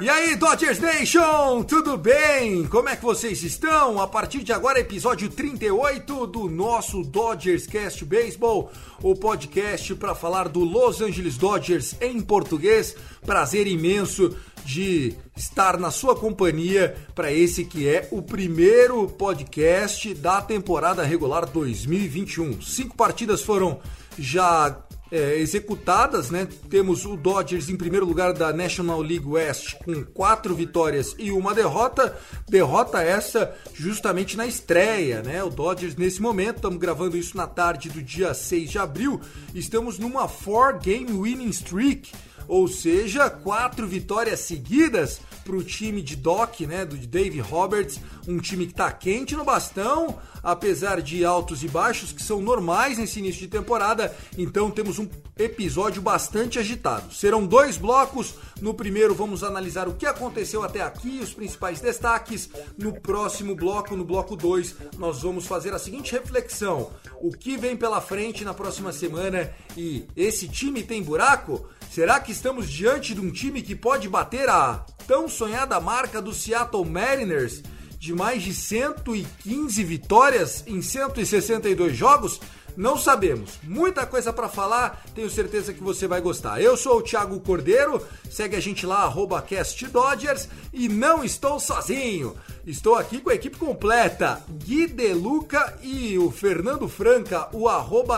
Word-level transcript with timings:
E 0.00 0.08
aí, 0.08 0.34
Dodgers 0.34 0.78
Nation, 0.78 1.62
tudo 1.64 1.98
bem? 1.98 2.66
Como 2.68 2.88
é 2.88 2.96
que 2.96 3.04
vocês 3.04 3.42
estão? 3.42 4.00
A 4.00 4.06
partir 4.06 4.42
de 4.42 4.50
agora, 4.50 4.80
episódio 4.80 5.28
38 5.28 6.26
do 6.26 6.48
nosso 6.48 7.02
Dodgers 7.02 7.66
Cast 7.66 8.02
Baseball, 8.06 8.72
o 9.02 9.14
podcast 9.14 9.94
para 9.94 10.14
falar 10.14 10.48
do 10.48 10.60
Los 10.60 11.02
Angeles 11.02 11.36
Dodgers 11.36 11.94
em 12.00 12.18
português. 12.22 12.96
Prazer 13.26 13.66
imenso 13.66 14.34
de 14.64 15.14
estar 15.36 15.78
na 15.78 15.90
sua 15.90 16.14
companhia 16.14 16.96
para 17.14 17.32
esse 17.32 17.64
que 17.64 17.88
é 17.88 18.08
o 18.10 18.22
primeiro 18.22 19.08
podcast 19.08 20.12
da 20.14 20.40
temporada 20.40 21.02
regular 21.02 21.46
2021. 21.46 22.60
Cinco 22.62 22.96
partidas 22.96 23.42
foram 23.42 23.80
já 24.18 24.84
é, 25.10 25.38
executadas, 25.38 26.30
né? 26.30 26.46
Temos 26.68 27.04
o 27.04 27.16
Dodgers 27.16 27.68
em 27.68 27.76
primeiro 27.76 28.06
lugar 28.06 28.32
da 28.32 28.52
National 28.52 29.00
League 29.00 29.26
West 29.26 29.74
com 29.84 30.04
quatro 30.04 30.54
vitórias 30.54 31.16
e 31.18 31.32
uma 31.32 31.52
derrota. 31.52 32.16
Derrota 32.48 33.02
essa 33.02 33.52
justamente 33.74 34.36
na 34.36 34.46
estreia, 34.46 35.22
né? 35.22 35.42
O 35.42 35.50
Dodgers 35.50 35.96
nesse 35.96 36.22
momento, 36.22 36.56
estamos 36.56 36.78
gravando 36.78 37.16
isso 37.16 37.36
na 37.36 37.46
tarde 37.46 37.88
do 37.88 38.00
dia 38.00 38.32
6 38.32 38.70
de 38.70 38.78
abril, 38.78 39.20
estamos 39.54 39.98
numa 39.98 40.28
four 40.28 40.78
game 40.78 41.10
winning 41.10 41.50
streak, 41.50 42.12
ou 42.50 42.66
seja, 42.66 43.30
quatro 43.30 43.86
vitórias 43.86 44.40
seguidas 44.40 45.20
para 45.44 45.54
o 45.54 45.62
time 45.62 46.02
de 46.02 46.16
Doc, 46.16 46.62
né, 46.62 46.84
do 46.84 46.96
Dave 46.96 47.38
Roberts, 47.38 48.00
um 48.26 48.38
time 48.38 48.66
que 48.66 48.72
está 48.72 48.90
quente 48.90 49.36
no 49.36 49.44
bastão, 49.44 50.18
apesar 50.42 51.00
de 51.00 51.24
altos 51.24 51.62
e 51.62 51.68
baixos 51.68 52.10
que 52.10 52.20
são 52.20 52.42
normais 52.42 52.98
nesse 52.98 53.20
início 53.20 53.42
de 53.42 53.46
temporada. 53.46 54.12
Então 54.36 54.68
temos 54.68 54.98
um 54.98 55.08
episódio 55.38 56.02
bastante 56.02 56.58
agitado. 56.58 57.14
Serão 57.14 57.46
dois 57.46 57.76
blocos. 57.76 58.34
No 58.60 58.74
primeiro 58.74 59.14
vamos 59.14 59.44
analisar 59.44 59.86
o 59.86 59.94
que 59.94 60.04
aconteceu 60.04 60.64
até 60.64 60.80
aqui, 60.80 61.20
os 61.22 61.32
principais 61.32 61.80
destaques. 61.80 62.50
No 62.76 63.00
próximo 63.00 63.54
bloco, 63.54 63.96
no 63.96 64.04
bloco 64.04 64.34
2, 64.34 64.74
nós 64.98 65.22
vamos 65.22 65.46
fazer 65.46 65.72
a 65.72 65.78
seguinte 65.78 66.12
reflexão: 66.12 66.90
o 67.20 67.30
que 67.30 67.56
vem 67.56 67.76
pela 67.76 68.00
frente 68.00 68.44
na 68.44 68.52
próxima 68.52 68.92
semana 68.92 69.52
e 69.76 70.04
esse 70.16 70.48
time 70.48 70.82
tem 70.82 71.00
buraco? 71.00 71.64
Será 71.90 72.20
que 72.20 72.30
estamos 72.30 72.70
diante 72.70 73.14
de 73.14 73.20
um 73.20 73.32
time 73.32 73.60
que 73.60 73.74
pode 73.74 74.08
bater 74.08 74.48
a 74.48 74.86
tão 75.08 75.28
sonhada 75.28 75.80
marca 75.80 76.22
do 76.22 76.32
Seattle 76.32 76.88
Mariners 76.88 77.64
de 77.98 78.14
mais 78.14 78.44
de 78.44 78.54
115 78.54 79.82
vitórias 79.82 80.62
em 80.68 80.80
162 80.80 81.96
jogos? 81.96 82.40
Não 82.76 82.96
sabemos. 82.96 83.58
Muita 83.64 84.06
coisa 84.06 84.32
para 84.32 84.48
falar, 84.48 85.02
tenho 85.16 85.28
certeza 85.28 85.74
que 85.74 85.82
você 85.82 86.06
vai 86.06 86.20
gostar. 86.20 86.62
Eu 86.62 86.76
sou 86.76 86.98
o 86.98 87.02
Thiago 87.02 87.40
Cordeiro, 87.40 88.00
segue 88.30 88.54
a 88.54 88.60
gente 88.60 88.86
lá, 88.86 89.12
CastDodgers, 89.42 90.48
e 90.72 90.88
não 90.88 91.24
estou 91.24 91.58
sozinho. 91.58 92.36
Estou 92.64 92.94
aqui 92.94 93.18
com 93.18 93.30
a 93.30 93.34
equipe 93.34 93.56
completa, 93.56 94.42
Gui 94.64 94.86
Deluca 94.86 95.76
e 95.82 96.16
o 96.18 96.30
Fernando 96.30 96.88
Franca, 96.88 97.48
o 97.52 97.68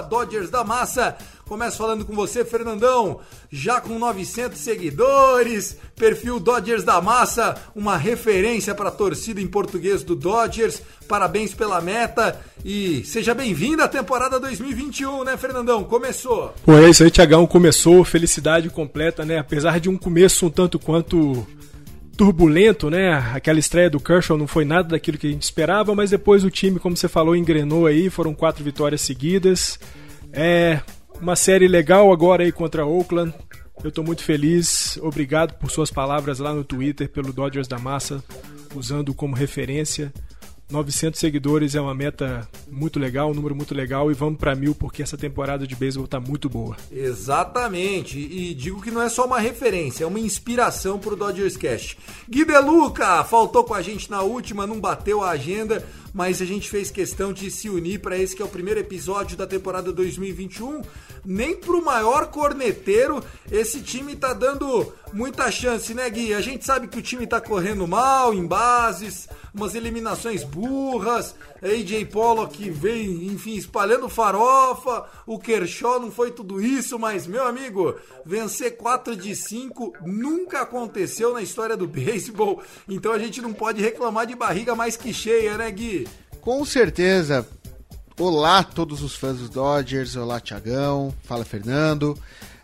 Dodgers 0.02 0.50
da 0.50 0.62
Massa. 0.62 1.16
Começo 1.52 1.76
falando 1.76 2.06
com 2.06 2.14
você, 2.14 2.46
Fernandão, 2.46 3.20
já 3.50 3.78
com 3.78 3.98
900 3.98 4.58
seguidores, 4.58 5.76
perfil 5.94 6.40
Dodgers 6.40 6.82
da 6.82 6.98
Massa, 6.98 7.56
uma 7.76 7.94
referência 7.94 8.74
para 8.74 8.88
a 8.88 8.90
torcida 8.90 9.38
em 9.38 9.46
português 9.46 10.02
do 10.02 10.16
Dodgers. 10.16 10.80
Parabéns 11.06 11.52
pela 11.52 11.78
meta 11.82 12.40
e 12.64 13.04
seja 13.04 13.34
bem-vindo 13.34 13.82
à 13.82 13.86
temporada 13.86 14.40
2021, 14.40 15.24
né, 15.24 15.36
Fernandão? 15.36 15.84
Começou. 15.84 16.54
Pô, 16.64 16.72
é 16.72 16.88
isso 16.88 17.04
aí, 17.04 17.10
Tiagão. 17.10 17.46
Começou, 17.46 18.02
felicidade 18.02 18.70
completa, 18.70 19.22
né? 19.22 19.36
Apesar 19.36 19.78
de 19.78 19.90
um 19.90 19.98
começo 19.98 20.46
um 20.46 20.50
tanto 20.50 20.78
quanto 20.78 21.46
turbulento, 22.16 22.88
né? 22.88 23.12
Aquela 23.34 23.58
estreia 23.58 23.90
do 23.90 24.00
Kershaw 24.00 24.38
não 24.38 24.46
foi 24.46 24.64
nada 24.64 24.88
daquilo 24.88 25.18
que 25.18 25.26
a 25.26 25.30
gente 25.30 25.42
esperava, 25.42 25.94
mas 25.94 26.08
depois 26.08 26.44
o 26.44 26.50
time, 26.50 26.80
como 26.80 26.96
você 26.96 27.08
falou, 27.08 27.36
engrenou 27.36 27.84
aí, 27.84 28.08
foram 28.08 28.32
quatro 28.32 28.64
vitórias 28.64 29.02
seguidas. 29.02 29.78
É 30.32 30.80
uma 31.22 31.36
série 31.36 31.68
legal 31.68 32.12
agora 32.12 32.42
aí 32.42 32.50
contra 32.50 32.84
Oakland. 32.84 33.32
Eu 33.82 33.92
tô 33.92 34.02
muito 34.02 34.24
feliz. 34.24 34.98
Obrigado 35.00 35.54
por 35.54 35.70
suas 35.70 35.90
palavras 35.90 36.40
lá 36.40 36.52
no 36.52 36.64
Twitter, 36.64 37.08
pelo 37.08 37.32
Dodgers 37.32 37.68
da 37.68 37.78
Massa, 37.78 38.22
usando 38.74 39.14
como 39.14 39.34
referência. 39.34 40.12
900 40.72 41.20
seguidores 41.20 41.74
é 41.74 41.80
uma 41.80 41.94
meta 41.94 42.48
muito 42.70 42.98
legal, 42.98 43.30
um 43.30 43.34
número 43.34 43.54
muito 43.54 43.74
legal 43.74 44.10
e 44.10 44.14
vamos 44.14 44.38
para 44.38 44.54
mil 44.54 44.74
porque 44.74 45.02
essa 45.02 45.18
temporada 45.18 45.66
de 45.66 45.76
beisebol 45.76 46.08
tá 46.08 46.18
muito 46.18 46.48
boa. 46.48 46.76
Exatamente, 46.90 48.18
e 48.18 48.54
digo 48.54 48.80
que 48.80 48.90
não 48.90 49.02
é 49.02 49.10
só 49.10 49.26
uma 49.26 49.38
referência, 49.38 50.04
é 50.04 50.06
uma 50.06 50.18
inspiração 50.18 50.98
pro 50.98 51.14
Dodgers 51.14 51.58
Cast. 51.58 51.98
Gui 52.28 52.46
Deluca 52.46 53.22
faltou 53.24 53.64
com 53.64 53.74
a 53.74 53.82
gente 53.82 54.10
na 54.10 54.22
última, 54.22 54.66
não 54.66 54.80
bateu 54.80 55.22
a 55.22 55.30
agenda, 55.30 55.86
mas 56.12 56.40
a 56.40 56.46
gente 56.46 56.70
fez 56.70 56.90
questão 56.90 57.34
de 57.34 57.50
se 57.50 57.68
unir 57.68 58.00
para 58.00 58.16
esse 58.16 58.34
que 58.34 58.40
é 58.40 58.44
o 58.44 58.48
primeiro 58.48 58.80
episódio 58.80 59.36
da 59.36 59.46
temporada 59.46 59.92
2021. 59.92 60.80
Nem 61.24 61.56
pro 61.56 61.84
maior 61.84 62.26
corneteiro 62.26 63.22
esse 63.50 63.80
time 63.80 64.16
tá 64.16 64.32
dando 64.32 64.92
muita 65.12 65.50
chance, 65.50 65.94
né, 65.94 66.08
Gui? 66.10 66.34
A 66.34 66.40
gente 66.40 66.64
sabe 66.64 66.88
que 66.88 66.98
o 66.98 67.02
time 67.02 67.26
tá 67.26 67.40
correndo 67.40 67.86
mal 67.86 68.34
em 68.34 68.46
bases, 68.46 69.28
umas 69.54 69.74
eliminações 69.74 70.42
burras, 70.42 71.34
AJ 71.62 72.06
Pollock 72.06 72.70
vem, 72.70 73.26
enfim, 73.26 73.54
espalhando 73.54 74.08
farofa, 74.08 75.04
o 75.26 75.38
Kershaw 75.38 76.00
não 76.00 76.10
foi 76.10 76.30
tudo 76.30 76.60
isso, 76.60 76.98
mas, 76.98 77.26
meu 77.26 77.46
amigo, 77.46 77.94
vencer 78.24 78.76
4 78.76 79.14
de 79.14 79.36
5 79.36 79.92
nunca 80.04 80.62
aconteceu 80.62 81.32
na 81.32 81.42
história 81.42 81.76
do 81.76 81.86
beisebol, 81.88 82.62
então 82.88 83.12
a 83.12 83.18
gente 83.18 83.40
não 83.40 83.52
pode 83.52 83.80
reclamar 83.80 84.26
de 84.26 84.34
barriga 84.34 84.74
mais 84.74 84.96
que 84.96 85.12
cheia, 85.12 85.56
né, 85.56 85.70
Gui? 85.70 86.08
Com 86.40 86.64
certeza. 86.64 87.46
Olá, 88.18 88.62
todos 88.62 89.02
os 89.02 89.16
fãs 89.16 89.38
dos 89.38 89.48
Dodgers. 89.48 90.16
Olá, 90.16 90.38
Tiagão. 90.38 91.14
Fala, 91.22 91.46
Fernando. 91.46 92.18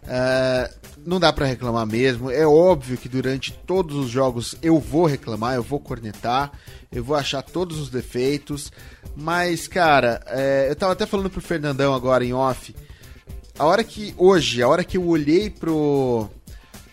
Uh, 0.05 0.75
não 1.07 1.19
dá 1.19 1.33
pra 1.33 1.47
reclamar 1.47 1.87
mesmo. 1.87 2.31
É 2.31 2.47
óbvio 2.47 2.99
que 2.99 3.09
durante 3.09 3.53
todos 3.67 3.97
os 3.97 4.11
jogos 4.11 4.55
eu 4.63 4.79
vou 4.79 5.07
reclamar, 5.07 5.55
eu 5.55 5.63
vou 5.63 5.81
cornetar, 5.81 6.53
eu 6.93 7.03
vou 7.03 7.17
achar 7.17 7.43
todos 7.43 7.79
os 7.79 7.89
defeitos. 7.89 8.71
Mas, 9.17 9.67
cara, 9.67 10.21
é, 10.27 10.67
eu 10.69 10.77
tava 10.77 10.93
até 10.93 11.07
falando 11.07 11.31
pro 11.31 11.41
Fernandão 11.41 11.95
agora 11.95 12.25
em 12.25 12.35
off. 12.35 12.77
A 13.59 13.65
hora 13.65 13.83
que 13.83 14.15
hoje, 14.19 14.63
a 14.63 14.69
hora 14.69 14.85
que 14.85 14.99
eu 14.99 15.07
olhei 15.07 15.49
pro 15.49 16.29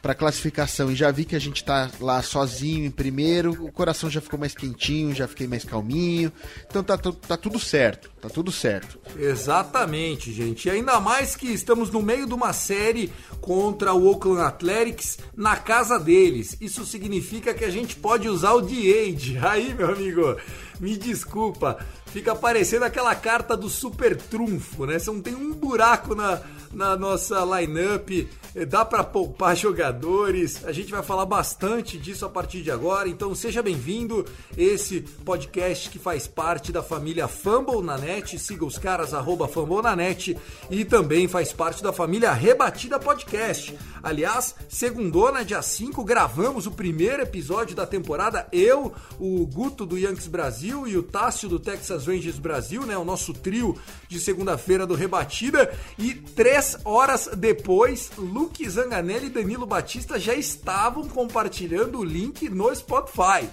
para 0.06 0.13
classificação 0.13 0.92
e 0.92 0.96
já 0.96 1.10
vi 1.10 1.25
que 1.25 1.36
a 1.36 1.40
gente 1.40 1.63
tá 1.63 1.90
lá 2.00 2.22
sozinho 2.22 2.86
em 2.86 2.92
primeiro, 2.92 3.66
o 3.66 3.72
coração 3.72 4.07
já 4.07 4.22
ficou 4.22 4.40
mais 4.40 4.54
quentinho, 4.54 5.16
já 5.16 5.28
fiquei 5.28 5.48
mais 5.48 5.63
calminho. 5.63 6.31
Então 6.69 6.84
tá, 6.84 6.96
tá 6.96 7.36
tudo 7.36 7.57
certo, 7.57 8.12
tá 8.22 8.30
tudo 8.30 8.52
certo. 8.52 9.00
Exatamente, 9.18 10.31
gente. 10.31 10.68
E 10.68 10.69
ainda 10.69 11.00
mais 11.00 11.36
que 11.36 11.48
estamos 11.48 11.90
no 11.90 12.04
meio 12.04 12.28
de 12.28 12.36
uma 12.36 12.54
série 12.54 13.12
contra 13.42 13.96
o 13.96 14.06
Oakland 14.06 14.44
Athletics 14.44 15.18
na 15.36 15.56
casa 15.56 15.98
deles. 15.98 16.56
Isso 16.62 16.86
significa 16.86 17.51
que 17.51 17.66
a 17.66 17.72
gente 17.72 17.96
pode 17.96 18.30
usar 18.30 18.51
o 18.51 18.62
D-Age. 18.62 19.40
Aí, 19.42 19.74
meu 19.74 19.90
amigo, 19.92 20.38
me 20.80 20.96
desculpa. 20.98 21.84
Fica 22.06 22.36
parecendo 22.36 22.86
aquela 22.86 23.16
carta 23.16 23.58
do 23.58 23.68
super 23.68 24.16
trunfo, 24.16 24.86
né? 24.86 25.00
Você 25.00 25.10
não 25.10 25.19
tem 25.19 25.34
um 25.34 25.51
buraco 25.51 26.13
na, 26.13 26.42
na 26.73 26.95
nossa 26.95 27.44
lineup 27.44 28.27
dá 28.63 28.85
para 28.85 29.03
poupar 29.03 29.57
jogadores. 29.57 30.63
A 30.63 30.71
gente 30.71 30.91
vai 30.91 31.03
falar 31.03 31.25
bastante 31.25 31.97
disso 31.97 32.25
a 32.25 32.29
partir 32.29 32.62
de 32.62 32.71
agora, 32.71 33.09
então 33.09 33.35
seja 33.35 33.62
bem-vindo. 33.62 34.25
Esse 34.57 35.01
podcast 35.01 35.89
que 35.89 36.00
faz 36.00 36.25
parte 36.25 36.71
da 36.71 36.81
família 36.81 37.27
Fumble 37.27 37.81
na 37.81 37.97
net, 37.97 38.39
siga 38.39 38.63
os 38.63 38.77
caras 38.77 39.13
arroba 39.13 39.47
Fumble 39.47 39.81
na 39.81 39.95
net 39.95 40.38
e 40.69 40.85
também 40.85 41.27
faz 41.27 41.51
parte 41.51 41.83
da 41.83 41.91
família 41.91 42.31
Rebatida 42.31 42.97
Podcast. 42.97 43.77
Aliás, 44.01 44.56
segundona, 44.69 45.44
dia 45.44 45.62
5, 45.62 46.03
gravamos 46.06 46.65
o 46.65 46.71
primeiro 46.71 47.23
episódio 47.23 47.75
da 47.75 47.85
temporada. 47.85 48.47
Eu, 48.51 48.94
o 49.19 49.45
Guto 49.47 49.85
do 49.85 49.97
Yankees 49.97 50.27
Brasil 50.27 50.88
e 50.88 50.95
o 50.95 51.03
Tássio 51.03 51.50
do 51.50 51.59
Texas 51.59 52.07
Rangers 52.07 52.39
Brasil, 52.39 52.85
né? 52.85 52.97
O 52.97 53.03
nosso 53.03 53.33
trio 53.33 53.75
de 54.07 54.19
segunda-feira 54.19 54.85
do 54.85 54.94
Rebatida. 54.94 55.73
E 55.97 56.13
três 56.13 56.55
horas 56.86 57.30
depois, 57.36 58.12
Lu 58.18 58.46
Luke 58.46 58.69
Zanganelli 58.69 59.25
e 59.25 59.30
Danilo 59.30 59.66
Batista 59.66 60.18
já 60.18 60.34
estavam 60.34 61.07
compartilhando 61.07 62.00
o 62.00 62.04
link 62.04 62.48
no 62.48 62.74
Spotify. 62.74 63.50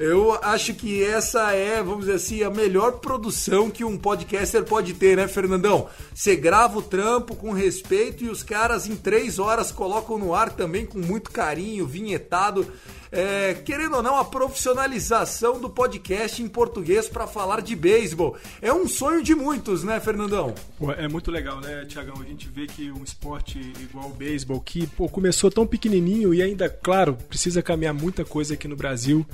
Eu 0.00 0.32
acho 0.42 0.72
que 0.72 1.04
essa 1.04 1.52
é, 1.52 1.82
vamos 1.82 2.06
dizer 2.06 2.14
assim, 2.14 2.42
a 2.42 2.48
melhor 2.48 3.00
produção 3.00 3.70
que 3.70 3.84
um 3.84 3.98
podcaster 3.98 4.64
pode 4.64 4.94
ter, 4.94 5.14
né, 5.14 5.28
Fernandão? 5.28 5.90
Você 6.14 6.34
grava 6.34 6.78
o 6.78 6.82
trampo 6.82 7.36
com 7.36 7.52
respeito 7.52 8.24
e 8.24 8.30
os 8.30 8.42
caras 8.42 8.86
em 8.86 8.96
três 8.96 9.38
horas 9.38 9.70
colocam 9.70 10.16
no 10.16 10.34
ar 10.34 10.52
também 10.52 10.86
com 10.86 10.98
muito 10.98 11.30
carinho, 11.30 11.86
vinhetado 11.86 12.66
é, 13.12 13.54
querendo 13.54 13.96
ou 13.96 14.02
não, 14.02 14.16
a 14.16 14.24
profissionalização 14.24 15.60
do 15.60 15.68
podcast 15.68 16.42
em 16.42 16.48
português 16.48 17.06
para 17.06 17.26
falar 17.26 17.60
de 17.60 17.76
beisebol. 17.76 18.38
É 18.62 18.72
um 18.72 18.88
sonho 18.88 19.22
de 19.22 19.34
muitos, 19.34 19.82
né, 19.84 20.00
Fernandão? 20.00 20.54
É 20.96 21.08
muito 21.08 21.30
legal, 21.30 21.60
né, 21.60 21.84
Tiagão? 21.86 22.14
A 22.20 22.24
gente 22.24 22.48
vê 22.48 22.66
que 22.66 22.90
um 22.90 23.02
esporte 23.02 23.58
igual 23.80 24.06
o 24.06 24.14
beisebol, 24.14 24.60
que 24.60 24.86
pô, 24.86 25.08
começou 25.08 25.50
tão 25.50 25.66
pequenininho 25.66 26.32
e 26.32 26.40
ainda, 26.40 26.70
claro, 26.70 27.18
precisa 27.28 27.62
caminhar 27.62 27.92
muita 27.92 28.24
coisa 28.24 28.54
aqui 28.54 28.66
no 28.66 28.76
Brasil. 28.76 29.26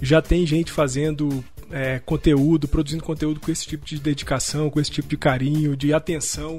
Já 0.00 0.20
tem 0.20 0.46
gente 0.46 0.72
fazendo 0.72 1.44
é, 1.70 2.00
conteúdo, 2.04 2.68
produzindo 2.68 3.02
conteúdo 3.02 3.40
com 3.40 3.50
esse 3.50 3.66
tipo 3.66 3.84
de 3.84 3.98
dedicação, 3.98 4.70
com 4.70 4.80
esse 4.80 4.90
tipo 4.90 5.08
de 5.08 5.16
carinho, 5.16 5.76
de 5.76 5.92
atenção 5.92 6.58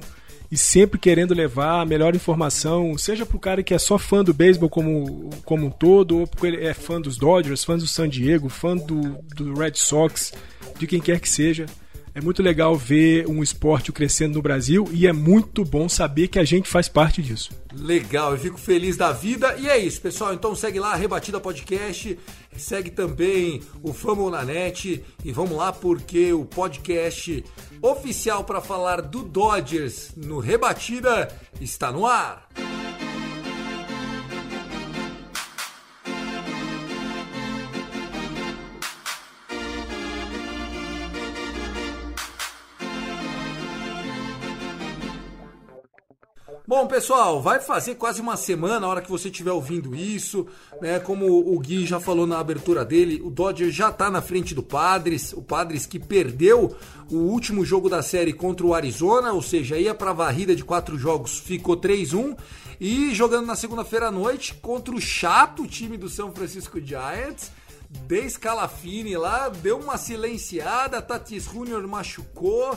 e 0.51 0.57
sempre 0.57 0.99
querendo 0.99 1.33
levar 1.33 1.81
a 1.81 1.85
melhor 1.85 2.15
informação, 2.15 2.97
seja 2.97 3.25
para 3.25 3.37
o 3.37 3.39
cara 3.39 3.63
que 3.63 3.73
é 3.73 3.77
só 3.79 3.97
fã 3.97 4.23
do 4.23 4.33
beisebol 4.33 4.69
como, 4.69 5.29
como 5.43 5.65
um 5.65 5.69
todo, 5.71 6.19
ou 6.19 6.27
porque 6.27 6.47
ele 6.47 6.65
é 6.65 6.73
fã 6.73 7.01
dos 7.01 7.17
Dodgers, 7.17 7.63
fã 7.63 7.77
do 7.77 7.87
San 7.87 8.07
Diego, 8.07 8.47
fã 8.47 8.75
do, 8.75 9.17
do 9.35 9.53
Red 9.53 9.73
Sox, 9.75 10.33
de 10.77 10.87
quem 10.87 11.01
quer 11.01 11.19
que 11.19 11.29
seja. 11.29 11.65
É 12.15 12.21
muito 12.21 12.41
legal 12.41 12.77
ver 12.77 13.27
um 13.27 13.43
esporte 13.43 13.91
crescendo 13.91 14.35
no 14.35 14.41
Brasil 14.41 14.87
e 14.93 15.05
é 15.05 15.11
muito 15.11 15.65
bom 15.65 15.89
saber 15.89 16.29
que 16.29 16.39
a 16.39 16.45
gente 16.45 16.69
faz 16.69 16.87
parte 16.87 17.21
disso. 17.21 17.51
Legal, 17.73 18.31
eu 18.31 18.37
fico 18.37 18.57
feliz 18.57 18.95
da 18.95 19.11
vida. 19.11 19.53
E 19.59 19.67
é 19.67 19.77
isso, 19.77 19.99
pessoal. 19.99 20.33
Então 20.33 20.55
segue 20.55 20.79
lá, 20.79 20.95
Rebatida 20.95 21.41
Podcast. 21.41 22.17
Segue 22.55 22.89
também 22.89 23.61
o 23.83 23.91
Famo 23.91 24.29
na 24.29 24.45
Net. 24.45 25.03
E 25.25 25.31
vamos 25.33 25.57
lá, 25.57 25.73
porque 25.73 26.31
o 26.31 26.45
podcast 26.45 27.43
oficial 27.81 28.45
para 28.45 28.61
falar 28.61 29.01
do 29.01 29.21
Dodgers 29.21 30.13
no 30.15 30.39
Rebatida 30.39 31.27
está 31.59 31.91
no 31.91 32.05
ar. 32.05 32.47
Bom, 46.67 46.87
pessoal, 46.87 47.43
vai 47.43 47.59
fazer 47.59 47.93
quase 47.93 48.19
uma 48.19 48.35
semana 48.35 48.79
na 48.79 48.87
hora 48.87 49.01
que 49.01 49.11
você 49.11 49.29
estiver 49.29 49.51
ouvindo 49.51 49.95
isso, 49.95 50.47
né? 50.81 50.99
Como 50.99 51.27
o 51.27 51.59
Gui 51.59 51.85
já 51.85 51.99
falou 51.99 52.25
na 52.25 52.39
abertura 52.39 52.83
dele, 52.83 53.21
o 53.23 53.29
Dodger 53.29 53.69
já 53.69 53.89
está 53.89 54.09
na 54.09 54.19
frente 54.19 54.55
do 54.55 54.63
Padres, 54.63 55.31
o 55.33 55.43
Padres 55.43 55.85
que 55.85 55.99
perdeu 55.99 56.75
o 57.11 57.17
último 57.17 57.63
jogo 57.63 57.87
da 57.87 58.01
série 58.01 58.33
contra 58.33 58.65
o 58.65 58.73
Arizona, 58.73 59.31
ou 59.31 59.43
seja, 59.43 59.77
ia 59.77 59.93
para 59.93 60.09
a 60.09 60.13
varrida 60.13 60.55
de 60.55 60.63
quatro 60.63 60.97
jogos, 60.97 61.37
ficou 61.37 61.77
3-1 61.77 62.35
e 62.81 63.13
jogando 63.13 63.45
na 63.45 63.55
segunda-feira 63.55 64.07
à 64.07 64.11
noite 64.11 64.55
contra 64.55 64.95
o 64.95 64.99
chato 64.99 65.67
time 65.67 65.97
do 65.97 66.09
São 66.09 66.31
Francisco 66.31 66.81
Giants. 66.81 67.51
De 68.07 68.27
Scalafini 68.27 69.15
lá, 69.15 69.49
deu 69.49 69.77
uma 69.77 69.97
silenciada, 69.97 70.99
Tatis 70.99 71.43
Junior 71.43 71.87
machucou, 71.87 72.75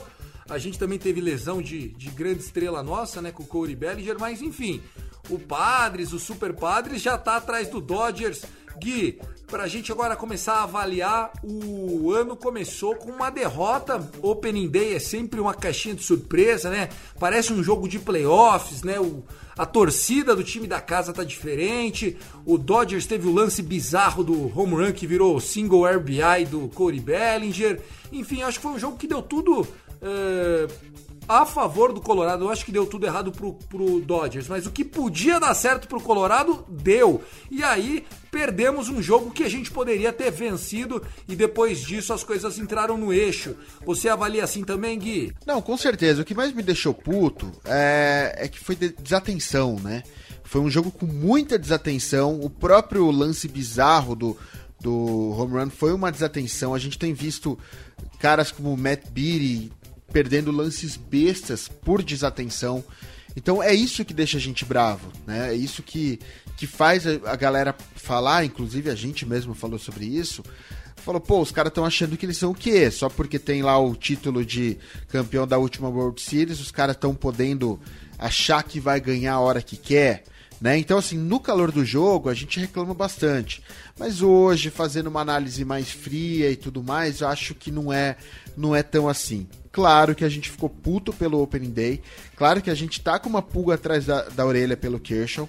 a 0.49 0.59
gente 0.59 0.79
também 0.79 0.99
teve 0.99 1.21
lesão 1.21 1.61
de, 1.61 1.89
de 1.89 2.11
grande 2.11 2.41
estrela 2.41 2.83
nossa, 2.83 3.21
né, 3.21 3.31
com 3.31 3.43
o 3.43 3.47
Corey 3.47 3.77
Bellinger, 3.77 4.17
mas 4.19 4.41
enfim, 4.41 4.81
o 5.29 5.39
Padres, 5.39 6.13
o 6.13 6.19
Super 6.19 6.55
Padres 6.55 7.03
já 7.03 7.19
tá 7.19 7.37
atrás 7.37 7.69
do 7.69 7.81
Dodgers. 7.81 8.43
Gui, 8.79 9.21
pra 9.49 9.67
gente 9.67 9.91
agora 9.91 10.15
começar 10.15 10.55
a 10.55 10.63
avaliar, 10.63 11.33
o 11.43 12.13
ano 12.13 12.37
começou 12.37 12.95
com 12.95 13.11
uma 13.11 13.29
derrota. 13.29 14.09
Opening 14.23 14.69
Day 14.69 14.95
é 14.95 14.99
sempre 14.99 15.41
uma 15.41 15.53
caixinha 15.53 15.97
de 15.97 16.05
surpresa, 16.05 16.71
né? 16.71 16.89
Parece 17.19 17.53
um 17.53 17.63
jogo 17.63 17.89
de 17.89 17.99
playoffs, 17.99 18.83
né? 18.83 19.01
O, 19.01 19.25
a 19.59 19.67
torcida 19.67 20.37
do 20.37 20.45
time 20.45 20.69
da 20.69 20.81
casa 20.81 21.13
tá 21.13 21.25
diferente. 21.25 22.17
O 22.47 22.57
Dodgers 22.57 23.07
teve 23.07 23.27
o 23.27 23.35
lance 23.35 23.61
bizarro 23.61 24.23
do 24.23 24.57
home 24.57 24.75
run 24.75 24.93
que 24.93 25.07
virou 25.07 25.41
single 25.41 25.85
RBI 25.85 26.47
do 26.49 26.69
Corey 26.69 27.01
Bellinger. 27.01 27.83
Enfim, 28.13 28.43
acho 28.43 28.59
que 28.59 28.63
foi 28.63 28.73
um 28.73 28.79
jogo 28.79 28.97
que 28.97 29.09
deu 29.09 29.21
tudo 29.21 29.67
é, 30.01 30.67
a 31.29 31.45
favor 31.45 31.93
do 31.93 32.01
Colorado. 32.01 32.45
Eu 32.45 32.51
acho 32.51 32.65
que 32.65 32.73
deu 32.73 32.87
tudo 32.87 33.07
errado 33.07 33.31
pro, 33.31 33.53
pro 33.53 34.01
Dodgers, 34.01 34.49
mas 34.49 34.67
o 34.67 34.71
que 34.71 34.85
podia 34.85 35.39
dar 35.39 35.53
certo 35.55 35.87
pro 35.87 36.01
Colorado, 36.01 36.65
deu. 36.69 37.23
E 37.51 37.63
aí 37.63 38.07
perdemos 38.31 38.89
um 38.89 39.03
jogo 39.03 39.31
que 39.31 39.45
a 39.45 39.49
gente 39.49 39.71
poderia 39.71 40.13
ter 40.13 40.31
vencido 40.31 41.03
e 41.29 41.37
depois 41.37 41.81
disso 41.81 42.13
as 42.13 42.25
coisas 42.25 42.59
entraram 42.59 42.97
no 42.97 43.13
eixo. 43.13 43.55
Você 43.85 44.09
avalia 44.09 44.45
assim 44.45 44.65
também, 44.65 44.99
Gui? 44.99 45.33
Não, 45.47 45.61
com 45.61 45.77
certeza. 45.77 46.23
O 46.23 46.25
que 46.25 46.35
mais 46.35 46.53
me 46.53 46.63
deixou 46.63 46.95
puto 46.95 47.53
é, 47.65 48.35
é 48.39 48.49
que 48.49 48.59
foi 48.59 48.75
desatenção, 48.75 49.77
né? 49.81 50.03
Foi 50.45 50.63
um 50.63 50.71
jogo 50.71 50.91
com 50.91 51.05
muita 51.05 51.59
desatenção. 51.59 52.41
O 52.41 52.49
próprio 52.49 53.11
lance 53.11 53.47
bizarro 53.47 54.17
do, 54.17 54.35
do 54.81 55.31
home 55.39 55.59
run 55.59 55.69
foi 55.69 55.93
uma 55.93 56.11
desatenção. 56.11 56.75
A 56.75 56.79
gente 56.79 56.99
tem 56.99 57.13
visto 57.13 57.59
caras 58.19 58.51
como 58.51 58.75
Matt 58.77 59.11
Beatty 59.11 59.71
perdendo 60.13 60.51
lances 60.51 60.97
bestas 60.97 61.69
por 61.69 62.03
desatenção. 62.03 62.85
Então 63.37 63.63
é 63.63 63.75
isso 63.75 64.05
que 64.05 64.15
deixa 64.15 64.39
a 64.39 64.41
gente 64.41 64.65
bravo, 64.65 65.13
né? 65.27 65.53
É 65.53 65.55
isso 65.55 65.83
que, 65.83 66.19
que 66.57 66.67
faz 66.67 67.07
a, 67.07 67.37
galera 67.37 67.75
falar, 67.95 68.45
inclusive 68.45 68.91
a 68.91 68.95
gente 68.95 69.25
mesmo 69.25 69.55
falou 69.55 69.79
sobre 69.79 70.07
isso. 70.07 70.43
Falou, 70.97 71.21
pô, 71.21 71.41
os 71.41 71.53
caras 71.53 71.71
estão 71.71 71.85
achando 71.85 72.17
que 72.17 72.27
eles 72.27 72.37
são 72.37 72.51
o 72.51 72.55
quê? 72.55 72.91
Só 72.91 73.09
porque 73.09 73.39
tem 73.39 73.63
lá 73.63 73.79
o 73.79 73.95
título 73.95 74.45
de 74.45 74.77
campeão 75.09 75.47
da 75.47 75.57
última 75.57 75.89
World 75.89 76.21
Series, 76.21 76.61
os 76.61 76.73
caras 76.73 76.97
estão 76.97 77.15
podendo 77.15 77.81
achar 78.19 78.63
que 78.65 78.81
vai 78.81 79.01
ganhar 79.01 79.35
a 79.35 79.41
hora 79.41 79.63
que 79.63 79.77
quer. 79.77 80.25
Né? 80.61 80.77
Então, 80.77 80.99
assim, 80.99 81.17
no 81.17 81.39
calor 81.39 81.71
do 81.71 81.85
jogo, 81.85 82.29
a 82.29 82.35
gente 82.35 82.59
reclama 82.59 82.93
bastante. 82.93 83.63
Mas 83.99 84.21
hoje, 84.23 84.71
fazendo 84.71 85.07
uma 85.07 85.21
análise 85.21 85.65
mais 85.65 85.89
fria 85.89 86.51
e 86.51 86.57
tudo 86.57 86.83
mais, 86.83 87.21
eu 87.21 87.29
acho 87.29 87.55
que 87.55 87.71
não 87.71 87.93
é, 87.93 88.17
não 88.57 88.75
é 88.75 88.83
tão 88.83 89.09
assim. 89.09 89.47
Claro 89.79 90.13
que 90.13 90.25
a 90.25 90.29
gente 90.29 90.51
ficou 90.51 90.69
puto 90.69 91.13
pelo 91.13 91.41
Opening 91.41 91.71
Day. 91.71 92.03
Claro 92.35 92.61
que 92.61 92.69
a 92.69 92.75
gente 92.75 93.01
tá 93.01 93.17
com 93.17 93.29
uma 93.29 93.41
pulga 93.41 93.75
atrás 93.75 94.07
da, 94.07 94.23
da 94.23 94.45
orelha 94.45 94.77
pelo 94.77 94.99
Kershaw. 94.99 95.49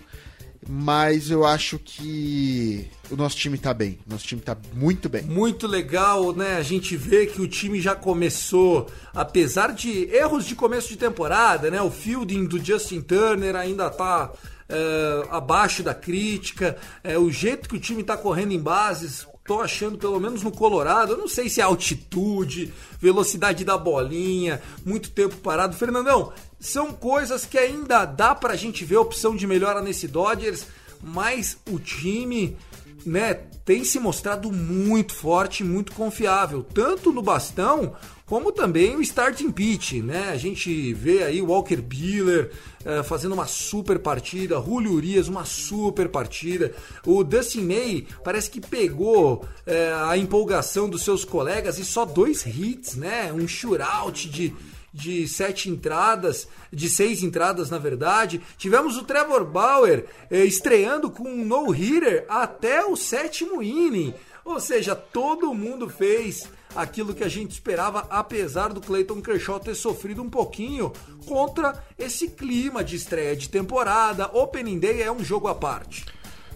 Mas 0.68 1.32
eu 1.32 1.44
acho 1.44 1.80
que 1.80 2.88
o 3.10 3.16
nosso 3.16 3.36
time 3.38 3.58
tá 3.58 3.74
bem. 3.74 3.98
Nosso 4.06 4.28
time 4.28 4.40
tá 4.40 4.56
muito 4.76 5.10
bem. 5.10 5.24
Muito 5.24 5.66
legal, 5.66 6.32
né? 6.32 6.58
A 6.58 6.62
gente 6.62 6.96
vê 6.96 7.26
que 7.26 7.42
o 7.42 7.48
time 7.48 7.82
já 7.82 7.96
começou, 7.96 8.88
apesar 9.16 9.74
de 9.74 10.04
erros 10.14 10.46
de 10.46 10.54
começo 10.54 10.90
de 10.90 10.98
temporada, 10.98 11.72
né? 11.72 11.82
O 11.82 11.90
fielding 11.90 12.46
do 12.46 12.64
Justin 12.64 13.02
Turner 13.02 13.56
ainda 13.56 13.90
tá 13.90 14.32
é, 14.70 15.28
abaixo 15.32 15.82
da 15.82 15.96
crítica. 15.96 16.78
É, 17.04 17.18
o 17.18 17.32
jeito 17.32 17.68
que 17.68 17.78
o 17.78 17.80
time 17.80 18.02
está 18.02 18.16
correndo 18.16 18.52
em 18.52 18.60
bases, 18.60 19.26
tô 19.50 19.62
achando, 19.62 19.98
pelo 19.98 20.20
menos 20.20 20.44
no 20.44 20.52
Colorado, 20.52 21.14
eu 21.14 21.18
não 21.18 21.28
sei 21.28 21.50
se 21.50 21.60
é 21.60 21.64
altitude, 21.64 22.72
velocidade 23.02 23.66
da 23.66 23.80
bolinha, 23.80 24.62
muito 24.86 25.10
tempo 25.10 25.38
parado. 25.38 25.76
Fernandão, 25.76 26.32
são 26.60 26.94
coisas 26.94 27.46
que 27.46 27.58
ainda 27.58 28.06
dá 28.06 28.36
pra 28.36 28.56
gente 28.56 28.86
ver 28.86 28.98
opção 28.98 29.36
de 29.36 29.48
melhora 29.48 29.82
nesse 29.82 30.08
Dodgers. 30.08 30.68
mas 31.02 31.58
o 31.68 31.80
time 31.80 32.56
né, 33.04 33.34
tem 33.66 33.84
se 33.84 34.00
mostrado 34.00 34.52
muito 34.52 35.16
forte, 35.16 35.64
muito 35.64 35.94
confiável, 35.94 36.62
tanto 36.62 37.12
no 37.12 37.24
bastão 37.24 37.96
como 38.30 38.52
também 38.52 38.96
o 38.96 39.02
starting 39.02 39.52
pitch, 39.52 39.94
né? 39.94 40.30
A 40.30 40.38
gente 40.38 40.94
vê 40.94 41.24
aí 41.24 41.42
Walker 41.42 41.78
Buehler 41.78 42.52
uh, 42.86 43.04
fazendo 43.04 43.34
uma 43.34 43.48
super 43.48 43.98
partida, 43.98 44.62
Julio 44.62 44.92
Urias 44.92 45.28
uma 45.28 45.46
super 45.46 46.08
partida, 46.08 46.72
o 47.08 47.24
Dustin 47.24 47.64
May 47.64 48.06
parece 48.24 48.52
que 48.52 48.62
pegou 48.62 49.44
uh, 49.44 50.08
a 50.08 50.16
empolgação 50.16 50.88
dos 50.88 51.02
seus 51.02 51.26
colegas 51.26 51.80
e 51.80 51.84
só 51.84 52.06
dois 52.06 52.46
hits, 52.46 52.96
né? 52.96 53.34
Um 53.34 53.48
shootout 53.48 54.30
de 54.30 54.54
de 54.92 55.28
sete 55.28 55.70
entradas, 55.70 56.48
de 56.74 56.90
seis 56.90 57.22
entradas 57.24 57.70
na 57.70 57.78
verdade. 57.78 58.42
Tivemos 58.58 58.98
o 58.98 59.04
Trevor 59.04 59.46
Bauer 59.46 60.06
eh, 60.32 60.46
estreando 60.46 61.12
com 61.12 61.30
um 61.30 61.46
no-hitter 61.46 62.26
até 62.28 62.84
o 62.84 62.96
sétimo 62.96 63.62
inning. 63.62 64.16
Ou 64.44 64.60
seja, 64.60 64.96
todo 64.96 65.54
mundo 65.54 65.88
fez 65.88 66.50
aquilo 66.76 67.14
que 67.14 67.24
a 67.24 67.30
gente 67.30 67.52
esperava, 67.52 68.06
apesar 68.10 68.74
do 68.74 68.82
Clayton 68.82 69.22
Kershaw 69.22 69.60
ter 69.60 69.76
sofrido 69.76 70.22
um 70.22 70.30
pouquinho 70.30 70.92
contra 71.26 71.84
esse 71.98 72.30
clima 72.30 72.84
de 72.84 72.96
estreia 72.96 73.36
de 73.36 73.50
temporada. 73.50 74.30
Opening 74.34 74.80
Day 74.80 75.02
é 75.02 75.12
um 75.12 75.24
jogo 75.24 75.48
à 75.48 75.56
parte. 75.56 76.06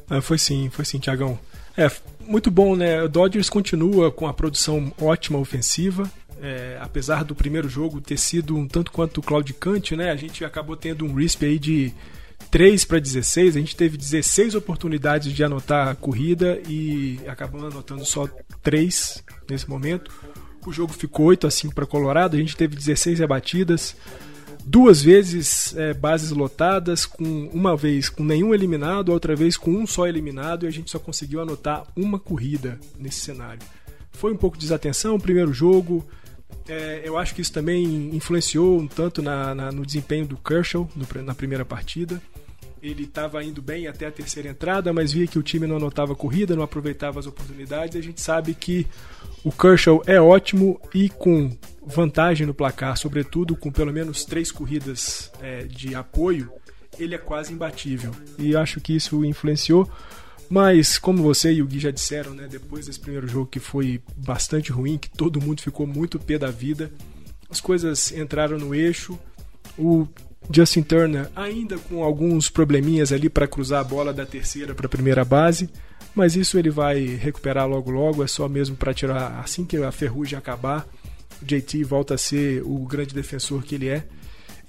Ah, 0.09 0.21
foi 0.21 0.37
sim, 0.37 0.69
foi 0.69 0.85
sim, 0.85 0.99
Tiagão. 0.99 1.39
É, 1.75 1.89
muito 2.27 2.51
bom, 2.51 2.75
né? 2.75 3.03
O 3.03 3.09
Dodgers 3.09 3.49
continua 3.49 4.11
com 4.11 4.27
a 4.27 4.33
produção 4.33 4.93
ótima 5.01 5.39
ofensiva. 5.39 6.09
É, 6.41 6.77
apesar 6.81 7.23
do 7.23 7.33
primeiro 7.33 7.69
jogo 7.69 8.01
ter 8.01 8.17
sido 8.17 8.57
um 8.57 8.67
tanto 8.67 8.91
quanto 8.91 9.21
claudicante, 9.21 9.95
né? 9.95 10.11
A 10.11 10.15
gente 10.15 10.43
acabou 10.43 10.75
tendo 10.75 11.05
um 11.05 11.13
RISP 11.13 11.45
aí 11.45 11.57
de 11.57 11.93
3 12.53 12.85
para 12.85 12.99
16, 12.99 13.57
a 13.57 13.59
gente 13.59 13.75
teve 13.75 13.97
16 13.97 14.53
oportunidades 14.53 15.33
de 15.33 15.43
anotar 15.43 15.87
a 15.87 15.95
corrida 15.95 16.61
e 16.69 17.19
acabamos 17.25 17.73
anotando 17.73 18.05
só 18.05 18.29
3 18.61 19.23
nesse 19.49 19.67
momento. 19.67 20.11
O 20.63 20.71
jogo 20.71 20.93
ficou 20.93 21.25
8 21.25 21.47
a 21.47 21.49
5 21.49 21.73
para 21.73 21.87
Colorado, 21.87 22.35
a 22.35 22.39
gente 22.39 22.55
teve 22.55 22.75
16 22.75 23.17
rebatidas, 23.17 23.95
duas 24.63 25.01
vezes 25.01 25.75
é, 25.75 25.95
bases 25.95 26.29
lotadas, 26.29 27.07
com 27.07 27.49
uma 27.51 27.75
vez 27.75 28.07
com 28.07 28.23
nenhum 28.23 28.53
eliminado, 28.53 29.09
outra 29.09 29.35
vez 29.35 29.57
com 29.57 29.71
um 29.71 29.87
só 29.87 30.07
eliminado 30.07 30.65
e 30.65 30.67
a 30.67 30.71
gente 30.71 30.91
só 30.91 30.99
conseguiu 30.99 31.41
anotar 31.41 31.87
uma 31.95 32.19
corrida 32.19 32.79
nesse 32.99 33.21
cenário. 33.21 33.63
Foi 34.11 34.31
um 34.31 34.37
pouco 34.37 34.57
de 34.57 34.65
desatenção 34.65 35.19
primeiro 35.19 35.51
jogo, 35.51 36.05
é, 36.67 37.01
eu 37.03 37.17
acho 37.17 37.33
que 37.33 37.41
isso 37.41 37.51
também 37.51 38.15
influenciou 38.15 38.79
um 38.79 38.87
tanto 38.87 39.23
na, 39.23 39.55
na, 39.55 39.71
no 39.71 39.83
desempenho 39.83 40.27
do 40.27 40.37
Kershaw 40.37 40.87
no, 40.95 41.23
na 41.23 41.33
primeira 41.33 41.65
partida. 41.65 42.21
Ele 42.83 43.05
estava 43.05 43.41
indo 43.41 43.61
bem 43.61 43.87
até 43.87 44.07
a 44.07 44.11
terceira 44.11 44.49
entrada, 44.49 44.91
mas 44.91 45.13
via 45.13 45.25
que 45.25 45.39
o 45.39 45.43
time 45.43 45.65
não 45.65 45.77
anotava 45.77 46.13
corrida, 46.13 46.53
não 46.53 46.63
aproveitava 46.63 47.17
as 47.17 47.25
oportunidades. 47.25 47.95
A 47.95 48.01
gente 48.01 48.19
sabe 48.19 48.53
que 48.53 48.85
o 49.41 49.53
Kershaw 49.53 50.03
é 50.05 50.19
ótimo 50.19 50.81
e 50.93 51.07
com 51.07 51.49
vantagem 51.85 52.45
no 52.45 52.53
placar, 52.53 52.97
sobretudo 52.97 53.55
com 53.55 53.71
pelo 53.71 53.93
menos 53.93 54.25
três 54.25 54.51
corridas 54.51 55.31
é, 55.41 55.63
de 55.63 55.95
apoio, 55.95 56.51
ele 56.99 57.15
é 57.15 57.17
quase 57.17 57.53
imbatível. 57.53 58.11
E 58.37 58.53
acho 58.53 58.81
que 58.81 58.93
isso 58.93 59.23
influenciou. 59.23 59.89
Mas, 60.49 60.97
como 60.97 61.23
você 61.23 61.53
e 61.53 61.61
o 61.61 61.65
Gui 61.65 61.79
já 61.79 61.89
disseram, 61.89 62.33
né, 62.33 62.49
depois 62.49 62.85
desse 62.85 62.99
primeiro 62.99 63.29
jogo 63.29 63.47
que 63.47 63.61
foi 63.61 64.01
bastante 64.17 64.73
ruim, 64.73 64.97
que 64.97 65.09
todo 65.09 65.41
mundo 65.41 65.61
ficou 65.61 65.87
muito 65.87 66.19
pé 66.19 66.37
da 66.37 66.51
vida, 66.51 66.91
as 67.49 67.61
coisas 67.61 68.11
entraram 68.11 68.57
no 68.57 68.75
eixo. 68.75 69.17
O 69.77 70.05
Justin 70.51 70.83
Turner 70.83 71.29
ainda 71.35 71.77
com 71.77 72.03
alguns 72.03 72.49
probleminhas 72.49 73.11
ali 73.11 73.29
para 73.29 73.47
cruzar 73.47 73.81
a 73.81 73.83
bola 73.83 74.13
da 74.13 74.25
terceira 74.25 74.75
para 74.75 74.85
a 74.85 74.89
primeira 74.89 75.23
base, 75.23 75.69
mas 76.15 76.35
isso 76.35 76.57
ele 76.57 76.69
vai 76.69 77.03
recuperar 77.05 77.67
logo 77.67 77.89
logo, 77.89 78.23
é 78.23 78.27
só 78.27 78.47
mesmo 78.47 78.75
para 78.75 78.93
tirar 78.93 79.39
assim 79.39 79.65
que 79.65 79.77
a 79.77 79.91
ferrugem 79.91 80.37
acabar, 80.37 80.87
o 81.41 81.45
JT 81.45 81.83
volta 81.83 82.13
a 82.13 82.17
ser 82.17 82.61
o 82.63 82.79
grande 82.85 83.13
defensor 83.13 83.63
que 83.63 83.75
ele 83.75 83.89
é. 83.89 84.03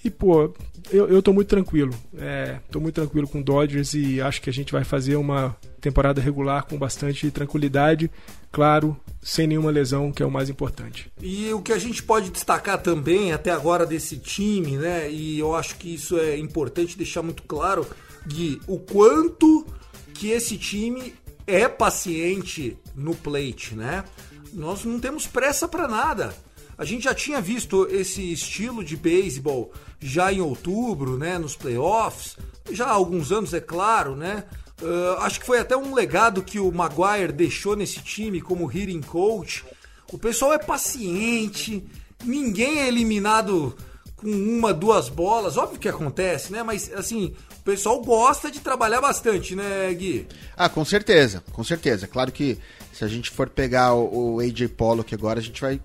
E, 0.05 0.11
pô, 0.11 0.53
eu, 0.93 1.09
eu 1.09 1.23
tô 1.23 1.33
muito 1.33 1.49
tranquilo. 1.49 1.95
É, 2.19 2.59
tô 2.71 2.79
muito 2.79 2.95
tranquilo 2.95 3.27
com 3.27 3.41
o 3.41 3.43
Dodgers 3.43 3.95
e 3.95 4.21
acho 4.21 4.43
que 4.43 4.51
a 4.51 4.53
gente 4.53 4.71
vai 4.71 4.85
fazer 4.85 5.17
uma 5.17 5.57
temporada 5.81 6.21
regular 6.21 6.65
com 6.65 6.77
bastante 6.77 7.31
tranquilidade, 7.31 8.11
claro, 8.53 8.97
sem 9.25 9.47
nenhuma 9.47 9.71
lesão, 9.71 10.13
que 10.13 10.23
é 10.23 10.27
o 10.27 10.31
mais 10.31 10.51
importante. 10.51 11.11
E 11.21 11.51
o 11.55 11.63
que 11.63 11.73
a 11.73 11.79
gente 11.79 12.03
pode 12.03 12.31
destacar 12.31 12.83
também 12.83 13.33
até 13.33 13.51
agora 13.51 13.87
desse 13.87 14.19
time, 14.19 14.77
né? 14.77 15.11
E 15.11 15.39
eu 15.39 15.57
acho 15.57 15.77
que 15.77 15.95
isso 15.95 16.19
é 16.19 16.37
importante 16.37 16.97
deixar 16.97 17.23
muito 17.23 17.43
claro, 17.45 17.87
Gui, 18.27 18.61
o 18.67 18.79
quanto 18.79 19.67
que 20.13 20.29
esse 20.29 20.59
time 20.59 21.15
é 21.47 21.67
paciente 21.67 22.77
no 22.95 23.15
plate, 23.15 23.75
né? 23.75 24.05
Nós 24.53 24.85
não 24.85 25.01
temos 25.01 25.27
pressa 25.27 25.67
para 25.67 25.89
nada. 25.89 26.35
A 26.77 26.85
gente 26.85 27.05
já 27.05 27.15
tinha 27.15 27.41
visto 27.41 27.87
esse 27.91 28.31
estilo 28.31 28.85
de 28.85 28.97
beisebol 28.97 29.73
já 30.01 30.31
em 30.33 30.41
outubro, 30.41 31.17
né, 31.17 31.39
nos 31.39 31.57
playoffs, 31.57 32.37
já 32.71 32.87
há 32.87 32.91
alguns 32.91 33.33
anos, 33.33 33.55
é 33.55 33.61
claro, 33.61 34.15
né? 34.15 34.45
Uh, 34.85 35.19
acho 35.21 35.41
que 35.41 35.47
foi 35.47 35.59
até 35.59 35.75
um 35.75 35.95
legado 35.95 36.43
que 36.43 36.61
o 36.61 36.71
Maguire 36.71 37.33
deixou 37.33 37.75
nesse 37.75 38.01
time 38.01 38.41
como 38.43 38.71
hitting 38.71 39.01
coach. 39.01 39.65
O 40.13 40.19
pessoal 40.19 40.53
é 40.53 40.59
paciente, 40.59 41.83
ninguém 42.23 42.81
é 42.81 42.89
eliminado 42.89 43.75
com 44.15 44.29
uma, 44.29 44.75
duas 44.75 45.09
bolas. 45.09 45.57
Óbvio 45.57 45.81
que 45.81 45.89
acontece, 45.89 46.53
né? 46.53 46.63
Mas 46.63 46.93
assim, 46.93 47.35
o 47.61 47.63
pessoal 47.63 48.03
gosta 48.03 48.51
de 48.51 48.61
trabalhar 48.61 49.01
bastante, 49.01 49.57
né, 49.57 49.93
Gui? 49.95 50.27
Ah, 50.55 50.69
com 50.69 50.85
certeza, 50.85 51.43
com 51.51 51.65
certeza. 51.65 52.07
Claro 52.07 52.31
que 52.31 52.59
se 52.93 53.03
a 53.05 53.09
gente 53.09 53.31
for 53.31 53.49
pegar 53.49 53.95
o, 53.95 54.35
o 54.35 54.41
AJ 54.41 54.69
Pollock 54.77 55.15
agora, 55.15 55.41
a 55.41 55.43
gente 55.43 55.63
vai 55.63 55.81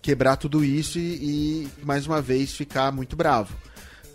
quebrar 0.00 0.36
tudo 0.36 0.64
isso 0.64 0.96
e, 0.98 1.64
e, 1.64 1.68
mais 1.84 2.06
uma 2.06 2.22
vez 2.22 2.52
ficar 2.52 2.92
muito 2.92 3.16
bravo. 3.16 3.52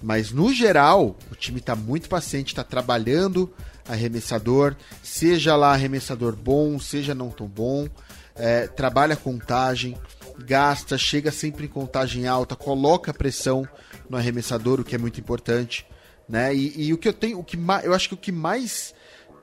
Mas 0.01 0.31
no 0.31 0.53
geral, 0.53 1.17
o 1.29 1.35
time 1.35 1.59
está 1.59 1.75
muito 1.75 2.07
paciente, 2.07 2.47
está 2.47 2.63
trabalhando 2.63 3.53
arremessador, 3.87 4.75
seja 5.01 5.55
lá 5.55 5.73
arremessador 5.73 6.35
bom, 6.35 6.79
seja 6.79 7.13
não 7.13 7.29
tão 7.29 7.47
bom, 7.47 7.87
é, 8.35 8.67
trabalha 8.67 9.15
contagem, 9.15 9.97
gasta, 10.39 10.97
chega 10.97 11.31
sempre 11.31 11.65
em 11.65 11.69
contagem 11.69 12.27
alta, 12.27 12.55
coloca 12.55 13.13
pressão 13.13 13.67
no 14.09 14.17
arremessador, 14.17 14.79
o 14.79 14.83
que 14.83 14.95
é 14.95 14.97
muito 14.97 15.19
importante, 15.19 15.85
né? 16.27 16.53
E, 16.53 16.87
e 16.87 16.93
o 16.93 16.97
que 16.97 17.07
eu 17.07 17.13
tenho, 17.13 17.39
o 17.39 17.43
que 17.43 17.57
eu 17.83 17.93
acho 17.93 18.09
que 18.09 18.13
o 18.15 18.17
que 18.17 18.31
mais 18.31 18.93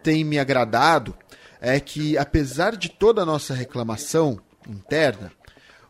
tem 0.02 0.24
me 0.24 0.38
agradado 0.38 1.14
é 1.60 1.78
que 1.78 2.16
apesar 2.16 2.76
de 2.76 2.88
toda 2.88 3.22
a 3.22 3.26
nossa 3.26 3.54
reclamação 3.54 4.40
interna, 4.66 5.30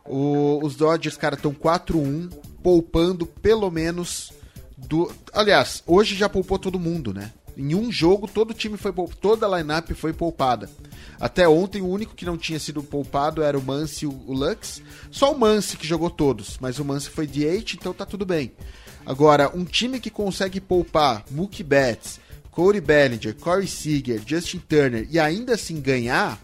o, 0.05 0.59
os 0.63 0.75
Dodgers, 0.75 1.17
cara, 1.17 1.35
estão 1.35 1.53
4-1, 1.53 2.29
poupando 2.61 3.25
pelo 3.25 3.69
menos 3.71 4.33
do. 4.77 5.11
Aliás, 5.33 5.83
hoje 5.85 6.15
já 6.15 6.27
poupou 6.27 6.59
todo 6.59 6.79
mundo, 6.79 7.13
né? 7.13 7.31
Em 7.57 7.75
um 7.75 7.91
jogo, 7.91 8.27
todo 8.27 8.53
time 8.53 8.77
foi 8.77 8.93
toda 9.19 9.45
a 9.45 9.57
lineup 9.57 9.91
foi 9.91 10.13
poupada. 10.13 10.69
Até 11.19 11.47
ontem, 11.47 11.81
o 11.81 11.87
único 11.87 12.15
que 12.15 12.25
não 12.25 12.37
tinha 12.37 12.59
sido 12.59 12.81
poupado 12.81 13.43
era 13.43 13.57
o 13.57 13.61
Mance 13.61 14.05
e 14.05 14.07
o 14.07 14.33
Lux. 14.33 14.81
Só 15.11 15.31
o 15.31 15.39
Mance 15.39 15.77
que 15.77 15.85
jogou 15.85 16.09
todos, 16.09 16.57
mas 16.59 16.79
o 16.79 16.85
Mance 16.85 17.09
foi 17.09 17.27
DH, 17.27 17.75
então 17.75 17.93
tá 17.93 18.05
tudo 18.05 18.25
bem. 18.25 18.51
Agora, 19.05 19.51
um 19.55 19.65
time 19.65 19.99
que 19.99 20.09
consegue 20.09 20.61
poupar 20.61 21.23
Mookie 21.29 21.63
Betts, 21.63 22.19
Cody 22.51 22.81
Bellinger, 22.81 23.35
Corey 23.35 23.67
Seager, 23.67 24.21
Justin 24.25 24.59
Turner 24.59 25.07
e 25.09 25.19
ainda 25.19 25.55
assim 25.55 25.79
ganhar, 25.79 26.39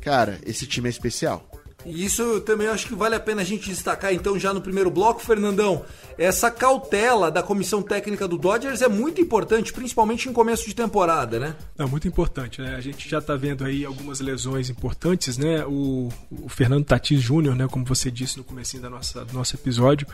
cara, 0.00 0.40
esse 0.44 0.66
time 0.66 0.88
é 0.88 0.90
especial. 0.90 1.48
E 1.84 2.04
isso 2.04 2.40
também 2.40 2.66
acho 2.66 2.86
que 2.86 2.94
vale 2.94 3.14
a 3.14 3.20
pena 3.20 3.42
a 3.42 3.44
gente 3.44 3.68
destacar, 3.68 4.12
então, 4.12 4.38
já 4.38 4.52
no 4.52 4.60
primeiro 4.60 4.90
bloco, 4.90 5.20
Fernandão. 5.20 5.84
Essa 6.18 6.50
cautela 6.50 7.30
da 7.30 7.42
comissão 7.42 7.82
técnica 7.82 8.26
do 8.26 8.38
Dodgers 8.38 8.82
é 8.82 8.88
muito 8.88 9.20
importante, 9.20 9.72
principalmente 9.72 10.28
em 10.28 10.32
começo 10.32 10.66
de 10.66 10.74
temporada, 10.74 11.38
né? 11.38 11.54
É 11.78 11.84
muito 11.84 12.08
importante, 12.08 12.60
né? 12.60 12.74
A 12.74 12.80
gente 12.80 13.08
já 13.08 13.18
está 13.18 13.36
vendo 13.36 13.64
aí 13.64 13.84
algumas 13.84 14.20
lesões 14.20 14.70
importantes, 14.70 15.36
né? 15.38 15.64
O, 15.66 16.08
o 16.30 16.48
Fernando 16.48 16.84
Tatis 16.84 17.20
Júnior, 17.20 17.54
né? 17.54 17.68
Como 17.70 17.84
você 17.84 18.10
disse 18.10 18.38
no 18.38 18.44
começo 18.44 18.80
da 18.80 18.90
nossa, 18.90 19.24
do 19.24 19.34
nosso 19.34 19.54
episódio, 19.54 20.06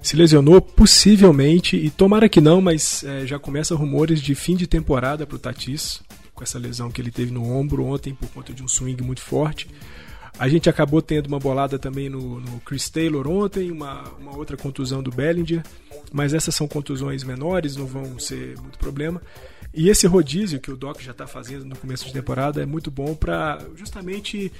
se 0.00 0.14
lesionou 0.14 0.60
possivelmente, 0.60 1.76
e 1.76 1.90
tomara 1.90 2.28
que 2.28 2.40
não, 2.40 2.60
mas 2.60 3.02
é, 3.02 3.26
já 3.26 3.38
começa 3.38 3.74
rumores 3.74 4.20
de 4.20 4.34
fim 4.34 4.54
de 4.54 4.66
temporada 4.66 5.26
para 5.26 5.36
o 5.36 5.38
Tatis, 5.38 6.02
com 6.34 6.44
essa 6.44 6.58
lesão 6.58 6.90
que 6.90 7.00
ele 7.00 7.10
teve 7.10 7.32
no 7.32 7.50
ombro 7.50 7.84
ontem 7.84 8.14
por 8.14 8.28
conta 8.28 8.52
de 8.52 8.62
um 8.62 8.68
swing 8.68 9.02
muito 9.02 9.22
forte. 9.22 9.66
A 10.38 10.48
gente 10.48 10.68
acabou 10.68 11.00
tendo 11.00 11.26
uma 11.26 11.38
bolada 11.38 11.78
também 11.78 12.10
no, 12.10 12.40
no 12.40 12.60
Chris 12.60 12.90
Taylor 12.90 13.26
ontem, 13.26 13.70
uma, 13.70 14.02
uma 14.18 14.36
outra 14.36 14.56
contusão 14.56 15.02
do 15.02 15.10
Bellinger, 15.10 15.62
mas 16.12 16.34
essas 16.34 16.54
são 16.54 16.68
contusões 16.68 17.24
menores, 17.24 17.76
não 17.76 17.86
vão 17.86 18.18
ser 18.18 18.58
muito 18.58 18.78
problema. 18.78 19.20
E 19.72 19.88
esse 19.88 20.06
rodízio 20.06 20.60
que 20.60 20.70
o 20.70 20.76
Doc 20.76 21.00
já 21.00 21.12
está 21.12 21.26
fazendo 21.26 21.64
no 21.64 21.76
começo 21.76 22.06
de 22.06 22.12
temporada 22.12 22.62
é 22.62 22.66
muito 22.66 22.90
bom 22.90 23.14
para 23.14 23.58
justamente 23.74 24.52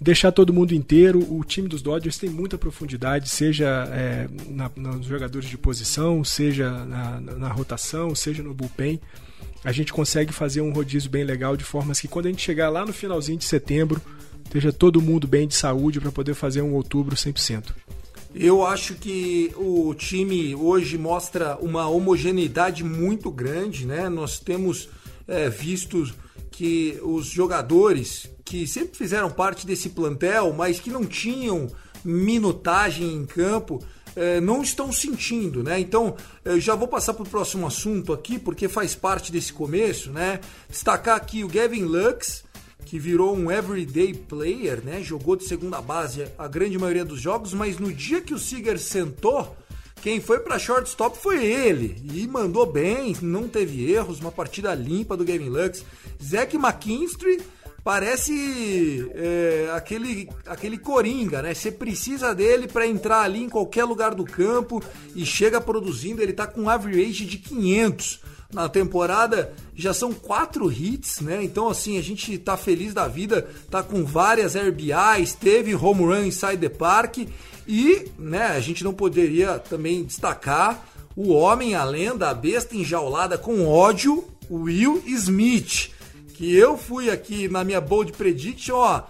deixar 0.00 0.32
todo 0.32 0.52
mundo 0.52 0.74
inteiro. 0.74 1.18
O 1.30 1.42
time 1.44 1.68
dos 1.68 1.80
Dodgers 1.80 2.18
tem 2.18 2.28
muita 2.28 2.58
profundidade, 2.58 3.28
seja 3.28 3.88
é, 3.90 4.28
na, 4.48 4.70
nos 4.76 5.06
jogadores 5.06 5.48
de 5.48 5.56
posição, 5.56 6.22
seja 6.24 6.70
na, 6.70 7.20
na, 7.20 7.32
na 7.36 7.48
rotação, 7.48 8.14
seja 8.14 8.42
no 8.42 8.52
bullpen. 8.52 9.00
a 9.64 9.72
gente 9.72 9.92
consegue 9.92 10.32
fazer 10.32 10.60
um 10.60 10.72
rodízio 10.72 11.10
bem 11.10 11.24
legal 11.24 11.56
de 11.56 11.64
formas 11.64 12.00
que 12.00 12.08
quando 12.08 12.26
a 12.26 12.30
gente 12.30 12.42
chegar 12.42 12.68
lá 12.68 12.84
no 12.84 12.92
finalzinho 12.92 13.38
de 13.38 13.44
setembro, 13.44 14.00
esteja 14.52 14.70
todo 14.70 15.00
mundo 15.00 15.26
bem 15.26 15.48
de 15.48 15.54
saúde 15.54 15.98
para 15.98 16.12
poder 16.12 16.34
fazer 16.34 16.60
um 16.60 16.74
outubro 16.74 17.16
100%. 17.16 17.72
Eu 18.34 18.66
acho 18.66 18.94
que 18.94 19.52
o 19.56 19.94
time 19.94 20.54
hoje 20.54 20.98
mostra 20.98 21.56
uma 21.56 21.88
homogeneidade 21.88 22.84
muito 22.84 23.30
grande, 23.30 23.86
né? 23.86 24.08
Nós 24.10 24.38
temos 24.38 24.90
é, 25.26 25.48
visto 25.48 26.10
que 26.50 26.98
os 27.02 27.26
jogadores 27.26 28.30
que 28.44 28.66
sempre 28.66 28.96
fizeram 28.96 29.30
parte 29.30 29.66
desse 29.66 29.90
plantel, 29.90 30.52
mas 30.52 30.78
que 30.78 30.90
não 30.90 31.04
tinham 31.04 31.68
minutagem 32.04 33.10
em 33.10 33.24
campo, 33.24 33.82
é, 34.14 34.40
não 34.40 34.62
estão 34.62 34.92
sentindo, 34.92 35.62
né? 35.62 35.80
Então, 35.80 36.14
eu 36.44 36.60
já 36.60 36.74
vou 36.74 36.88
passar 36.88 37.14
para 37.14 37.22
o 37.22 37.28
próximo 37.28 37.66
assunto 37.66 38.12
aqui, 38.12 38.38
porque 38.38 38.68
faz 38.68 38.94
parte 38.94 39.32
desse 39.32 39.52
começo, 39.52 40.10
né? 40.10 40.40
Destacar 40.68 41.16
aqui 41.16 41.42
o 41.42 41.48
Gavin 41.48 41.84
Lux, 41.84 42.44
que 42.84 42.98
virou 42.98 43.36
um 43.36 43.50
everyday 43.50 44.12
player, 44.14 44.84
né? 44.84 45.02
Jogou 45.02 45.36
de 45.36 45.44
segunda 45.44 45.80
base 45.80 46.26
a 46.38 46.48
grande 46.48 46.78
maioria 46.78 47.04
dos 47.04 47.20
jogos, 47.20 47.54
mas 47.54 47.78
no 47.78 47.92
dia 47.92 48.20
que 48.20 48.34
o 48.34 48.38
Seager 48.38 48.78
sentou, 48.78 49.56
quem 50.02 50.20
foi 50.20 50.40
para 50.40 50.58
shortstop 50.58 51.16
foi 51.16 51.44
ele 51.44 51.96
e 52.12 52.26
mandou 52.26 52.66
bem, 52.66 53.16
não 53.22 53.48
teve 53.48 53.90
erros, 53.90 54.20
uma 54.20 54.32
partida 54.32 54.74
limpa 54.74 55.16
do 55.16 55.24
Gavin 55.24 55.48
Lux. 55.48 55.84
Zack 56.22 56.56
McKinstry 56.56 57.40
parece 57.84 59.10
é, 59.14 59.70
aquele, 59.74 60.28
aquele 60.46 60.76
coringa, 60.76 61.40
né? 61.40 61.54
Você 61.54 61.70
precisa 61.70 62.34
dele 62.34 62.66
para 62.66 62.86
entrar 62.86 63.22
ali 63.22 63.42
em 63.42 63.48
qualquer 63.48 63.84
lugar 63.84 64.14
do 64.14 64.24
campo 64.24 64.82
e 65.14 65.24
chega 65.24 65.60
produzindo. 65.60 66.20
Ele 66.20 66.32
tá 66.32 66.46
com 66.46 66.62
um 66.62 66.68
average 66.68 67.24
de 67.24 67.38
500 67.38 68.20
na 68.52 68.68
temporada. 68.68 69.52
Já 69.74 69.94
são 69.94 70.12
quatro 70.12 70.70
hits, 70.70 71.20
né? 71.20 71.42
Então, 71.42 71.68
assim, 71.68 71.98
a 71.98 72.02
gente 72.02 72.36
tá 72.38 72.56
feliz 72.56 72.92
da 72.92 73.08
vida, 73.08 73.48
tá 73.70 73.82
com 73.82 74.04
várias 74.04 74.54
RBIs, 74.54 75.34
teve 75.34 75.74
home 75.74 76.02
run 76.02 76.26
inside 76.26 76.58
the 76.58 76.68
park 76.68 77.18
e, 77.66 78.08
né, 78.18 78.48
a 78.48 78.60
gente 78.60 78.84
não 78.84 78.92
poderia 78.92 79.58
também 79.58 80.04
destacar 80.04 80.84
o 81.14 81.32
homem, 81.32 81.74
a 81.74 81.84
lenda, 81.84 82.30
a 82.30 82.34
besta 82.34 82.76
enjaulada 82.76 83.38
com 83.38 83.66
ódio, 83.66 84.24
Will 84.50 85.02
Smith 85.06 85.90
que 86.42 86.56
eu 86.56 86.76
fui 86.76 87.08
aqui 87.08 87.46
na 87.46 87.62
minha 87.62 87.80
bold 87.80 88.12
prediction, 88.14 88.74
ó. 88.74 89.02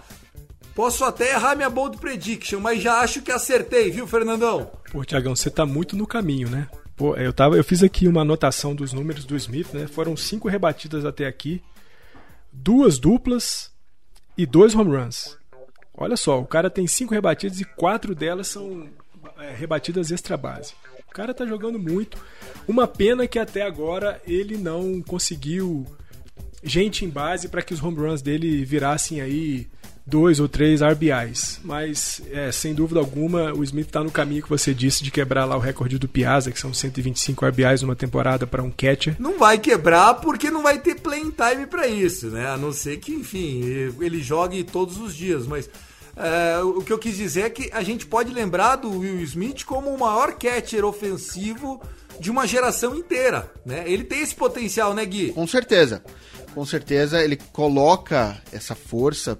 Posso 0.75 1.03
até 1.03 1.31
errar 1.31 1.55
minha 1.55 1.69
bold 1.69 1.97
prediction, 1.97 2.59
mas 2.59 2.79
já 2.79 2.99
acho 2.99 3.23
que 3.23 3.31
acertei, 3.31 3.89
viu, 3.89 4.05
Fernandão? 4.05 4.69
Pô, 4.91 5.03
Tiagão, 5.03 5.35
você 5.35 5.49
tá 5.49 5.65
muito 5.65 5.95
no 5.95 6.05
caminho, 6.05 6.47
né? 6.47 6.67
Pô, 7.03 7.17
eu, 7.17 7.33
tava, 7.33 7.57
eu 7.57 7.65
fiz 7.65 7.83
aqui 7.83 8.07
uma 8.07 8.21
anotação 8.21 8.73
dos 8.73 8.93
números 8.93 9.25
do 9.25 9.35
Smith, 9.35 9.73
né? 9.73 9.87
Foram 9.87 10.15
cinco 10.15 10.47
rebatidas 10.47 11.03
até 11.03 11.27
aqui, 11.27 11.61
duas 12.49 12.97
duplas 12.97 13.73
e 14.37 14.45
dois 14.45 14.73
home 14.73 14.95
runs. 14.95 15.37
Olha 15.93 16.15
só, 16.15 16.39
o 16.39 16.45
cara 16.45 16.69
tem 16.69 16.87
cinco 16.87 17.13
rebatidas 17.13 17.59
e 17.59 17.65
quatro 17.65 18.15
delas 18.15 18.47
são 18.47 18.87
é, 19.37 19.53
rebatidas 19.53 20.11
extra 20.11 20.37
base. 20.37 20.75
O 21.05 21.11
cara 21.11 21.33
tá 21.33 21.45
jogando 21.45 21.77
muito. 21.77 22.17
Uma 22.65 22.87
pena 22.87 23.27
que 23.27 23.37
até 23.37 23.63
agora 23.63 24.21
ele 24.25 24.55
não 24.57 25.01
conseguiu 25.01 25.85
gente 26.63 27.03
em 27.03 27.09
base 27.09 27.49
para 27.49 27.61
que 27.61 27.73
os 27.73 27.83
home 27.83 27.97
runs 27.97 28.21
dele 28.21 28.63
virassem 28.63 29.19
aí 29.19 29.67
dois 30.05 30.39
ou 30.39 30.47
três 30.47 30.81
RBIs. 30.81 31.59
Mas, 31.63 32.21
é, 32.31 32.51
sem 32.51 32.73
dúvida 32.73 32.99
alguma, 32.99 33.53
o 33.53 33.63
Smith 33.63 33.87
está 33.87 34.03
no 34.03 34.11
caminho 34.11 34.43
que 34.43 34.49
você 34.49 34.73
disse 34.73 35.03
de 35.03 35.11
quebrar 35.11 35.45
lá 35.45 35.55
o 35.55 35.59
recorde 35.59 35.97
do 35.97 36.07
Piazza, 36.07 36.51
que 36.51 36.59
são 36.59 36.73
125 36.73 37.45
RBIs 37.45 37.81
numa 37.81 37.95
temporada 37.95 38.45
para 38.45 38.63
um 38.63 38.71
catcher. 38.71 39.15
Não 39.19 39.37
vai 39.37 39.57
quebrar 39.57 40.15
porque 40.15 40.51
não 40.51 40.63
vai 40.63 40.79
ter 40.79 40.95
playing 40.95 41.31
time 41.31 41.65
para 41.65 41.87
isso, 41.87 42.27
né? 42.27 42.47
A 42.49 42.57
não 42.57 42.71
ser 42.71 42.97
que, 42.97 43.13
enfim, 43.13 43.61
ele 43.99 44.21
jogue 44.21 44.63
todos 44.63 44.97
os 44.97 45.15
dias, 45.15 45.47
mas... 45.47 45.69
É, 46.15 46.61
o 46.61 46.79
que 46.81 46.93
eu 46.93 46.99
quis 46.99 47.17
dizer 47.17 47.41
é 47.41 47.49
que 47.49 47.71
a 47.73 47.81
gente 47.81 48.05
pode 48.05 48.31
lembrar 48.31 48.75
do 48.75 48.99
Will 48.99 49.19
Smith 49.21 49.63
como 49.63 49.89
o 49.89 49.99
maior 49.99 50.33
catcher 50.33 50.85
ofensivo 50.85 51.81
de 52.19 52.29
uma 52.29 52.45
geração 52.45 52.95
inteira, 52.95 53.51
né? 53.65 53.83
Ele 53.87 54.03
tem 54.03 54.21
esse 54.21 54.35
potencial, 54.35 54.93
né, 54.93 55.03
Gui? 55.07 55.31
Com 55.31 55.47
certeza 55.47 56.03
com 56.53 56.65
certeza 56.65 57.21
ele 57.23 57.37
coloca 57.51 58.41
essa 58.51 58.75
força, 58.75 59.37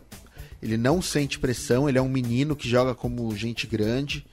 ele 0.63 0.77
não 0.77 1.01
sente 1.01 1.37
pressão, 1.37 1.89
ele 1.89 1.97
é 1.97 2.01
um 2.01 2.07
menino 2.07 2.55
que 2.55 2.69
joga 2.69 2.95
como 2.95 3.35
gente 3.35 3.67
grande. 3.67 4.25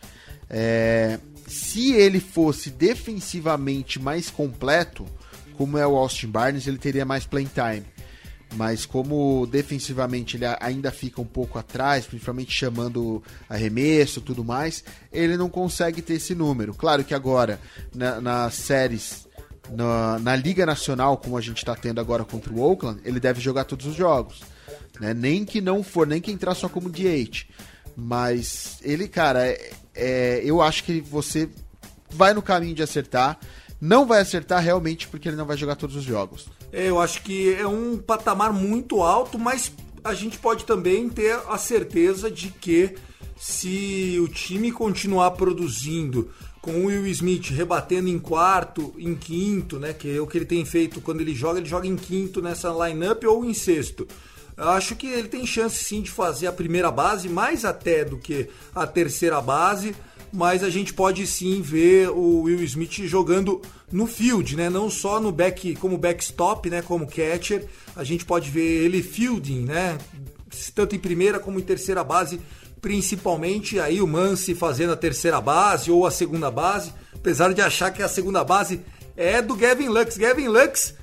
É, 0.49 1.19
se 1.49 1.93
ele 1.93 2.21
fosse 2.21 2.71
defensivamente 2.71 3.99
mais 3.99 4.31
completo, 4.31 5.05
como 5.57 5.77
é 5.77 5.85
o 5.85 5.97
Austin 5.97 6.29
Barnes, 6.29 6.69
ele 6.69 6.79
teria 6.79 7.05
mais 7.05 7.27
playing 7.27 7.51
time. 7.53 7.85
Mas 8.55 8.87
como 8.87 9.45
defensivamente 9.51 10.37
ele 10.37 10.45
ainda 10.61 10.93
fica 10.93 11.21
um 11.21 11.27
pouco 11.27 11.59
atrás, 11.59 12.07
principalmente 12.07 12.53
chamando 12.53 13.23
arremesso 13.49 14.21
tudo 14.21 14.45
mais, 14.45 14.85
ele 15.13 15.37
não 15.37 15.49
consegue 15.49 16.01
ter 16.01 16.15
esse 16.15 16.35
número. 16.35 16.75
Claro 16.75 17.03
que 17.03 17.15
agora, 17.15 17.61
na, 17.93 18.21
nas 18.21 18.55
séries 18.55 19.29
na, 19.69 20.19
na 20.21 20.37
Liga 20.37 20.65
Nacional, 20.65 21.17
como 21.17 21.37
a 21.37 21.41
gente 21.41 21.59
está 21.59 21.75
tendo 21.75 22.01
agora 22.01 22.25
contra 22.25 22.53
o 22.53 22.61
Oakland, 22.61 23.01
ele 23.05 23.19
deve 23.19 23.41
jogar 23.41 23.65
todos 23.65 23.87
os 23.87 23.97
jogos. 23.97 24.43
Né? 24.99 25.15
Nem 25.15 25.45
que 25.45 25.61
não 25.61 25.83
for, 25.83 26.07
nem 26.07 26.21
que 26.21 26.33
entrar 26.33 26.55
só 26.55 26.69
como 26.69 26.89
DH. 26.89 27.47
Mas 27.97 28.79
ele, 28.83 29.07
cara, 29.09 29.47
é, 29.47 29.73
é, 29.95 30.41
eu 30.45 30.63
acho 30.63 30.85
que 30.85 31.01
você 31.01 31.49
vai 32.11 32.33
no 32.33 32.43
caminho 32.43 32.75
de 32.75 32.83
acertar. 32.83 33.39
Não 33.81 34.07
vai 34.07 34.21
acertar 34.21 34.63
realmente 34.63 35.09
porque 35.09 35.29
ele 35.29 35.37
não 35.37 35.47
vai 35.47 35.57
jogar 35.57 35.77
todos 35.77 35.97
os 35.97 36.05
jogos. 36.05 36.49
Eu 36.73 37.01
acho 37.01 37.23
que 37.23 37.55
é 37.55 37.67
um 37.67 37.99
patamar 37.99 38.53
muito 38.53 39.03
alto, 39.03 39.39
mas 39.39 39.73
a 40.05 40.15
gente 40.15 40.39
pode 40.39 40.65
também 40.65 41.09
ter 41.09 41.39
a 41.49 41.59
certeza 41.59 42.31
de 42.31 42.49
que 42.51 42.95
se 43.39 44.19
o 44.23 44.29
time 44.29 44.71
continuar 44.71 45.31
produzindo 45.33 46.31
com 46.61 46.73
o 46.73 46.87
Will 46.87 47.07
Smith 47.07 47.49
rebatendo 47.49 48.09
em 48.09 48.19
quarto, 48.19 48.93
em 48.99 49.15
quinto, 49.15 49.79
né? 49.79 49.95
Que 49.95 50.17
é 50.17 50.21
o 50.21 50.27
que 50.27 50.37
ele 50.37 50.45
tem 50.45 50.65
feito 50.65 51.01
quando 51.01 51.23
ele 51.23 51.35
joga, 51.35 51.59
ele 51.59 51.69
joga 51.69 51.87
em 51.87 51.97
quinto 51.97 52.43
nessa 52.43 52.69
lineup 52.71 53.25
ou 53.25 53.45
em 53.45 53.55
sexto. 53.55 54.07
Acho 54.61 54.95
que 54.95 55.07
ele 55.07 55.29
tem 55.29 55.47
chance 55.47 55.83
sim 55.83 56.03
de 56.03 56.11
fazer 56.11 56.47
a 56.47 56.53
primeira 56.53 56.91
base, 56.91 57.29
mais 57.29 57.65
até 57.65 58.05
do 58.05 58.19
que 58.19 58.49
a 58.75 58.87
terceira 58.87 59.41
base, 59.41 59.95
mas 60.33 60.63
a 60.63 60.71
gente 60.71 60.93
pode 60.93 61.27
sim 61.27 61.63
ver 61.63 62.11
o 62.11 62.43
Will 62.43 62.63
Smith 62.65 63.07
jogando 63.07 63.63
no 63.91 64.07
field, 64.07 64.57
né? 64.57 64.69
Não 64.69 64.91
só 64.91 65.19
no 65.19 65.33
back 65.33 65.75
como 65.77 65.97
backstop, 65.97 66.69
né? 66.69 66.83
Como 66.83 67.07
catcher, 67.07 67.67
a 67.97 68.05
gente 68.05 68.25
pode 68.25 68.51
ver 68.51 68.85
ele 68.85 69.03
fielding, 69.03 69.63
né? 69.63 69.99
Tanto 70.75 70.95
em 70.95 70.99
primeira 70.99 71.39
como 71.39 71.59
em 71.59 71.63
terceira 71.63 72.05
base 72.05 72.41
principalmente 72.81 73.79
aí 73.79 74.01
o 74.01 74.07
Mansi 74.07 74.55
fazendo 74.55 74.93
a 74.93 74.97
terceira 74.97 75.41
base 75.41 75.91
ou 75.91 76.07
a 76.07 76.11
segunda 76.11 76.51
base, 76.51 76.93
apesar 77.15 77.53
de 77.53 77.61
achar 77.61 77.91
que 77.91 78.03
a 78.03 78.09
segunda 78.09 78.43
base 78.43 78.81
é 79.17 79.43
do 79.43 79.55
Gavin 79.55 79.89
Lux. 79.89 80.17
Gavin 80.17 80.49
Lux 80.49 80.95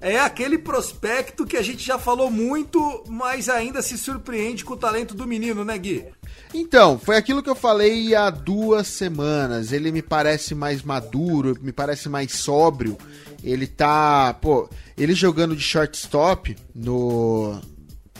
é 0.00 0.18
aquele 0.18 0.58
prospecto 0.58 1.46
que 1.46 1.56
a 1.56 1.62
gente 1.62 1.84
já 1.84 1.98
falou 1.98 2.30
muito, 2.30 3.04
mas 3.08 3.48
ainda 3.48 3.82
se 3.82 3.98
surpreende 3.98 4.64
com 4.64 4.74
o 4.74 4.76
talento 4.76 5.14
do 5.14 5.26
menino, 5.26 5.64
né, 5.64 5.76
Gui? 5.76 6.04
Então, 6.54 6.98
foi 6.98 7.16
aquilo 7.16 7.42
que 7.42 7.50
eu 7.50 7.54
falei 7.54 8.14
há 8.14 8.30
duas 8.30 8.86
semanas. 8.86 9.72
Ele 9.72 9.92
me 9.92 10.02
parece 10.02 10.54
mais 10.54 10.82
maduro, 10.82 11.56
me 11.60 11.72
parece 11.72 12.08
mais 12.08 12.32
sóbrio. 12.32 12.96
Ele 13.42 13.66
tá, 13.66 14.34
pô, 14.40 14.68
ele 14.96 15.14
jogando 15.14 15.54
de 15.54 15.62
shortstop 15.62 16.56
no 16.74 17.60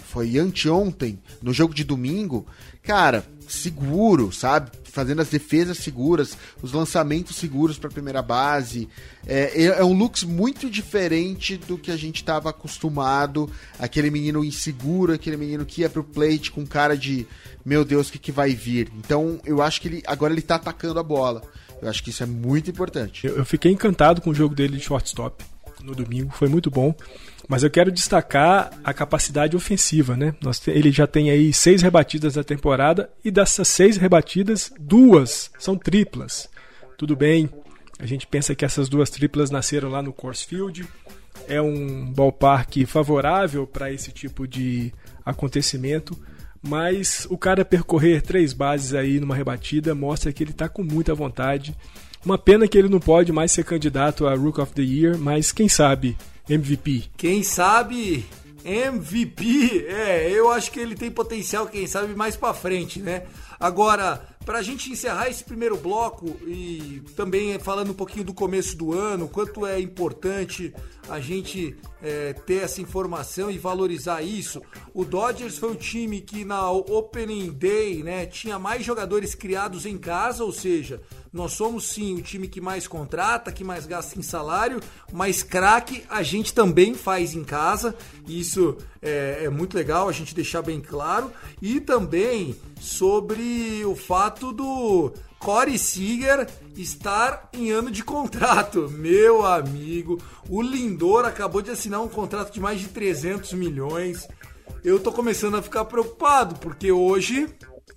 foi 0.09 0.39
anteontem, 0.39 1.19
no 1.43 1.53
jogo 1.53 1.75
de 1.75 1.85
domingo, 1.85 2.47
cara, 2.83 3.27
seguro, 3.47 4.33
sabe? 4.33 4.71
Fazendo 4.85 5.21
as 5.21 5.29
defesas 5.29 5.77
seguras, 5.77 6.37
os 6.63 6.73
lançamentos 6.73 7.37
seguros 7.37 7.79
para 7.79 7.91
a 7.91 7.93
primeira 7.93 8.23
base. 8.23 8.89
É, 9.27 9.65
é, 9.65 9.65
é 9.67 9.85
um 9.85 9.93
looks 9.93 10.25
muito 10.25 10.71
diferente 10.71 11.59
do 11.59 11.77
que 11.77 11.91
a 11.91 11.97
gente 11.97 12.17
estava 12.17 12.49
acostumado. 12.49 13.51
Aquele 13.79 14.11
menino 14.11 14.43
inseguro, 14.43 15.13
aquele 15.13 15.37
menino 15.37 15.67
que 15.67 15.83
ia 15.83 15.91
pro 15.91 16.03
plate 16.03 16.51
com 16.51 16.67
cara 16.67 16.97
de 16.97 17.27
meu 17.63 17.85
Deus, 17.85 18.09
o 18.09 18.13
que, 18.13 18.19
que 18.19 18.33
vai 18.33 18.55
vir? 18.55 18.91
Então 18.97 19.39
eu 19.45 19.61
acho 19.61 19.79
que 19.79 19.89
ele 19.89 20.03
agora 20.07 20.33
ele 20.33 20.41
tá 20.41 20.55
atacando 20.55 20.99
a 20.99 21.03
bola. 21.03 21.43
Eu 21.83 21.89
acho 21.89 22.03
que 22.03 22.09
isso 22.09 22.23
é 22.23 22.27
muito 22.27 22.71
importante. 22.71 23.27
Eu, 23.27 23.37
eu 23.37 23.45
fiquei 23.45 23.71
encantado 23.71 24.23
com 24.23 24.31
o 24.31 24.35
jogo 24.35 24.55
dele 24.55 24.79
de 24.79 24.83
shortstop 24.83 25.45
no 25.83 25.95
domingo, 25.95 26.33
foi 26.33 26.49
muito 26.49 26.71
bom. 26.71 26.95
Mas 27.49 27.63
eu 27.63 27.71
quero 27.71 27.91
destacar 27.91 28.71
a 28.85 28.93
capacidade 28.93 29.57
ofensiva, 29.57 30.15
né? 30.15 30.35
ele 30.67 30.93
já 30.93 31.07
tem 31.07 31.31
aí 31.31 31.51
seis 31.51 31.81
rebatidas 31.81 32.37
na 32.37 32.45
temporada 32.45 33.09
e 33.25 33.31
dessas 33.31 33.67
seis 33.69 33.97
rebatidas, 33.97 34.71
duas 34.79 35.51
são 35.59 35.75
triplas. 35.75 36.47
Tudo 36.99 37.17
bem, 37.17 37.49
a 37.99 38.05
gente 38.05 38.27
pensa 38.27 38.55
que 38.55 38.67
essas 38.67 38.87
duas 38.87 39.09
triplas 39.09 39.51
nasceram 39.51 39.89
lá 39.89 40.03
no 40.03 40.13
Course 40.13 40.45
Field. 40.45 40.87
É 41.49 41.63
um 41.63 42.13
ballpark 42.13 42.85
favorável 42.87 43.67
para 43.67 43.91
esse 43.91 44.13
tipo 44.13 44.47
de 44.47 44.93
acontecimento, 45.25 46.19
mas 46.63 47.27
o 47.31 47.39
cara 47.39 47.65
percorrer 47.65 48.21
três 48.21 48.53
bases 48.53 48.93
aí 48.93 49.19
numa 49.19 49.35
rebatida 49.35 49.95
mostra 49.95 50.33
que 50.35 50.43
ele 50.43 50.51
está 50.51 50.69
com 50.69 50.83
muita 50.83 51.15
vontade. 51.15 51.75
Uma 52.23 52.37
pena 52.37 52.69
que 52.69 52.77
ele 52.77 52.91
não 52.91 53.01
pode 53.01 53.33
mais 53.33 53.53
ser 53.53 53.65
candidato 53.65 54.27
a 54.27 54.35
Rook 54.35 54.61
of 54.61 54.75
the 54.75 54.83
Year, 54.83 55.17
mas 55.17 55.51
quem 55.51 55.69
sabe 55.69 56.15
MVP. 56.49 57.05
Quem 57.17 57.43
sabe 57.43 58.27
MVP, 58.65 59.87
é, 59.89 60.31
eu 60.31 60.51
acho 60.51 60.71
que 60.71 60.81
ele 60.81 60.95
tem 60.95 61.11
potencial, 61.11 61.67
quem 61.67 61.87
sabe, 61.87 62.15
mais 62.15 62.37
pra 62.37 62.53
frente, 62.53 63.01
né? 63.01 63.25
Agora, 63.59 64.27
pra 64.45 64.63
gente 64.63 64.91
encerrar 64.91 65.29
esse 65.29 65.43
primeiro 65.45 65.77
bloco 65.77 66.37
e 66.47 67.03
também 67.17 67.59
falando 67.59 67.91
um 67.91 67.95
pouquinho 67.95 68.25
do 68.25 68.35
começo 68.35 68.77
do 68.77 68.93
ano, 68.93 69.29
quanto 69.29 69.67
é 69.67 69.81
importante 69.81 70.73
a 71.09 71.21
gente 71.21 71.77
é, 72.03 72.33
ter 72.33 72.63
essa 72.63 72.81
informação 72.81 73.51
e 73.51 73.59
valorizar 73.59 74.23
isso. 74.23 74.63
O 74.95 75.05
Dodgers 75.05 75.59
foi 75.59 75.73
o 75.73 75.77
time 75.77 76.21
que 76.21 76.45
na 76.45 76.71
Opening 76.71 77.51
Day, 77.51 78.03
né, 78.03 78.27
tinha 78.27 78.59
mais 78.59 78.85
jogadores 78.85 79.35
criados 79.35 79.87
em 79.87 79.99
casa, 79.99 80.45
ou 80.45 80.53
seja, 80.53 81.01
nós 81.33 81.53
somos 81.53 81.85
sim 81.85 82.17
o 82.17 82.23
time 82.23 82.49
que 82.49 82.61
mais 82.61 82.87
contrata, 82.87 83.53
que 83.53 83.63
mais 83.63 83.87
gasta 83.87 84.19
em 84.19 84.23
salário, 84.23 84.81
mas 85.13 85.43
craque 85.43 86.05
a 86.09 86.23
gente 86.23 86.55
também 86.55 86.95
faz 86.95 87.35
em 87.35 87.45
casa. 87.45 87.95
Isso 88.27 88.77
é, 89.03 89.45
é, 89.45 89.49
muito 89.51 89.77
legal 89.77 90.09
a 90.09 90.13
gente 90.13 90.35
deixar 90.35 90.63
bem 90.63 90.81
claro. 90.81 91.31
E 91.61 91.81
também 91.81 92.57
sobre 92.81 93.85
o 93.85 93.95
fato 93.95 94.53
do 94.53 95.13
Corey 95.39 95.79
Seager 95.79 96.49
estar 96.77 97.49
em 97.53 97.71
ano 97.71 97.91
de 97.91 98.03
contrato. 98.03 98.89
Meu 98.93 99.45
amigo, 99.45 100.21
o 100.49 100.63
Lindor 100.63 101.25
acabou 101.25 101.63
de 101.63 101.71
assinar 101.71 102.03
um 102.03 102.09
contrato 102.09 102.53
de 102.53 102.61
mais 102.61 102.81
de 102.81 102.89
300 102.89 103.53
milhões. 103.53 104.27
Eu 104.85 104.99
tô 104.99 105.13
começando 105.13 105.57
a 105.57 105.63
ficar 105.63 105.85
preocupado, 105.85 106.55
porque 106.57 106.91
hoje 106.93 107.49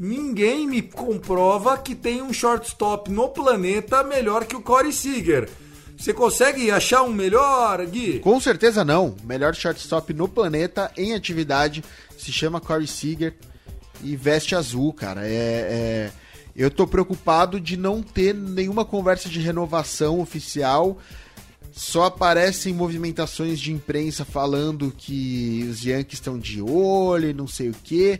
ninguém 0.01 0.67
me 0.67 0.81
comprova 0.81 1.77
que 1.77 1.93
tem 1.93 2.23
um 2.23 2.33
shortstop 2.33 3.11
no 3.11 3.29
planeta 3.29 4.03
melhor 4.03 4.45
que 4.45 4.55
o 4.55 4.61
Corey 4.61 4.91
Seager. 4.91 5.47
Você 5.95 6.11
consegue 6.11 6.71
achar 6.71 7.03
um 7.03 7.13
melhor, 7.13 7.85
Gui? 7.85 8.17
Com 8.17 8.39
certeza 8.39 8.83
não. 8.83 9.15
Melhor 9.23 9.53
shortstop 9.53 10.11
no 10.11 10.27
planeta 10.27 10.91
em 10.97 11.13
atividade 11.13 11.83
se 12.17 12.31
chama 12.31 12.59
Corey 12.59 12.87
Seager 12.87 13.35
e 14.03 14.15
veste 14.15 14.55
azul, 14.55 14.91
cara. 14.91 15.21
É, 15.27 15.29
é, 15.29 16.11
eu 16.55 16.71
tô 16.71 16.87
preocupado 16.87 17.59
de 17.59 17.77
não 17.77 18.01
ter 18.01 18.33
nenhuma 18.33 18.83
conversa 18.83 19.29
de 19.29 19.39
renovação 19.39 20.19
oficial. 20.19 20.97
Só 21.71 22.05
aparecem 22.05 22.73
movimentações 22.73 23.59
de 23.59 23.71
imprensa 23.71 24.25
falando 24.25 24.91
que 24.97 25.67
os 25.69 25.85
Yankees 25.85 26.15
estão 26.17 26.39
de 26.39 26.59
olho 26.59 27.35
não 27.35 27.47
sei 27.47 27.69
o 27.69 27.75
que 27.83 28.19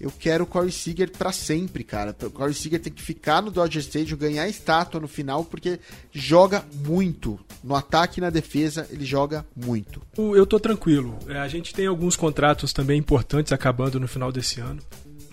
eu 0.00 0.10
quero 0.10 0.44
o 0.44 0.46
Corey 0.46 0.72
Seager 0.72 1.10
para 1.10 1.30
sempre, 1.30 1.84
cara. 1.84 2.16
O 2.22 2.30
Corey 2.30 2.54
Seager 2.54 2.80
tem 2.80 2.92
que 2.92 3.02
ficar 3.02 3.42
no 3.42 3.50
Dodger 3.50 3.82
Stadium, 3.82 4.16
ganhar 4.16 4.48
estátua 4.48 4.98
no 4.98 5.06
final, 5.06 5.44
porque 5.44 5.78
joga 6.10 6.64
muito. 6.86 7.38
No 7.62 7.74
ataque 7.74 8.18
e 8.18 8.22
na 8.22 8.30
defesa, 8.30 8.88
ele 8.90 9.04
joga 9.04 9.44
muito. 9.54 10.00
Eu 10.16 10.46
tô 10.46 10.58
tranquilo. 10.58 11.18
É, 11.28 11.38
a 11.38 11.48
gente 11.48 11.74
tem 11.74 11.86
alguns 11.86 12.16
contratos 12.16 12.72
também 12.72 12.98
importantes 12.98 13.52
acabando 13.52 14.00
no 14.00 14.08
final 14.08 14.32
desse 14.32 14.58
ano. 14.58 14.80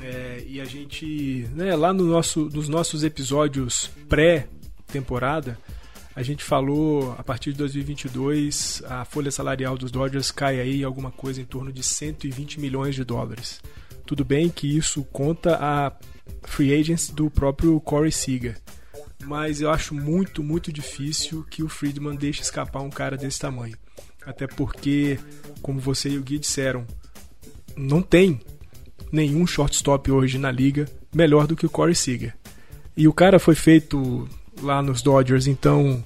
É, 0.02 0.44
e 0.46 0.60
a 0.60 0.66
gente, 0.66 1.48
né, 1.56 1.74
lá 1.74 1.94
no 1.94 2.04
nosso, 2.04 2.50
nos 2.54 2.68
nossos 2.68 3.06
episódios 3.06 3.90
pré-temporada, 4.10 5.58
a 6.14 6.22
gente 6.22 6.44
falou 6.44 7.16
a 7.18 7.24
partir 7.24 7.52
de 7.52 7.60
2022 7.60 8.84
a 8.86 9.06
folha 9.06 9.32
salarial 9.32 9.78
dos 9.78 9.92
Dodgers 9.92 10.30
cai 10.32 10.60
aí 10.60 10.84
alguma 10.84 11.12
coisa 11.12 11.40
em 11.40 11.46
torno 11.46 11.72
de 11.72 11.84
120 11.84 12.60
milhões 12.60 12.96
de 12.96 13.04
dólares. 13.04 13.62
Tudo 14.08 14.24
bem 14.24 14.48
que 14.48 14.78
isso 14.78 15.04
conta 15.12 15.58
a 15.62 15.92
free 16.44 16.74
agents 16.74 17.10
do 17.10 17.30
próprio 17.30 17.78
Corey 17.82 18.12
Seager. 18.12 18.58
Mas 19.26 19.60
eu 19.60 19.70
acho 19.70 19.94
muito, 19.94 20.42
muito 20.42 20.72
difícil 20.72 21.46
que 21.50 21.62
o 21.62 21.68
Friedman 21.68 22.16
deixe 22.16 22.42
escapar 22.42 22.82
um 22.82 22.90
cara 22.90 23.18
desse 23.18 23.38
tamanho. 23.38 23.78
Até 24.26 24.48
porque, 24.48 25.20
como 25.62 25.82
você 25.82 26.08
e 26.08 26.18
o 26.18 26.24
Gui 26.24 26.40
disseram, 26.40 26.88
não 27.76 28.02
tem 28.02 28.40
nenhum 29.12 29.46
shortstop 29.46 30.10
hoje 30.10 30.38
na 30.38 30.52
liga 30.52 30.88
melhor 31.14 31.46
do 31.46 31.56
que 31.56 31.66
o 31.66 31.70
Corey 31.70 31.94
Seager. 31.94 32.34
E 32.96 33.10
o 33.10 33.14
cara 33.14 33.40
foi 33.40 33.56
feito 33.56 34.26
lá 34.62 34.82
nos 34.82 35.02
Dodgers, 35.02 35.48
então 35.48 36.02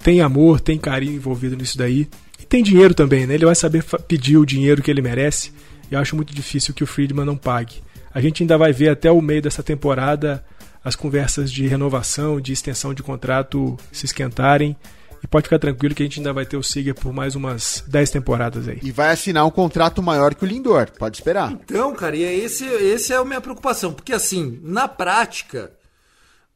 tem 0.00 0.20
amor, 0.20 0.60
tem 0.60 0.76
carinho 0.76 1.14
envolvido 1.14 1.56
nisso 1.56 1.78
daí. 1.78 2.08
E 2.40 2.44
tem 2.44 2.64
dinheiro 2.64 2.94
também, 2.94 3.28
né? 3.28 3.34
Ele 3.34 3.46
vai 3.46 3.54
saber 3.54 3.84
pedir 4.08 4.38
o 4.38 4.44
dinheiro 4.44 4.82
que 4.82 4.90
ele 4.90 5.02
merece 5.02 5.52
eu 5.90 5.98
acho 5.98 6.16
muito 6.16 6.34
difícil 6.34 6.74
que 6.74 6.84
o 6.84 6.86
Friedman 6.86 7.24
não 7.24 7.36
pague. 7.36 7.82
A 8.12 8.20
gente 8.20 8.42
ainda 8.42 8.56
vai 8.58 8.72
ver 8.72 8.88
até 8.88 9.10
o 9.10 9.20
meio 9.20 9.42
dessa 9.42 9.62
temporada 9.62 10.44
as 10.84 10.96
conversas 10.96 11.52
de 11.52 11.66
renovação, 11.66 12.40
de 12.40 12.52
extensão 12.52 12.94
de 12.94 13.02
contrato 13.02 13.76
se 13.92 14.06
esquentarem. 14.06 14.76
E 15.22 15.26
pode 15.26 15.44
ficar 15.44 15.58
tranquilo 15.58 15.94
que 15.94 16.02
a 16.02 16.06
gente 16.06 16.20
ainda 16.20 16.32
vai 16.32 16.46
ter 16.46 16.56
o 16.56 16.62
Seager 16.62 16.94
por 16.94 17.12
mais 17.12 17.34
umas 17.34 17.82
10 17.88 18.10
temporadas 18.10 18.68
aí. 18.68 18.78
E 18.82 18.92
vai 18.92 19.10
assinar 19.10 19.44
um 19.44 19.50
contrato 19.50 20.00
maior 20.00 20.32
que 20.32 20.44
o 20.44 20.46
Lindor, 20.46 20.92
pode 20.96 21.16
esperar. 21.16 21.50
Então, 21.50 21.92
cara, 21.92 22.14
e 22.14 22.22
é 22.22 22.32
esse, 22.32 22.64
esse 22.64 23.12
é 23.12 23.16
a 23.16 23.24
minha 23.24 23.40
preocupação. 23.40 23.92
Porque 23.92 24.12
assim, 24.12 24.60
na 24.62 24.86
prática, 24.86 25.72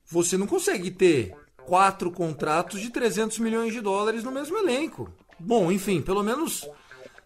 você 0.09 0.39
não 0.39 0.47
consegue 0.47 0.93
ter 0.93 1.35
quatro 1.67 2.11
contratos 2.13 2.81
de 2.81 2.91
300 2.91 3.41
milhões 3.41 3.73
de 3.73 3.81
dólares 3.81 4.23
no 4.23 4.31
mesmo 4.31 4.57
elenco. 4.57 5.11
Bom, 5.41 5.73
enfim, 5.73 6.01
pelo 6.01 6.23
menos 6.23 6.69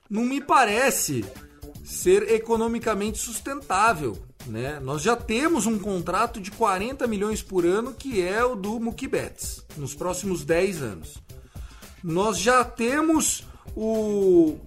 não 0.09 0.25
me 0.25 0.41
parece 0.41 1.23
ser 1.87 2.33
economicamente 2.33 3.17
sustentável. 3.19 4.19
Né? 4.47 4.81
Nós 4.81 5.03
já 5.03 5.15
temos 5.15 5.67
um 5.67 5.79
contrato 5.79 6.41
de 6.41 6.51
40 6.51 7.07
milhões 7.07 7.43
por 7.43 7.65
ano, 7.65 7.95
que 7.95 8.21
é 8.21 8.45
o 8.45 8.57
do 8.57 8.81
Mookie 8.81 9.07
Betts, 9.07 9.65
nos 9.77 9.95
próximos 9.95 10.45
10 10.45 10.83
anos. 10.83 11.15
Nós 12.03 12.39
já 12.39 12.65
temos 12.65 13.45
o, 13.75 14.59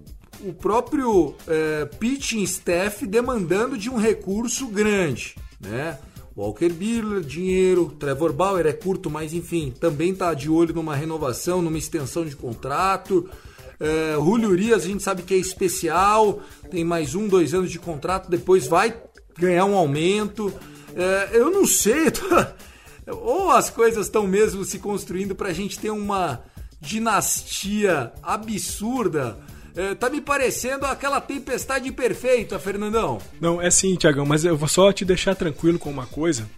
o 0.42 0.54
próprio 0.54 1.36
é, 1.46 1.86
pitching 1.86 2.44
staff 2.44 3.06
demandando 3.06 3.78
de 3.78 3.90
um 3.90 3.98
recurso 3.98 4.68
grande. 4.68 5.36
Né? 5.60 6.00
Walker 6.38 6.70
Buehler, 6.70 7.22
dinheiro. 7.22 7.94
Trevor 8.00 8.32
Bauer 8.32 8.66
é 8.66 8.72
curto, 8.72 9.10
mas 9.10 9.34
enfim, 9.34 9.74
também 9.78 10.14
está 10.14 10.34
de 10.34 10.50
olho 10.50 10.74
numa 10.74 10.96
renovação, 10.96 11.62
numa 11.62 11.78
extensão 11.78 12.26
de 12.26 12.36
contrato. 12.36 13.30
É, 13.80 14.16
Julio 14.16 14.50
Urias, 14.50 14.84
a 14.84 14.88
gente 14.88 15.02
sabe 15.02 15.24
que 15.24 15.34
é 15.34 15.38
especial, 15.38 16.42
tem 16.70 16.84
mais 16.84 17.16
um, 17.16 17.28
dois 17.28 17.54
anos 17.54 17.72
de 17.72 17.80
contrato, 17.80 18.30
depois 18.30 18.68
vai 18.68 18.96
ganhar 19.38 19.66
um 19.66 19.76
aumento. 19.76 20.54
É, 20.96 21.30
eu 21.34 21.50
não 21.50 21.66
sei, 21.66 22.12
ou 23.08 23.52
as 23.52 23.70
coisas 23.70 24.08
estão 24.08 24.28
mesmo 24.28 24.66
se 24.66 24.80
construindo 24.80 25.34
para 25.34 25.50
a 25.50 25.54
gente 25.54 25.80
ter 25.80 25.92
uma 25.92 26.42
dinastia 26.82 28.12
absurda. 28.22 29.38
É, 29.76 29.96
tá 29.96 30.10
me 30.10 30.20
parecendo 30.20 30.86
aquela 30.86 31.22
tempestade 31.22 31.90
perfeita, 31.92 32.60
Fernandão. 32.60 33.20
Não, 33.40 33.62
é 33.62 33.70
sim, 33.72 33.96
Tiagão, 33.96 34.26
mas 34.26 34.44
eu 34.44 34.58
vou 34.58 34.68
só 34.68 34.92
te 34.92 35.06
deixar 35.06 35.36
tranquilo 35.36 35.80
com 35.80 35.90
uma 35.90 36.06
coisa. 36.06 36.50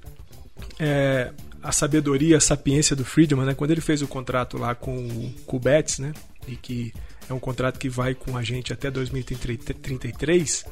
É, 0.80 1.32
a 1.62 1.72
sabedoria, 1.72 2.38
a 2.38 2.42
sapiência 2.42 2.96
do 2.96 3.06
Friedman, 3.06 3.46
né? 3.46 3.54
Quando 3.54 3.72
ele 3.72 3.82
fez 3.82 4.02
o 4.02 4.08
contrato 4.08 4.58
lá 4.58 4.74
com, 4.74 5.32
com 5.46 5.58
o 5.58 5.60
Betts, 5.60 6.00
né? 6.00 6.14
E 6.48 6.56
que 6.56 6.94
é 7.32 7.36
um 7.36 7.40
contrato 7.40 7.80
que 7.80 7.90
vai 7.90 8.14
com 8.14 8.38
a 8.38 8.44
gente 8.44 8.74
até 8.74 8.92
2033. 8.92 10.66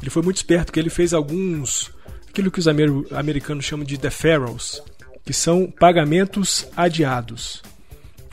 Ele 0.00 0.10
foi 0.10 0.22
muito 0.22 0.38
esperto, 0.38 0.66
porque 0.66 0.80
ele 0.80 0.90
fez 0.90 1.12
alguns. 1.12 1.90
aquilo 2.28 2.50
que 2.50 2.58
os 2.58 2.66
americanos 2.68 3.64
chamam 3.64 3.84
de 3.84 3.96
deferrals, 3.96 4.82
que 5.24 5.32
são 5.32 5.70
pagamentos 5.70 6.66
adiados. 6.76 7.62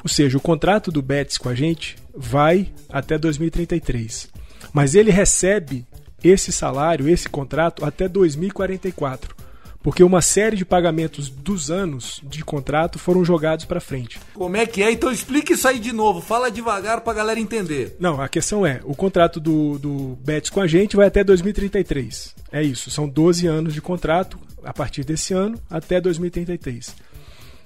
Ou 0.04 0.10
seja, 0.10 0.38
o 0.38 0.42
contrato 0.42 0.92
do 0.92 1.02
Betts 1.02 1.38
com 1.38 1.50
a 1.50 1.56
gente 1.56 1.96
vai 2.16 2.72
até 2.90 3.18
2033. 3.18 4.30
Mas 4.72 4.96
ele 4.96 5.12
recebe 5.12 5.86
esse 6.24 6.52
salário, 6.52 7.10
esse 7.10 7.28
contrato, 7.28 7.86
até 7.86 8.08
2044 8.08 9.45
porque 9.86 10.04
uma 10.04 10.20
série 10.20 10.58
de 10.58 10.66
pagamentos 10.66 11.30
dos 11.30 11.70
anos 11.70 12.20
de 12.24 12.44
contrato 12.44 12.98
foram 12.98 13.24
jogados 13.24 13.66
para 13.66 13.80
frente. 13.80 14.20
Como 14.34 14.58
é 14.58 14.66
que 14.66 14.82
é? 14.82 14.92
Então 14.92 15.12
explica 15.12 15.54
isso 15.54 15.68
aí 15.68 15.78
de 15.78 15.94
novo, 15.94 16.22
fala 16.22 16.50
devagar 16.50 17.02
para 17.02 17.14
a 17.14 17.16
galera 17.16 17.40
entender. 17.40 17.96
Não, 18.00 18.20
a 18.20 18.28
questão 18.28 18.66
é, 18.66 18.82
o 18.84 18.96
contrato 18.96 19.40
do, 19.40 19.78
do 19.78 20.18
Betis 20.26 20.50
com 20.50 20.60
a 20.60 20.66
gente 20.66 20.96
vai 20.96 21.06
até 21.06 21.24
2033. 21.24 22.34
É 22.52 22.64
isso, 22.64 22.90
são 22.90 23.08
12 23.08 23.46
anos 23.46 23.76
de 23.76 23.80
contrato 23.82 24.40
a 24.64 24.74
partir 24.74 25.04
desse 25.04 25.36
ano 25.36 25.62
até 25.70 26.02
2033. 26.02 26.96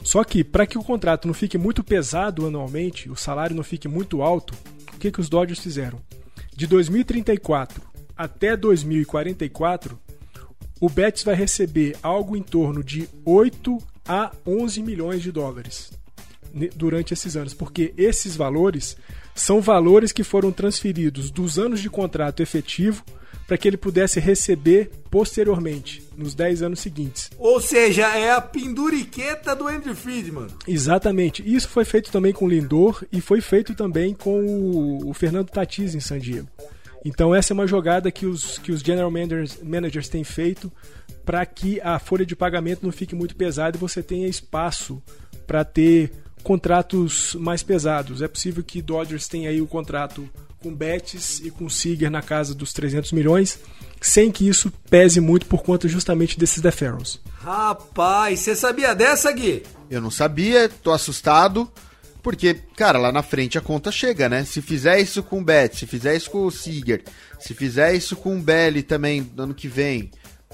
Só 0.03 0.21
que 0.25 0.43
para 0.43 0.67
que 0.67 0.77
o 0.77 0.83
contrato 0.83 1.25
não 1.25 1.33
fique 1.33 1.57
muito 1.57 1.85
pesado 1.85 2.45
anualmente, 2.45 3.09
o 3.09 3.15
salário 3.15 3.55
não 3.55 3.63
fique 3.63 3.87
muito 3.87 4.21
alto, 4.21 4.53
o 4.93 4.97
que, 4.97 5.09
que 5.09 5.21
os 5.21 5.29
Dodgers 5.29 5.61
fizeram? 5.61 6.01
De 6.53 6.67
2034 6.67 7.81
até 8.17 8.57
2044, 8.57 9.97
o 10.79 10.89
Betis 10.89 11.23
vai 11.23 11.35
receber 11.35 11.95
algo 12.01 12.35
em 12.35 12.41
torno 12.41 12.83
de 12.83 13.07
8 13.25 13.77
a 14.07 14.31
11 14.45 14.81
milhões 14.81 15.21
de 15.21 15.31
dólares 15.31 15.91
durante 16.75 17.13
esses 17.13 17.35
anos, 17.35 17.53
porque 17.53 17.93
esses 17.97 18.35
valores 18.35 18.97
são 19.35 19.61
valores 19.61 20.11
que 20.11 20.23
foram 20.23 20.51
transferidos 20.51 21.29
dos 21.29 21.59
anos 21.59 21.79
de 21.79 21.89
contrato 21.89 22.41
efetivo 22.41 23.03
para 23.49 23.57
que 23.57 23.67
ele 23.67 23.77
pudesse 23.77 24.19
receber 24.19 24.91
posteriormente, 25.09 26.03
nos 26.15 26.35
10 26.35 26.61
anos 26.61 26.79
seguintes. 26.81 27.31
Ou 27.35 27.59
seja, 27.59 28.05
é 28.15 28.31
a 28.31 28.39
penduriqueta 28.39 29.55
do 29.55 29.67
Andrew 29.67 29.95
Friedman. 29.95 30.47
Exatamente. 30.67 31.43
Isso 31.43 31.67
foi 31.67 31.83
feito 31.83 32.11
também 32.11 32.31
com 32.31 32.45
o 32.45 32.47
Lindor 32.47 33.03
e 33.11 33.19
foi 33.19 33.41
feito 33.41 33.73
também 33.73 34.13
com 34.13 35.01
o, 35.03 35.11
Fernando 35.15 35.49
Tatis 35.49 35.95
em 35.95 35.99
San 35.99 36.19
Diego. 36.19 36.47
Então 37.03 37.33
essa 37.33 37.53
é 37.53 37.55
uma 37.55 37.67
jogada 37.67 38.11
que 38.11 38.25
os, 38.25 38.57
que 38.57 38.71
os 38.71 38.81
general 38.81 39.09
managers, 39.09 39.57
managers 39.63 40.09
têm 40.09 40.23
feito 40.23 40.71
para 41.25 41.45
que 41.45 41.79
a 41.81 41.99
folha 41.99 42.25
de 42.25 42.35
pagamento 42.35 42.83
não 42.83 42.91
fique 42.91 43.15
muito 43.15 43.35
pesada 43.35 43.77
e 43.77 43.79
você 43.79 44.01
tenha 44.01 44.27
espaço 44.27 45.01
para 45.45 45.63
ter 45.63 46.11
contratos 46.43 47.35
mais 47.35 47.63
pesados. 47.63 48.21
É 48.21 48.27
possível 48.27 48.63
que 48.63 48.81
Dodgers 48.81 49.27
tenha 49.27 49.49
aí 49.49 49.61
o 49.61 49.67
contrato 49.67 50.29
com 50.61 50.73
Betts 50.73 51.39
e 51.39 51.49
com 51.49 51.69
Seager 51.69 52.09
na 52.09 52.21
casa 52.21 52.53
dos 52.53 52.73
300 52.73 53.11
milhões, 53.13 53.59
sem 54.01 54.31
que 54.31 54.47
isso 54.47 54.71
pese 54.89 55.19
muito 55.19 55.45
por 55.45 55.63
conta 55.63 55.87
justamente 55.87 56.37
desses 56.37 56.61
deferrals. 56.61 57.19
Rapaz, 57.39 58.39
você 58.41 58.55
sabia 58.55 58.93
dessa, 58.93 59.31
Gui? 59.31 59.63
Eu 59.89 60.01
não 60.01 60.11
sabia, 60.11 60.69
tô 60.69 60.91
assustado. 60.91 61.71
Porque, 62.21 62.53
cara, 62.75 62.97
lá 62.97 63.11
na 63.11 63.23
frente 63.23 63.57
a 63.57 63.61
conta 63.61 63.91
chega, 63.91 64.27
né? 64.27 64.43
Se 64.43 64.61
fizer 64.61 64.99
isso 64.99 65.23
com 65.23 65.39
o 65.39 65.43
Betts, 65.43 65.79
se 65.79 65.85
fizer 65.85 66.15
isso 66.15 66.29
com 66.29 66.45
o 66.45 66.51
Seager, 66.51 67.03
se 67.39 67.53
fizer 67.53 67.93
isso 67.93 68.15
com 68.15 68.37
o 68.37 68.41
Belly 68.41 68.83
também 68.83 69.29
no 69.35 69.43
ano 69.43 69.53
que 69.53 69.67
vem, 69.67 70.11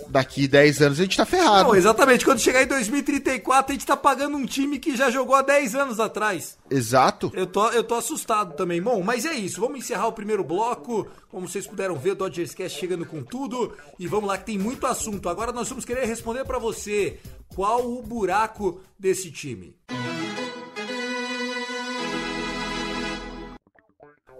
daqui 0.09 0.47
10 0.47 0.81
anos 0.81 0.99
a 0.99 1.03
gente 1.03 1.17
tá 1.17 1.25
ferrado. 1.25 1.69
Não, 1.69 1.75
exatamente. 1.75 2.25
Quando 2.25 2.39
chegar 2.39 2.61
em 2.63 2.67
2034, 2.67 3.71
a 3.71 3.73
gente 3.73 3.85
tá 3.85 3.95
pagando 3.95 4.37
um 4.37 4.45
time 4.45 4.77
que 4.77 4.95
já 4.95 5.09
jogou 5.09 5.35
há 5.35 5.41
10 5.41 5.75
anos 5.75 5.99
atrás. 5.99 6.57
Exato. 6.69 7.31
Eu 7.33 7.47
tô, 7.47 7.69
eu 7.69 7.83
tô 7.83 7.95
assustado 7.95 8.55
também. 8.55 8.81
Bom, 8.81 9.01
mas 9.01 9.25
é 9.25 9.33
isso. 9.33 9.61
Vamos 9.61 9.79
encerrar 9.79 10.07
o 10.07 10.13
primeiro 10.13 10.43
bloco. 10.43 11.07
Como 11.29 11.47
vocês 11.47 11.65
puderam 11.65 11.95
ver, 11.95 12.11
o 12.11 12.15
Dodgers 12.15 12.53
Cast 12.53 12.79
chegando 12.79 13.05
com 13.05 13.23
tudo. 13.23 13.73
E 13.97 14.07
vamos 14.07 14.27
lá 14.27 14.37
que 14.37 14.45
tem 14.45 14.57
muito 14.57 14.85
assunto. 14.85 15.29
Agora 15.29 15.51
nós 15.51 15.69
vamos 15.69 15.85
querer 15.85 16.05
responder 16.05 16.43
para 16.45 16.59
você 16.59 17.19
qual 17.55 17.89
o 17.89 18.01
buraco 18.01 18.81
desse 18.99 19.31
time. 19.31 19.75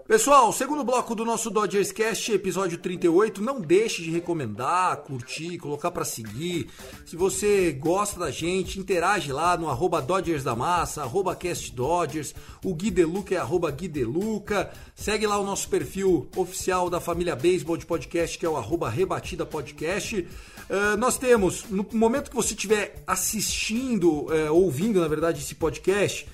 Pessoal, 0.06 0.52
segundo 0.52 0.84
bloco 0.84 1.16
do 1.16 1.24
nosso 1.24 1.50
Dodgers 1.50 1.90
Cast, 1.90 2.30
episódio 2.30 2.78
38. 2.78 3.42
Não 3.42 3.60
deixe 3.60 4.02
de 4.02 4.10
recomendar, 4.12 4.98
curtir, 4.98 5.58
colocar 5.58 5.90
para 5.90 6.04
seguir. 6.04 6.68
Se 7.04 7.16
você 7.16 7.72
gosta 7.72 8.20
da 8.20 8.30
gente, 8.30 8.78
interage 8.78 9.32
lá 9.32 9.56
no 9.56 9.68
arroba 9.68 10.00
Dodgers 10.00 10.44
da 10.44 10.54
Massa, 10.54 11.02
arroba 11.02 11.34
Cast 11.34 11.72
Dodgers. 11.72 12.36
O 12.64 12.72
Gui 12.72 12.92
Deluca 12.92 13.34
é 13.34 13.38
arroba 13.38 13.68
Gui 13.72 13.88
Deluca. 13.88 14.72
Segue 14.94 15.26
lá 15.26 15.40
o 15.40 15.44
nosso 15.44 15.68
perfil 15.68 16.28
oficial 16.36 16.88
da 16.88 17.00
família 17.00 17.34
Baseball 17.34 17.76
de 17.76 17.84
podcast, 17.84 18.38
que 18.38 18.46
é 18.46 18.48
o 18.48 18.56
arroba 18.56 18.88
Rebatida 18.88 19.44
Podcast. 19.44 20.20
Uh, 20.20 20.96
nós 20.96 21.18
temos, 21.18 21.64
no 21.68 21.84
momento 21.92 22.30
que 22.30 22.36
você 22.36 22.54
estiver 22.54 23.02
assistindo, 23.08 24.26
uh, 24.26 24.52
ouvindo, 24.52 25.00
na 25.00 25.08
verdade, 25.08 25.40
esse 25.40 25.56
podcast, 25.56 26.28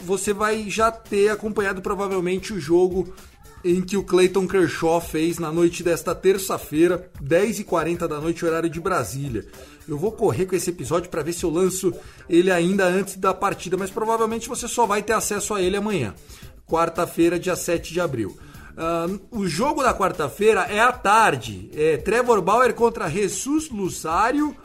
você 0.00 0.32
vai 0.32 0.68
já 0.68 0.90
ter 0.90 1.30
acompanhado 1.30 1.80
provavelmente 1.80 2.52
o 2.52 2.60
jogo 2.60 3.12
em 3.64 3.80
que 3.80 3.96
o 3.96 4.02
Clayton 4.02 4.46
Kershaw 4.46 5.00
fez 5.00 5.38
na 5.38 5.52
noite 5.52 5.82
desta 5.82 6.14
terça-feira, 6.14 7.10
10h40 7.22 8.08
da 8.08 8.20
noite, 8.20 8.44
horário 8.44 8.68
de 8.68 8.80
Brasília. 8.80 9.46
Eu 9.88 9.96
vou 9.96 10.12
correr 10.12 10.46
com 10.46 10.56
esse 10.56 10.70
episódio 10.70 11.08
para 11.08 11.22
ver 11.22 11.32
se 11.32 11.44
eu 11.44 11.50
lanço 11.50 11.92
ele 12.28 12.50
ainda 12.50 12.86
antes 12.86 13.16
da 13.16 13.32
partida, 13.32 13.76
mas 13.76 13.90
provavelmente 13.90 14.48
você 14.48 14.66
só 14.66 14.84
vai 14.84 15.02
ter 15.02 15.12
acesso 15.12 15.54
a 15.54 15.62
ele 15.62 15.76
amanhã, 15.76 16.14
quarta-feira, 16.66 17.38
dia 17.38 17.56
7 17.56 17.92
de 17.92 18.00
abril. 18.00 18.36
Uh, 18.72 19.20
o 19.30 19.46
jogo 19.46 19.82
da 19.82 19.94
quarta-feira 19.94 20.62
é 20.62 20.80
à 20.80 20.90
tarde. 20.90 21.70
É 21.74 21.98
Trevor 21.98 22.40
Bauer 22.40 22.72
contra 22.74 23.08
Jesus 23.08 23.68
Lusário 23.68 24.56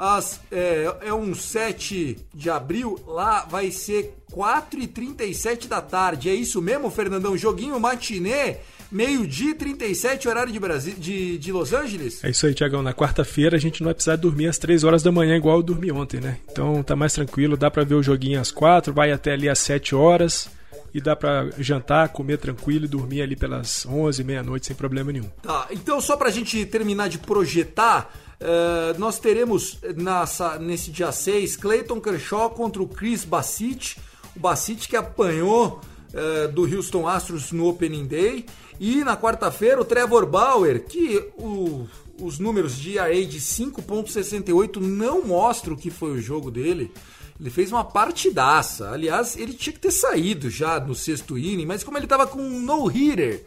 as, 0.00 0.40
é, 0.50 0.96
é 1.02 1.12
um 1.12 1.34
7 1.34 2.16
de 2.32 2.48
abril, 2.48 2.98
lá 3.06 3.44
vai 3.44 3.70
ser 3.70 4.14
4h37 4.32 5.68
da 5.68 5.82
tarde. 5.82 6.30
É 6.30 6.34
isso 6.34 6.62
mesmo, 6.62 6.90
Fernandão? 6.90 7.36
Joguinho 7.36 7.78
matinê, 7.78 8.56
meio-dia 8.90 9.54
37, 9.54 10.26
horário 10.26 10.50
de, 10.50 10.58
Brasil, 10.58 10.94
de, 10.96 11.36
de 11.36 11.52
Los 11.52 11.74
Angeles? 11.74 12.24
É 12.24 12.30
isso 12.30 12.46
aí, 12.46 12.54
Tiagão. 12.54 12.82
Na 12.82 12.94
quarta-feira 12.94 13.58
a 13.58 13.60
gente 13.60 13.82
não 13.82 13.88
vai 13.88 13.94
precisar 13.94 14.16
dormir 14.16 14.46
às 14.46 14.56
3 14.56 14.84
horas 14.84 15.02
da 15.02 15.12
manhã, 15.12 15.36
igual 15.36 15.58
eu 15.58 15.62
dormi 15.62 15.92
ontem, 15.92 16.18
né? 16.18 16.38
Então 16.50 16.82
tá 16.82 16.96
mais 16.96 17.12
tranquilo, 17.12 17.54
dá 17.54 17.70
pra 17.70 17.84
ver 17.84 17.96
o 17.96 18.02
joguinho 18.02 18.40
às 18.40 18.50
4, 18.50 18.94
vai 18.94 19.12
até 19.12 19.34
ali 19.34 19.50
às 19.50 19.58
7 19.58 19.94
horas 19.94 20.48
e 20.94 21.00
dá 21.00 21.14
para 21.14 21.50
jantar, 21.58 22.08
comer 22.08 22.38
tranquilo 22.38 22.86
e 22.86 22.88
dormir 22.88 23.20
ali 23.20 23.36
pelas 23.36 23.84
11, 23.84 24.24
meia-noite 24.24 24.66
sem 24.66 24.74
problema 24.74 25.12
nenhum. 25.12 25.28
Tá, 25.42 25.68
então 25.70 26.00
só 26.00 26.16
pra 26.16 26.30
gente 26.30 26.64
terminar 26.64 27.10
de 27.10 27.18
projetar, 27.18 28.10
Uh, 28.40 28.98
nós 28.98 29.18
teremos 29.18 29.78
nessa, 29.96 30.58
nesse 30.58 30.90
dia 30.90 31.12
6 31.12 31.56
Clayton 31.56 32.00
Kershaw 32.00 32.48
contra 32.50 32.82
o 32.82 32.88
Chris 32.88 33.24
Bassett. 33.24 33.98
O 34.34 34.40
Bassett 34.40 34.88
que 34.88 34.96
apanhou 34.96 35.80
uh, 36.14 36.50
do 36.50 36.62
Houston 36.62 37.06
Astros 37.06 37.52
no 37.52 37.68
Opening 37.68 38.06
Day. 38.06 38.46
E 38.78 39.04
na 39.04 39.14
quarta-feira 39.14 39.78
o 39.78 39.84
Trevor 39.84 40.24
Bauer, 40.24 40.82
que 40.84 41.28
o, 41.36 41.86
os 42.18 42.38
números 42.38 42.78
de 42.78 42.96
ERA 42.96 43.26
de 43.26 43.38
5.68 43.38 44.80
não 44.80 45.22
mostram 45.22 45.74
o 45.74 45.76
que 45.76 45.90
foi 45.90 46.12
o 46.12 46.20
jogo 46.20 46.50
dele. 46.50 46.90
Ele 47.38 47.50
fez 47.50 47.70
uma 47.70 47.84
partidaça. 47.84 48.90
Aliás, 48.90 49.36
ele 49.36 49.52
tinha 49.52 49.72
que 49.72 49.80
ter 49.80 49.90
saído 49.90 50.48
já 50.48 50.80
no 50.80 50.94
sexto 50.94 51.36
inning, 51.36 51.66
mas 51.66 51.84
como 51.84 51.98
ele 51.98 52.06
estava 52.06 52.26
com 52.26 52.40
um 52.40 52.60
no-hitter, 52.60 53.44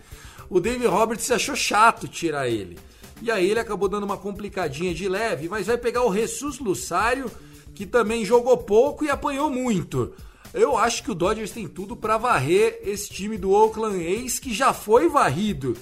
o 0.49 0.59
David 0.59 0.85
Roberts 0.85 1.31
achou 1.31 1.55
chato 1.55 2.07
tirar 2.07 2.47
ele. 2.47 2.77
E 3.21 3.31
aí 3.31 3.49
ele 3.49 3.59
acabou 3.59 3.87
dando 3.87 4.03
uma 4.03 4.17
complicadinha 4.17 4.93
de 4.93 5.07
leve, 5.07 5.47
mas 5.47 5.67
vai 5.67 5.77
pegar 5.77 6.03
o 6.03 6.13
Jesus 6.13 6.59
Lusário, 6.59 7.31
que 7.73 7.85
também 7.85 8.25
jogou 8.25 8.57
pouco 8.57 9.05
e 9.05 9.09
apanhou 9.09 9.49
muito. 9.49 10.13
Eu 10.53 10.77
acho 10.77 11.03
que 11.03 11.11
o 11.11 11.15
Dodgers 11.15 11.51
tem 11.51 11.67
tudo 11.67 11.95
para 11.95 12.17
varrer 12.17 12.79
esse 12.83 13.09
time 13.09 13.37
do 13.37 13.51
Oakland 13.51 14.05
A's, 14.05 14.37
que 14.37 14.53
já 14.53 14.71
foi 14.71 15.09
varrido 15.09 15.75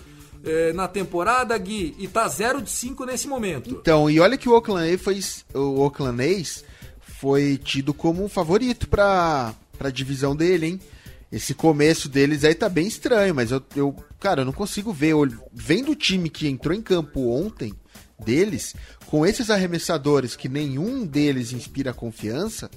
é, 0.43 0.71
na 0.73 0.87
temporada, 0.87 1.57
Gui, 1.57 1.93
e 1.99 2.07
tá 2.07 2.27
0 2.27 2.61
de 2.61 2.69
5 2.69 3.05
nesse 3.05 3.27
momento. 3.27 3.69
Então, 3.69 4.09
e 4.09 4.19
olha 4.19 4.37
que 4.37 4.47
o 4.47 4.53
Oakland 4.53 4.93
A's 4.93 5.01
foi, 5.01 5.19
o 5.53 5.81
Oakland 5.81 6.23
A's 6.23 6.63
foi 7.19 7.57
tido 7.57 7.93
como 7.93 8.23
um 8.23 8.29
favorito 8.29 8.87
para 8.87 9.53
a 9.79 9.89
divisão 9.89 10.35
dele, 10.35 10.65
hein? 10.67 10.79
Esse 11.31 11.53
começo 11.53 12.09
deles 12.09 12.43
aí 12.43 12.53
tá 12.53 12.67
bem 12.67 12.87
estranho, 12.87 13.33
mas 13.33 13.51
eu, 13.51 13.61
eu 13.75 13.95
cara, 14.19 14.41
eu 14.41 14.45
não 14.45 14.51
consigo 14.51 14.91
ver. 14.91 15.13
Eu, 15.13 15.27
vendo 15.53 15.91
o 15.91 15.95
time 15.95 16.29
que 16.29 16.47
entrou 16.47 16.75
em 16.75 16.81
campo 16.81 17.29
ontem, 17.29 17.73
deles, 18.23 18.75
com 19.07 19.25
esses 19.25 19.49
arremessadores 19.49 20.35
que 20.35 20.47
nenhum 20.47 21.05
deles 21.05 21.51
inspira 21.51 21.93
confiança, 21.93 22.69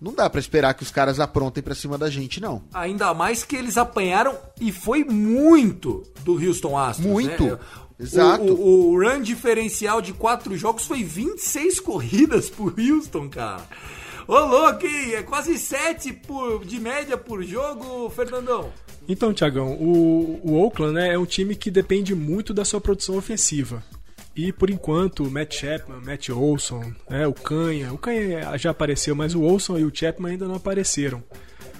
não 0.00 0.12
dá 0.12 0.28
para 0.28 0.40
esperar 0.40 0.74
que 0.74 0.82
os 0.82 0.90
caras 0.90 1.18
aprontem 1.18 1.62
para 1.62 1.74
cima 1.74 1.96
da 1.96 2.10
gente, 2.10 2.40
não. 2.40 2.62
Ainda 2.72 3.14
mais 3.14 3.42
que 3.42 3.56
eles 3.56 3.78
apanharam 3.78 4.36
e 4.60 4.70
foi 4.70 5.04
muito 5.04 6.02
do 6.22 6.34
Houston 6.34 6.76
Astros. 6.76 7.06
Muito. 7.06 7.44
Né? 7.44 7.58
Exato. 7.98 8.44
O, 8.44 8.90
o, 8.90 8.92
o 8.92 9.02
run 9.02 9.22
diferencial 9.22 10.02
de 10.02 10.12
quatro 10.12 10.56
jogos 10.56 10.84
foi 10.84 11.02
26 11.02 11.80
corridas 11.80 12.50
por 12.50 12.74
Houston, 12.78 13.28
cara. 13.30 13.66
Ô, 14.26 14.38
louco? 14.40 14.86
É 14.86 15.22
quase 15.22 15.56
7 15.58 16.12
por, 16.12 16.64
de 16.64 16.80
média 16.80 17.16
por 17.16 17.42
jogo, 17.44 18.10
Fernandão. 18.10 18.72
Então, 19.08 19.32
Tiagão, 19.32 19.74
o, 19.74 20.40
o 20.42 20.60
Oakland 20.60 20.94
né, 20.94 21.14
é 21.14 21.18
um 21.18 21.24
time 21.24 21.54
que 21.54 21.70
depende 21.70 22.14
muito 22.14 22.52
da 22.52 22.64
sua 22.64 22.80
produção 22.80 23.16
ofensiva. 23.16 23.82
E 24.34 24.52
por 24.52 24.68
enquanto, 24.68 25.22
o 25.22 25.30
Matt 25.30 25.54
Chapman, 25.54 26.00
Matt 26.04 26.28
Olson, 26.30 26.92
né, 27.08 27.26
o 27.26 27.32
Canha, 27.32 27.92
o 27.92 27.98
Canha 27.98 28.58
já 28.58 28.70
apareceu, 28.70 29.14
mas 29.14 29.34
o 29.34 29.42
Olson 29.42 29.78
e 29.78 29.84
o 29.84 29.92
Chapman 29.94 30.32
ainda 30.32 30.48
não 30.48 30.56
apareceram. 30.56 31.22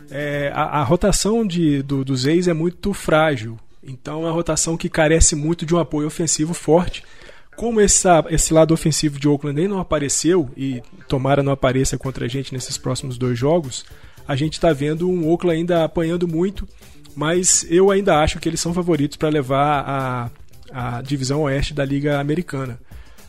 É, 0.08 0.52
a, 0.54 0.80
a, 0.80 0.82
rotação 0.84 1.44
de, 1.44 1.82
do, 1.82 2.04
dos 2.04 2.26
ex 2.26 2.46
é 2.46 2.54
muito 2.54 2.94
frágil, 2.94 3.58
então 3.82 4.22
é 4.22 4.26
uma 4.26 4.32
rotação 4.32 4.76
que 4.76 4.88
carece 4.88 5.34
muito 5.34 5.66
de 5.66 5.74
um 5.74 5.78
apoio 5.78 6.06
ofensivo 6.06 6.54
forte 6.54 7.02
como 7.56 7.80
essa, 7.80 8.24
esse 8.28 8.52
lado 8.52 8.74
ofensivo 8.74 9.18
de 9.18 9.26
Oakland 9.26 9.58
nem 9.58 9.68
não 9.68 9.80
apareceu, 9.80 10.50
e 10.56 10.82
tomara 11.08 11.42
não 11.42 11.52
apareça 11.52 11.96
contra 11.96 12.26
a 12.26 12.28
gente 12.28 12.52
nesses 12.52 12.76
próximos 12.76 13.16
dois 13.16 13.38
jogos, 13.38 13.84
a 14.28 14.36
gente 14.36 14.54
está 14.54 14.72
vendo 14.72 15.08
um 15.08 15.28
Oakland 15.28 15.58
ainda 15.58 15.84
apanhando 15.84 16.28
muito, 16.28 16.68
mas 17.14 17.66
eu 17.70 17.90
ainda 17.90 18.20
acho 18.20 18.38
que 18.38 18.48
eles 18.48 18.60
são 18.60 18.74
favoritos 18.74 19.16
para 19.16 19.28
levar 19.28 20.30
a, 20.72 20.96
a 20.98 21.02
divisão 21.02 21.42
oeste 21.42 21.72
da 21.72 21.84
Liga 21.84 22.20
Americana. 22.20 22.78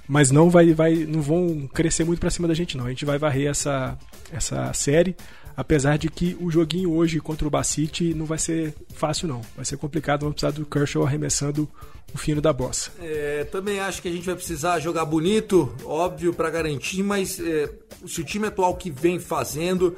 Mas 0.07 0.31
não 0.31 0.49
vai, 0.49 0.73
vai 0.73 0.95
não 0.95 1.21
vão 1.21 1.69
crescer 1.73 2.03
muito 2.03 2.19
para 2.19 2.29
cima 2.29 2.47
da 2.47 2.53
gente 2.53 2.77
não. 2.77 2.85
A 2.85 2.89
gente 2.89 3.05
vai 3.05 3.17
varrer 3.17 3.49
essa, 3.49 3.97
essa 4.31 4.71
série, 4.73 5.15
apesar 5.55 5.97
de 5.97 6.09
que 6.09 6.37
o 6.39 6.49
joguinho 6.49 6.91
hoje 6.91 7.19
contra 7.19 7.47
o 7.47 7.51
Bacite 7.51 8.13
não 8.13 8.25
vai 8.25 8.37
ser 8.37 8.73
fácil 8.93 9.27
não. 9.27 9.41
Vai 9.55 9.65
ser 9.65 9.77
complicado, 9.77 10.21
vamos 10.21 10.35
precisar 10.35 10.51
do 10.51 10.65
Kershaw 10.65 11.05
arremessando 11.05 11.67
o 12.13 12.17
fino 12.17 12.41
da 12.41 12.52
bossa. 12.54 12.91
É, 13.00 13.43
também 13.46 13.80
acho 13.80 14.02
que 14.02 14.08
a 14.08 14.12
gente 14.12 14.26
vai 14.26 14.36
precisar 14.36 14.80
jogar 14.80 15.06
bonito, 15.06 15.74
óbvio, 15.84 16.34
para 16.34 16.50
garantir, 16.50 17.04
mas 17.04 17.39
é, 17.39 17.70
se 18.06 18.22
o 18.22 18.24
time 18.24 18.48
atual 18.48 18.76
que 18.76 18.89
vem 18.89 19.20
fazendo, 19.20 19.96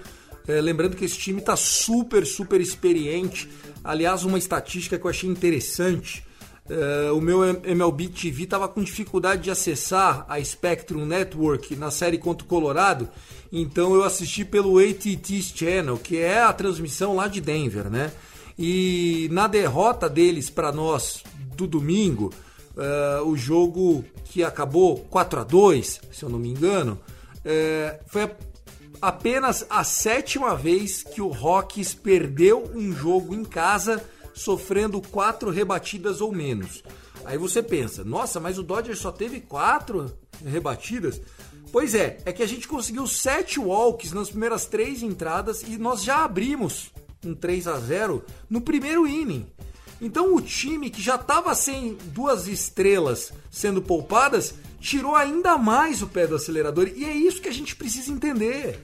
é, 0.47 0.59
lembrando 0.59 0.95
que 0.95 1.05
esse 1.05 1.17
time 1.17 1.39
está 1.39 1.55
super, 1.55 2.25
super 2.25 2.59
experiente. 2.59 3.49
Aliás, 3.83 4.23
uma 4.23 4.37
estatística 4.37 4.97
que 4.97 5.05
eu 5.05 5.09
achei 5.09 5.29
interessante. 5.29 6.27
Uh, 6.69 7.17
o 7.17 7.19
meu 7.19 7.43
MLB 7.43 8.09
TV 8.09 8.43
estava 8.43 8.67
com 8.67 8.83
dificuldade 8.83 9.41
de 9.41 9.49
acessar 9.49 10.23
a 10.29 10.43
Spectrum 10.43 11.03
Network 11.03 11.75
na 11.75 11.89
série 11.89 12.19
contra 12.19 12.45
o 12.45 12.47
Colorado, 12.47 13.09
então 13.51 13.95
eu 13.95 14.03
assisti 14.03 14.45
pelo 14.45 14.77
ATT 14.77 15.41
Channel, 15.41 15.97
que 15.97 16.17
é 16.17 16.43
a 16.43 16.53
transmissão 16.53 17.15
lá 17.15 17.27
de 17.27 17.41
Denver, 17.41 17.89
né? 17.89 18.11
E 18.61 19.29
na 19.31 19.47
derrota 19.47 20.09
deles 20.09 20.49
para 20.49 20.69
nós 20.69 21.23
do 21.55 21.65
domingo, 21.65 22.33
uh, 22.75 23.25
o 23.25 23.37
jogo 23.37 24.03
que 24.25 24.43
acabou 24.43 24.97
4 25.09 25.39
a 25.39 25.43
2 25.45 26.01
se 26.11 26.23
eu 26.23 26.29
não 26.29 26.37
me 26.37 26.49
engano, 26.49 26.99
uh, 27.37 28.03
foi 28.07 28.29
apenas 29.01 29.65
a 29.69 29.85
sétima 29.85 30.57
vez 30.57 31.03
que 31.03 31.21
o 31.21 31.29
Rockies 31.29 31.93
perdeu 31.93 32.69
um 32.75 32.91
jogo 32.91 33.33
em 33.33 33.45
casa 33.45 34.03
sofrendo 34.33 35.01
quatro 35.01 35.49
rebatidas 35.49 36.19
ou 36.19 36.33
menos. 36.33 36.83
Aí 37.23 37.37
você 37.37 37.63
pensa, 37.63 38.03
nossa, 38.03 38.41
mas 38.41 38.59
o 38.59 38.63
Dodgers 38.63 38.99
só 38.99 39.09
teve 39.11 39.39
quatro 39.39 40.11
rebatidas? 40.45 41.21
Pois 41.71 41.95
é, 41.95 42.17
é 42.25 42.33
que 42.33 42.43
a 42.43 42.47
gente 42.47 42.67
conseguiu 42.67 43.07
sete 43.07 43.57
walks 43.57 44.11
nas 44.11 44.29
primeiras 44.29 44.65
três 44.65 45.01
entradas 45.01 45.63
e 45.63 45.77
nós 45.77 46.03
já 46.03 46.25
abrimos 46.25 46.91
um 47.25 47.33
3 47.33 47.67
a 47.67 47.79
0 47.79 48.23
no 48.49 48.61
primeiro 48.61 49.07
inning. 49.07 49.45
Então 50.01 50.33
o 50.33 50.41
time 50.41 50.89
que 50.89 51.01
já 51.01 51.15
estava 51.15 51.53
sem 51.53 51.97
duas 52.13 52.47
estrelas 52.47 53.33
sendo 53.51 53.81
poupadas 53.81 54.53
tirou 54.79 55.15
ainda 55.15 55.57
mais 55.57 56.01
o 56.01 56.07
pé 56.07 56.25
do 56.25 56.35
acelerador 56.35 56.89
e 56.95 57.03
é 57.03 57.13
isso 57.13 57.41
que 57.41 57.49
a 57.49 57.53
gente 57.53 57.75
precisa 57.75 58.11
entender. 58.11 58.79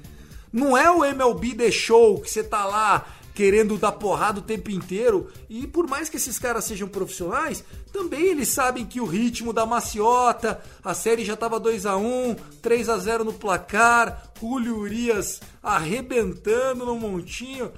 Não 0.51 0.77
é 0.77 0.89
o 0.91 1.03
MLB 1.03 1.55
The 1.55 1.71
Show 1.71 2.19
que 2.19 2.29
você 2.29 2.43
tá 2.43 2.65
lá 2.65 3.05
querendo 3.35 3.77
dar 3.77 3.91
porrada 3.91 4.39
o 4.39 4.41
tempo 4.43 4.71
inteiro. 4.71 5.29
E 5.49 5.67
por 5.67 5.87
mais 5.87 6.07
que 6.07 6.15
esses 6.15 6.39
caras 6.39 6.63
sejam 6.63 6.87
profissionais, 6.87 7.63
também 7.91 8.27
eles 8.27 8.47
sabem 8.47 8.85
que 8.85 9.01
o 9.01 9.05
ritmo 9.05 9.51
da 9.51 9.65
maciota, 9.65 10.61
a 10.81 10.93
série 10.93 11.25
já 11.25 11.35
tava 11.35 11.59
2 11.59 11.85
a 11.85 11.97
1, 11.97 12.35
3 12.61 12.89
a 12.89 12.97
0 12.97 13.25
no 13.25 13.33
placar, 13.33 14.31
Julio 14.39 14.77
Urias 14.77 15.41
arrebentando 15.61 16.85
no 16.85 16.95
montinho. 16.95 17.71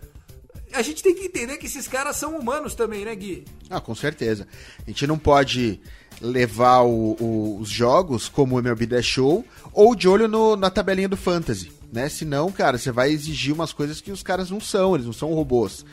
A 0.77 0.81
gente 0.81 1.01
tem 1.01 1.15
que 1.15 1.25
entender 1.25 1.57
que 1.57 1.65
esses 1.65 1.87
caras 1.87 2.15
são 2.15 2.37
humanos 2.37 2.75
também, 2.75 3.03
né, 3.03 3.15
Gui? 3.15 3.45
Ah, 3.69 3.81
com 3.81 3.95
certeza. 3.95 4.47
A 4.85 4.89
gente 4.89 5.05
não 5.07 5.17
pode 5.17 5.79
levar 6.21 6.81
o, 6.81 7.15
o, 7.19 7.59
os 7.59 7.69
jogos 7.69 8.29
como 8.29 8.55
o 8.55 8.59
MLB 8.59 8.87
The 8.87 9.01
Show 9.01 9.45
ou 9.73 9.95
de 9.95 10.07
olho 10.07 10.27
no, 10.27 10.55
na 10.55 10.69
tabelinha 10.69 11.09
do 11.09 11.17
Fantasy 11.17 11.77
né? 11.91 12.09
Senão, 12.09 12.51
cara, 12.51 12.77
você 12.77 12.91
vai 12.91 13.11
exigir 13.11 13.53
umas 13.53 13.73
coisas 13.73 14.01
que 14.01 14.11
os 14.11 14.23
caras 14.23 14.49
não 14.49 14.59
são, 14.59 14.95
eles 14.95 15.05
não 15.05 15.13
são 15.13 15.33
robôs. 15.33 15.85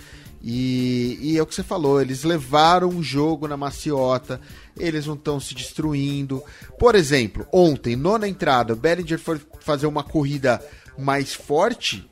E, 0.42 1.18
e 1.22 1.38
é 1.38 1.42
o 1.42 1.46
que 1.46 1.54
você 1.54 1.62
falou, 1.62 2.02
eles 2.02 2.22
levaram 2.22 2.88
o 2.90 3.02
jogo 3.02 3.48
na 3.48 3.56
maciota, 3.56 4.40
eles 4.78 5.06
não 5.06 5.14
estão 5.14 5.40
se 5.40 5.54
destruindo. 5.54 6.42
Por 6.78 6.94
exemplo, 6.94 7.46
ontem, 7.50 7.96
nona 7.96 8.28
entrada, 8.28 8.74
o 8.74 8.76
Bellinger 8.76 9.18
foi 9.18 9.40
fazer 9.60 9.86
uma 9.86 10.04
corrida 10.04 10.62
mais 10.98 11.32
forte, 11.32 12.08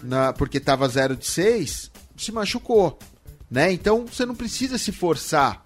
na, 0.00 0.32
porque 0.32 0.58
estava 0.58 0.88
0 0.88 1.16
de 1.16 1.26
6, 1.26 1.90
se 2.24 2.32
machucou. 2.32 2.98
Né? 3.50 3.72
Então 3.72 4.06
você 4.06 4.24
não 4.24 4.34
precisa 4.34 4.78
se 4.78 4.92
forçar 4.92 5.62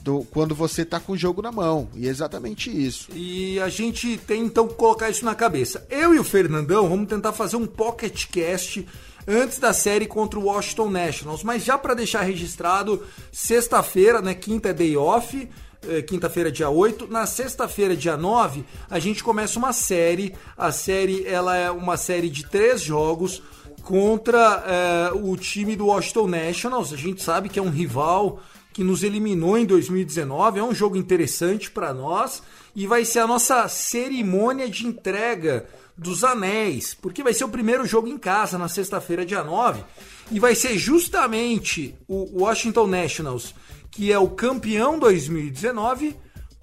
do, 0.00 0.24
quando 0.30 0.54
você 0.54 0.84
tá 0.84 1.00
com 1.00 1.12
o 1.12 1.18
jogo 1.18 1.42
na 1.42 1.50
mão. 1.50 1.88
E 1.94 2.06
é 2.06 2.10
exatamente 2.10 2.70
isso. 2.70 3.08
E 3.12 3.58
a 3.58 3.68
gente 3.68 4.16
tem 4.18 4.44
então 4.44 4.68
que 4.68 4.74
colocar 4.74 5.10
isso 5.10 5.24
na 5.24 5.34
cabeça. 5.34 5.84
Eu 5.90 6.14
e 6.14 6.18
o 6.18 6.24
Fernandão 6.24 6.88
vamos 6.88 7.08
tentar 7.08 7.32
fazer 7.32 7.56
um 7.56 7.66
pocket 7.66 8.26
cast 8.26 8.86
antes 9.26 9.58
da 9.58 9.72
série 9.72 10.06
contra 10.06 10.38
o 10.38 10.44
Washington 10.44 10.88
Nationals, 10.88 11.42
mas 11.42 11.64
já 11.64 11.76
para 11.76 11.94
deixar 11.94 12.22
registrado, 12.22 13.02
sexta-feira, 13.32 14.22
né, 14.22 14.34
quinta 14.34 14.68
é 14.68 14.72
day 14.72 14.96
off, 14.96 15.48
eh, 15.88 16.02
quinta-feira 16.02 16.52
dia 16.52 16.70
8, 16.70 17.08
na 17.08 17.26
sexta-feira 17.26 17.96
dia 17.96 18.16
9, 18.16 18.64
a 18.88 19.00
gente 19.00 19.24
começa 19.24 19.58
uma 19.58 19.72
série. 19.72 20.32
A 20.56 20.70
série 20.70 21.26
ela 21.26 21.56
é 21.56 21.70
uma 21.72 21.96
série 21.96 22.30
de 22.30 22.46
três 22.46 22.80
jogos 22.80 23.42
contra 23.86 24.64
eh, 24.66 25.10
o 25.14 25.36
time 25.36 25.76
do 25.76 25.86
Washington 25.86 26.26
Nationals. 26.26 26.92
A 26.92 26.96
gente 26.96 27.22
sabe 27.22 27.48
que 27.48 27.56
é 27.56 27.62
um 27.62 27.70
rival 27.70 28.40
que 28.72 28.82
nos 28.82 29.04
eliminou 29.04 29.56
em 29.56 29.64
2019. 29.64 30.58
É 30.58 30.62
um 30.62 30.74
jogo 30.74 30.96
interessante 30.96 31.70
para 31.70 31.94
nós 31.94 32.42
e 32.74 32.84
vai 32.84 33.04
ser 33.04 33.20
a 33.20 33.28
nossa 33.28 33.68
cerimônia 33.68 34.68
de 34.68 34.88
entrega 34.88 35.66
dos 35.96 36.24
anéis, 36.24 36.94
porque 36.94 37.22
vai 37.22 37.32
ser 37.32 37.44
o 37.44 37.48
primeiro 37.48 37.86
jogo 37.86 38.08
em 38.08 38.18
casa 38.18 38.58
na 38.58 38.66
sexta-feira, 38.66 39.24
dia 39.24 39.44
9, 39.44 39.84
e 40.32 40.40
vai 40.40 40.56
ser 40.56 40.76
justamente 40.76 41.94
o 42.08 42.42
Washington 42.42 42.88
Nationals, 42.88 43.54
que 43.88 44.10
é 44.10 44.18
o 44.18 44.30
campeão 44.30 44.98
2019, 44.98 46.16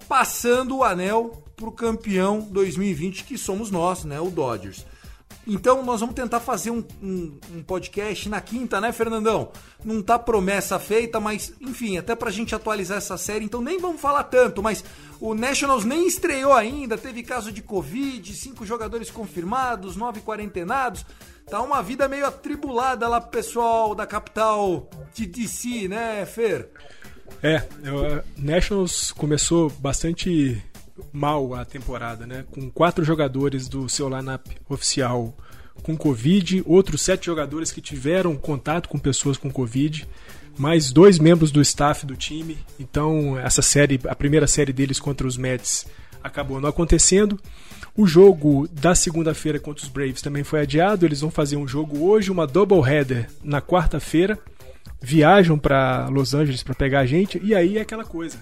passando 0.06 0.76
o 0.76 0.84
anel 0.84 1.42
para 1.56 1.68
o 1.68 1.72
campeão 1.72 2.40
2020, 2.50 3.24
que 3.24 3.38
somos 3.38 3.70
nós, 3.70 4.04
né, 4.04 4.20
o 4.20 4.28
Dodgers. 4.28 4.84
Então 5.46 5.82
nós 5.82 6.00
vamos 6.00 6.14
tentar 6.14 6.40
fazer 6.40 6.70
um, 6.70 6.82
um, 7.02 7.38
um, 7.52 7.62
podcast 7.62 8.28
na 8.28 8.40
quinta, 8.40 8.80
né, 8.80 8.92
Fernandão? 8.92 9.50
Não 9.84 10.02
tá 10.02 10.18
promessa 10.18 10.78
feita, 10.78 11.20
mas 11.20 11.52
enfim, 11.60 11.98
até 11.98 12.14
pra 12.14 12.30
gente 12.30 12.54
atualizar 12.54 12.98
essa 12.98 13.16
série, 13.16 13.44
então 13.44 13.60
nem 13.60 13.78
vamos 13.78 14.00
falar 14.00 14.24
tanto, 14.24 14.62
mas 14.62 14.84
o 15.20 15.34
Nationals 15.34 15.84
nem 15.84 16.06
estreou 16.06 16.52
ainda, 16.52 16.96
teve 16.96 17.22
caso 17.22 17.52
de 17.52 17.62
Covid, 17.62 18.34
cinco 18.34 18.64
jogadores 18.64 19.10
confirmados, 19.10 19.96
nove 19.96 20.20
quarentenados. 20.20 21.04
Tá 21.46 21.60
uma 21.60 21.82
vida 21.82 22.08
meio 22.08 22.24
atribulada 22.24 23.06
lá 23.06 23.20
pro 23.20 23.30
pessoal 23.30 23.94
da 23.94 24.06
capital 24.06 24.88
de 25.12 25.26
DC, 25.26 25.88
né, 25.88 26.24
Fer? 26.24 26.70
É, 27.42 27.58
o 27.90 28.42
Nationals 28.42 29.12
começou 29.12 29.68
bastante 29.68 30.62
mal 31.12 31.54
a 31.54 31.64
temporada, 31.64 32.26
né? 32.26 32.44
Com 32.50 32.70
quatro 32.70 33.04
jogadores 33.04 33.68
do 33.68 33.88
seu 33.88 34.08
lineup 34.08 34.46
oficial 34.68 35.36
com 35.82 35.96
Covid, 35.96 36.62
outros 36.66 37.02
sete 37.02 37.26
jogadores 37.26 37.72
que 37.72 37.80
tiveram 37.80 38.36
contato 38.36 38.88
com 38.88 38.98
pessoas 38.98 39.36
com 39.36 39.50
Covid, 39.50 40.06
mais 40.56 40.92
dois 40.92 41.18
membros 41.18 41.50
do 41.50 41.60
staff 41.60 42.06
do 42.06 42.16
time. 42.16 42.58
Então, 42.78 43.38
essa 43.38 43.60
série, 43.60 44.00
a 44.06 44.14
primeira 44.14 44.46
série 44.46 44.72
deles 44.72 45.00
contra 45.00 45.26
os 45.26 45.36
Mets, 45.36 45.86
acabou 46.22 46.60
não 46.60 46.68
acontecendo. 46.68 47.38
O 47.96 48.06
jogo 48.06 48.66
da 48.68 48.94
segunda-feira 48.94 49.60
contra 49.60 49.84
os 49.84 49.90
Braves 49.90 50.22
também 50.22 50.42
foi 50.42 50.60
adiado. 50.60 51.04
Eles 51.04 51.20
vão 51.20 51.30
fazer 51.30 51.56
um 51.56 51.68
jogo 51.68 52.04
hoje, 52.04 52.30
uma 52.30 52.46
doubleheader 52.46 53.28
na 53.42 53.60
quarta-feira. 53.60 54.38
Viajam 55.00 55.58
para 55.58 56.08
Los 56.08 56.34
Angeles 56.34 56.62
para 56.62 56.74
pegar 56.74 57.00
a 57.00 57.06
gente 57.06 57.38
e 57.42 57.54
aí 57.54 57.78
é 57.78 57.82
aquela 57.82 58.04
coisa 58.04 58.38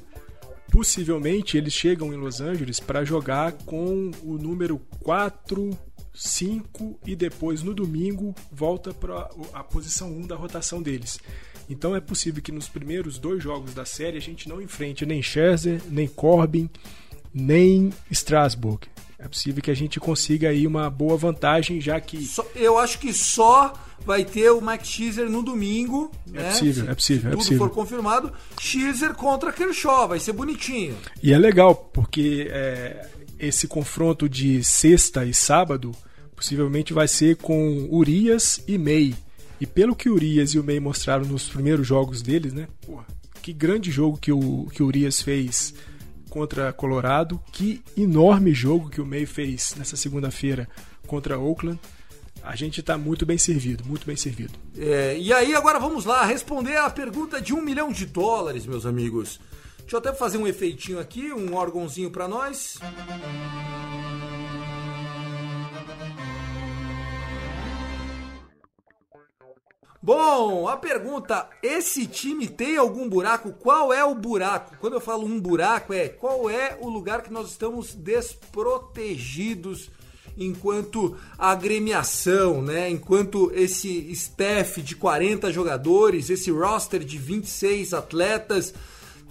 possivelmente 0.73 1.59
eles 1.59 1.75
chegam 1.75 2.13
em 2.15 2.17
Los 2.17 2.41
Angeles 2.41 2.81
para 2.81 3.05
jogar 3.05 3.53
com 3.53 4.11
o 4.25 4.39
número 4.39 4.81
4, 5.01 5.71
5 6.15 6.99
e 7.07 7.15
depois 7.15 7.63
no 7.63 7.75
domingo 7.75 8.35
volta 8.51 8.93
para 8.95 9.29
a 9.53 9.63
posição 9.63 10.11
1 10.11 10.27
da 10.27 10.35
rotação 10.35 10.83
deles. 10.83 11.21
Então 11.69 11.95
é 11.95 12.01
possível 12.01 12.43
que 12.43 12.51
nos 12.51 12.69
primeiros 12.69 13.19
dois 13.19 13.43
jogos 13.43 13.75
da 13.75 13.85
série 13.85 14.17
a 14.17 14.21
gente 14.21 14.49
não 14.49 14.63
enfrente 14.63 15.05
nem 15.05 15.23
Scherzer, 15.23 15.81
nem 15.91 16.09
Corbin, 16.09 16.71
nem 17.33 17.93
Strasbourg. 18.11 18.89
É 19.23 19.29
possível 19.29 19.63
que 19.63 19.71
a 19.71 19.75
gente 19.75 20.01
consiga 20.01 20.49
aí 20.49 20.67
uma 20.67 20.91
boa 20.91 21.17
vantagem, 21.17 21.81
já 21.81 22.01
que. 22.01 22.25
Só, 22.25 22.45
eu 22.57 22.77
acho 22.77 22.99
que 22.99 23.13
só 23.13 23.73
vai 24.05 24.25
ter 24.25 24.51
o 24.51 24.61
Max 24.61 24.89
Scherzer 24.89 25.31
no 25.31 25.45
domingo. 25.45 26.11
É 26.35 26.43
né? 26.43 26.51
possível, 26.51 26.91
é 26.91 26.95
possível. 26.95 27.31
Se 27.31 27.37
é 27.37 27.51
tudo 27.51 27.59
for 27.59 27.71
confirmado. 27.71 28.33
Scherzer 28.61 29.15
contra 29.15 29.53
Kershaw, 29.53 30.09
vai 30.09 30.19
ser 30.19 30.33
bonitinho. 30.33 30.97
E 31.23 31.33
é 31.33 31.39
legal, 31.39 31.73
porque 31.73 32.49
é, 32.51 33.09
esse 33.39 33.69
confronto 33.69 34.29
de 34.29 34.65
sexta 34.65 35.25
e 35.25 35.33
sábado 35.33 35.93
possivelmente 36.35 36.93
vai 36.93 37.07
ser 37.07 37.37
com 37.37 37.87
Urias 37.93 38.61
e 38.67 38.77
May. 38.77 39.15
E 39.61 39.67
pelo 39.67 39.95
que 39.95 40.11
Urias 40.11 40.51
e 40.51 40.59
o 40.59 40.65
May 40.65 40.81
mostraram 40.81 41.25
nos 41.25 41.49
primeiros 41.49 41.87
jogos 41.87 42.23
deles, 42.23 42.53
né? 42.53 42.67
Porra, 42.85 43.07
que 43.41 43.53
grande 43.53 43.93
jogo 43.93 44.19
que 44.19 44.33
o, 44.33 44.67
que 44.73 44.83
o 44.83 44.87
Urias 44.87 45.23
fez 45.23 45.73
contra 46.33 46.73
Colorado. 46.73 47.39
Que 47.53 47.83
enorme 47.95 48.55
jogo 48.55 48.89
que 48.89 49.03
o 49.03 49.07
May 49.07 49.27
fez 49.27 49.75
nessa 49.77 49.97
segunda-feira 49.97 50.67
contra 51.07 51.39
Oakland. 51.39 51.79
A 52.43 52.57
gente 52.57 52.81
está 52.81 52.97
muito 52.97 53.27
bem 53.27 53.37
servido, 53.37 53.85
muito 53.85 54.07
bem 54.07 54.17
servido. 54.17 54.55
É, 54.77 55.17
e 55.19 55.31
aí, 55.31 55.55
agora 55.55 55.79
vamos 55.79 56.07
lá 56.07 56.25
responder 56.25 56.77
a 56.79 56.89
pergunta 56.89 57.41
de 57.41 57.53
um 57.53 57.61
milhão 57.61 57.93
de 57.93 58.07
dólares, 58.07 58.65
meus 58.67 58.87
amigos. 58.87 59.39
Deixa 59.81 59.97
eu 59.97 59.99
até 59.99 60.13
fazer 60.13 60.39
um 60.39 60.47
efeitinho 60.47 60.99
aqui, 60.99 61.33
um 61.33 61.55
órgãozinho 61.55 62.11
para 62.11 62.27
nós. 62.27 62.79
Bom, 70.03 70.67
a 70.67 70.77
pergunta: 70.77 71.49
esse 71.63 72.07
time 72.07 72.49
tem 72.49 72.77
algum 72.77 73.09
buraco? 73.09 73.53
Qual 73.53 73.93
é 73.93 74.05
o 74.05 74.17
buraco? 74.17 74.77
Quando 74.81 74.95
eu 74.95 75.01
falo 75.01 75.25
um 75.25 75.41
buraco, 75.41 75.93
é 75.93 76.09
qual 76.09 76.51
é 76.51 76.77
o 76.81 76.89
lugar 76.89 77.23
que 77.23 77.33
nós 77.33 77.51
estamos 77.51 77.95
desprotegidos 77.95 79.91
enquanto 80.37 81.17
agremiação, 81.39 82.61
né? 82.63 82.91
Enquanto 82.91 83.53
esse 83.55 84.11
staff 84.13 84.83
de 84.83 84.97
40 84.97 85.53
jogadores, 85.53 86.31
esse 86.31 86.51
roster 86.51 87.05
de 87.05 87.19
26 87.19 87.95
atletas 87.95 88.75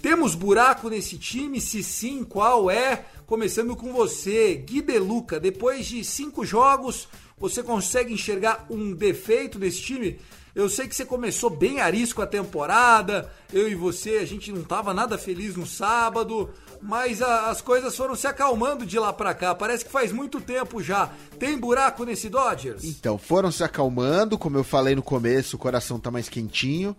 Temos 0.01 0.33
buraco 0.33 0.89
nesse 0.89 1.15
time? 1.15 1.61
Se 1.61 1.83
sim, 1.83 2.23
qual 2.23 2.71
é? 2.71 3.05
Começando 3.27 3.75
com 3.75 3.93
você, 3.93 4.55
Gui 4.55 4.81
Deluca. 4.81 5.39
Depois 5.39 5.85
de 5.85 6.03
cinco 6.03 6.43
jogos, 6.43 7.07
você 7.37 7.61
consegue 7.61 8.11
enxergar 8.11 8.65
um 8.67 8.93
defeito 8.93 9.59
desse 9.59 9.79
time? 9.79 10.19
Eu 10.53 10.69
sei 10.69 10.87
que 10.87 10.95
você 10.95 11.05
começou 11.05 11.49
bem 11.49 11.79
arisco 11.79 12.21
a 12.21 12.27
temporada, 12.27 13.31
eu 13.53 13.69
e 13.69 13.75
você, 13.75 14.17
a 14.17 14.25
gente 14.25 14.51
não 14.51 14.63
tava 14.63 14.93
nada 14.93 15.17
feliz 15.17 15.55
no 15.55 15.65
sábado, 15.65 16.49
mas 16.81 17.21
a, 17.21 17.49
as 17.49 17.61
coisas 17.61 17.95
foram 17.95 18.15
se 18.15 18.27
acalmando 18.27 18.85
de 18.85 18.99
lá 18.99 19.13
pra 19.13 19.33
cá. 19.33 19.55
Parece 19.55 19.85
que 19.85 19.91
faz 19.91 20.11
muito 20.11 20.41
tempo 20.41 20.81
já. 20.83 21.09
Tem 21.39 21.57
buraco 21.57 22.03
nesse 22.03 22.27
Dodgers? 22.27 22.83
Então, 22.83 23.17
foram 23.17 23.51
se 23.51 23.63
acalmando, 23.63 24.37
como 24.37 24.57
eu 24.57 24.63
falei 24.63 24.95
no 24.95 25.03
começo, 25.03 25.55
o 25.55 25.59
coração 25.59 25.99
tá 25.99 26.11
mais 26.11 26.27
quentinho. 26.27 26.95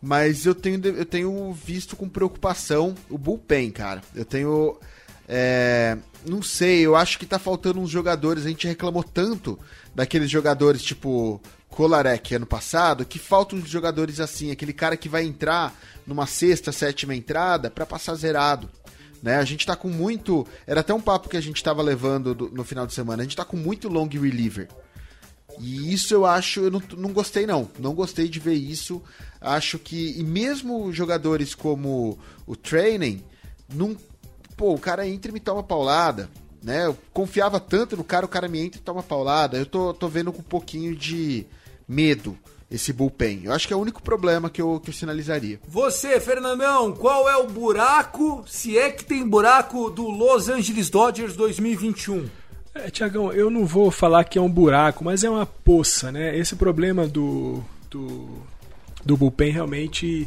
Mas 0.00 0.46
eu 0.46 0.54
tenho, 0.54 0.84
eu 0.84 1.06
tenho 1.06 1.52
visto 1.52 1.94
com 1.94 2.08
preocupação 2.08 2.94
o 3.08 3.16
bullpen, 3.16 3.70
cara. 3.70 4.02
Eu 4.16 4.24
tenho. 4.24 4.76
É, 5.28 5.96
não 6.26 6.42
sei, 6.42 6.84
eu 6.84 6.96
acho 6.96 7.16
que 7.20 7.24
tá 7.24 7.38
faltando 7.38 7.80
uns 7.80 7.88
jogadores. 7.88 8.44
A 8.44 8.48
gente 8.48 8.66
reclamou 8.66 9.04
tanto 9.04 9.56
daqueles 9.94 10.28
jogadores 10.28 10.82
tipo 10.82 11.40
Kolarek 11.72 12.34
ano 12.34 12.46
passado, 12.46 13.04
que 13.04 13.18
faltam 13.18 13.58
jogadores 13.64 14.20
assim, 14.20 14.50
aquele 14.50 14.74
cara 14.74 14.94
que 14.94 15.08
vai 15.08 15.24
entrar 15.24 15.74
numa 16.06 16.26
sexta, 16.26 16.70
sétima 16.70 17.14
entrada 17.14 17.70
para 17.70 17.86
passar 17.86 18.14
zerado. 18.14 18.70
Né? 19.22 19.36
A 19.36 19.44
gente 19.44 19.66
tá 19.66 19.74
com 19.74 19.88
muito. 19.88 20.46
Era 20.66 20.80
até 20.80 20.92
um 20.92 21.00
papo 21.00 21.30
que 21.30 21.36
a 21.36 21.40
gente 21.40 21.62
tava 21.62 21.80
levando 21.80 22.34
do, 22.34 22.50
no 22.50 22.62
final 22.62 22.86
de 22.86 22.92
semana. 22.92 23.22
A 23.22 23.24
gente 23.24 23.36
tá 23.36 23.44
com 23.44 23.56
muito 23.56 23.88
long 23.88 24.06
reliever. 24.06 24.68
E 25.58 25.92
isso 25.92 26.12
eu 26.12 26.26
acho, 26.26 26.60
eu 26.60 26.70
não, 26.70 26.82
não 26.96 27.12
gostei 27.12 27.46
não. 27.46 27.70
Não 27.78 27.94
gostei 27.94 28.28
de 28.28 28.38
ver 28.38 28.54
isso. 28.54 29.02
Acho 29.40 29.78
que, 29.78 30.18
e 30.18 30.22
mesmo 30.22 30.92
jogadores 30.92 31.54
como 31.54 32.18
o 32.46 32.54
Training, 32.54 33.24
não, 33.72 33.96
pô, 34.56 34.74
o 34.74 34.78
cara 34.78 35.08
entra 35.08 35.30
e 35.30 35.34
me 35.34 35.40
toma 35.40 35.62
paulada. 35.62 36.28
Né? 36.62 36.86
Eu 36.86 36.98
confiava 37.14 37.58
tanto 37.58 37.96
no 37.96 38.04
cara, 38.04 38.26
o 38.26 38.28
cara 38.28 38.46
me 38.46 38.60
entra 38.60 38.78
e 38.78 38.84
toma 38.84 39.02
paulada. 39.02 39.56
Eu 39.56 39.66
tô, 39.66 39.94
tô 39.94 40.08
vendo 40.08 40.32
com 40.32 40.40
um 40.40 40.44
pouquinho 40.44 40.94
de 40.94 41.46
medo 41.88 42.36
esse 42.70 42.92
bullpen. 42.92 43.42
Eu 43.44 43.52
acho 43.52 43.68
que 43.68 43.74
é 43.74 43.76
o 43.76 43.80
único 43.80 44.02
problema 44.02 44.48
que 44.48 44.62
eu, 44.62 44.80
que 44.80 44.88
eu 44.88 44.94
sinalizaria. 44.94 45.60
Você, 45.68 46.18
Fernandão, 46.18 46.92
qual 46.92 47.28
é 47.28 47.36
o 47.36 47.46
buraco, 47.46 48.44
se 48.46 48.78
é 48.78 48.90
que 48.90 49.04
tem 49.04 49.28
buraco, 49.28 49.90
do 49.90 50.08
Los 50.08 50.48
Angeles 50.48 50.88
Dodgers 50.88 51.36
2021? 51.36 52.28
É, 52.74 52.90
Tiagão, 52.90 53.30
eu 53.30 53.50
não 53.50 53.66
vou 53.66 53.90
falar 53.90 54.24
que 54.24 54.38
é 54.38 54.42
um 54.42 54.50
buraco, 54.50 55.04
mas 55.04 55.22
é 55.22 55.28
uma 55.28 55.44
poça, 55.44 56.10
né? 56.10 56.36
Esse 56.38 56.56
problema 56.56 57.06
do, 57.06 57.62
do, 57.90 58.26
do 59.04 59.16
bullpen 59.16 59.52
realmente 59.52 60.26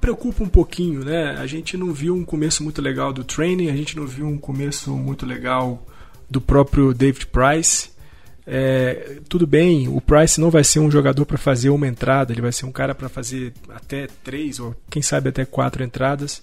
preocupa 0.00 0.42
um 0.42 0.48
pouquinho, 0.48 1.04
né? 1.04 1.36
A 1.38 1.46
gente 1.46 1.76
não 1.76 1.92
viu 1.92 2.14
um 2.14 2.24
começo 2.24 2.64
muito 2.64 2.80
legal 2.80 3.12
do 3.12 3.22
training, 3.22 3.68
a 3.68 3.76
gente 3.76 3.94
não 3.94 4.06
viu 4.06 4.26
um 4.26 4.38
começo 4.38 4.90
muito 4.92 5.26
legal 5.26 5.86
do 6.30 6.40
próprio 6.40 6.94
David 6.94 7.26
Price. 7.26 7.90
É, 8.46 9.18
tudo 9.28 9.46
bem, 9.46 9.88
o 9.88 10.00
Price 10.00 10.40
não 10.40 10.50
vai 10.50 10.62
ser 10.62 10.78
um 10.78 10.90
jogador 10.90 11.26
para 11.26 11.36
fazer 11.36 11.68
uma 11.70 11.88
entrada, 11.88 12.32
ele 12.32 12.40
vai 12.40 12.52
ser 12.52 12.64
um 12.64 12.70
cara 12.70 12.94
para 12.94 13.08
fazer 13.08 13.52
até 13.68 14.06
três 14.22 14.60
ou 14.60 14.74
quem 14.88 15.02
sabe 15.02 15.30
até 15.30 15.44
quatro 15.44 15.82
entradas. 15.82 16.42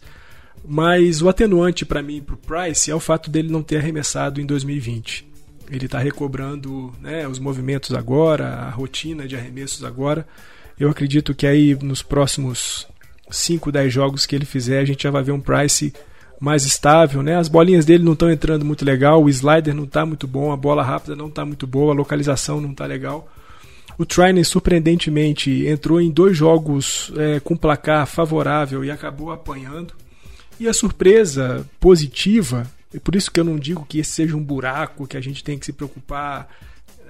Mas 0.65 1.21
o 1.21 1.29
atenuante 1.29 1.85
para 1.85 2.01
mim 2.01 2.21
para 2.21 2.35
o 2.35 2.37
Price 2.37 2.91
é 2.91 2.95
o 2.95 2.99
fato 2.99 3.29
dele 3.29 3.49
não 3.49 3.63
ter 3.63 3.77
arremessado 3.77 4.41
em 4.41 4.45
2020. 4.45 5.27
Ele 5.71 5.85
está 5.85 5.97
recobrando 5.97 6.93
né, 7.01 7.27
os 7.27 7.39
movimentos 7.39 7.93
agora, 7.93 8.47
a 8.47 8.69
rotina 8.69 9.27
de 9.27 9.35
arremessos 9.35 9.83
agora. 9.83 10.27
Eu 10.79 10.89
acredito 10.89 11.33
que 11.33 11.47
aí 11.47 11.75
nos 11.81 12.01
próximos 12.01 12.87
5, 13.29 13.71
10 13.71 13.93
jogos 13.93 14.25
que 14.25 14.35
ele 14.35 14.45
fizer, 14.45 14.79
a 14.79 14.85
gente 14.85 15.03
já 15.03 15.11
vai 15.11 15.23
ver 15.23 15.31
um 15.31 15.39
Price 15.39 15.93
mais 16.39 16.65
estável, 16.65 17.23
né? 17.23 17.37
As 17.37 17.47
bolinhas 17.47 17.85
dele 17.85 18.03
não 18.03 18.13
estão 18.13 18.29
entrando 18.29 18.65
muito 18.65 18.83
legal, 18.83 19.23
o 19.23 19.29
slider 19.29 19.73
não 19.73 19.85
está 19.85 20.05
muito 20.05 20.27
bom, 20.27 20.51
a 20.51 20.57
bola 20.57 20.83
rápida 20.83 21.15
não 21.15 21.27
está 21.27 21.45
muito 21.45 21.65
boa, 21.65 21.93
a 21.93 21.95
localização 21.95 22.59
não 22.59 22.71
está 22.71 22.85
legal. 22.85 23.29
O 23.97 24.05
Trainer, 24.05 24.45
surpreendentemente, 24.45 25.67
entrou 25.67 26.01
em 26.01 26.09
dois 26.09 26.35
jogos 26.35 27.11
é, 27.15 27.39
com 27.39 27.55
placar 27.55 28.07
favorável 28.07 28.83
e 28.83 28.89
acabou 28.89 29.31
apanhando. 29.31 29.93
E 30.59 30.67
a 30.67 30.73
surpresa 30.73 31.67
positiva, 31.79 32.65
e 32.93 32.99
por 32.99 33.15
isso 33.15 33.31
que 33.31 33.39
eu 33.39 33.43
não 33.43 33.57
digo 33.57 33.85
que 33.87 33.99
esse 33.99 34.11
seja 34.11 34.35
um 34.35 34.43
buraco 34.43 35.07
que 35.07 35.17
a 35.17 35.21
gente 35.21 35.43
tem 35.43 35.57
que 35.59 35.65
se 35.65 35.73
preocupar, 35.73 36.49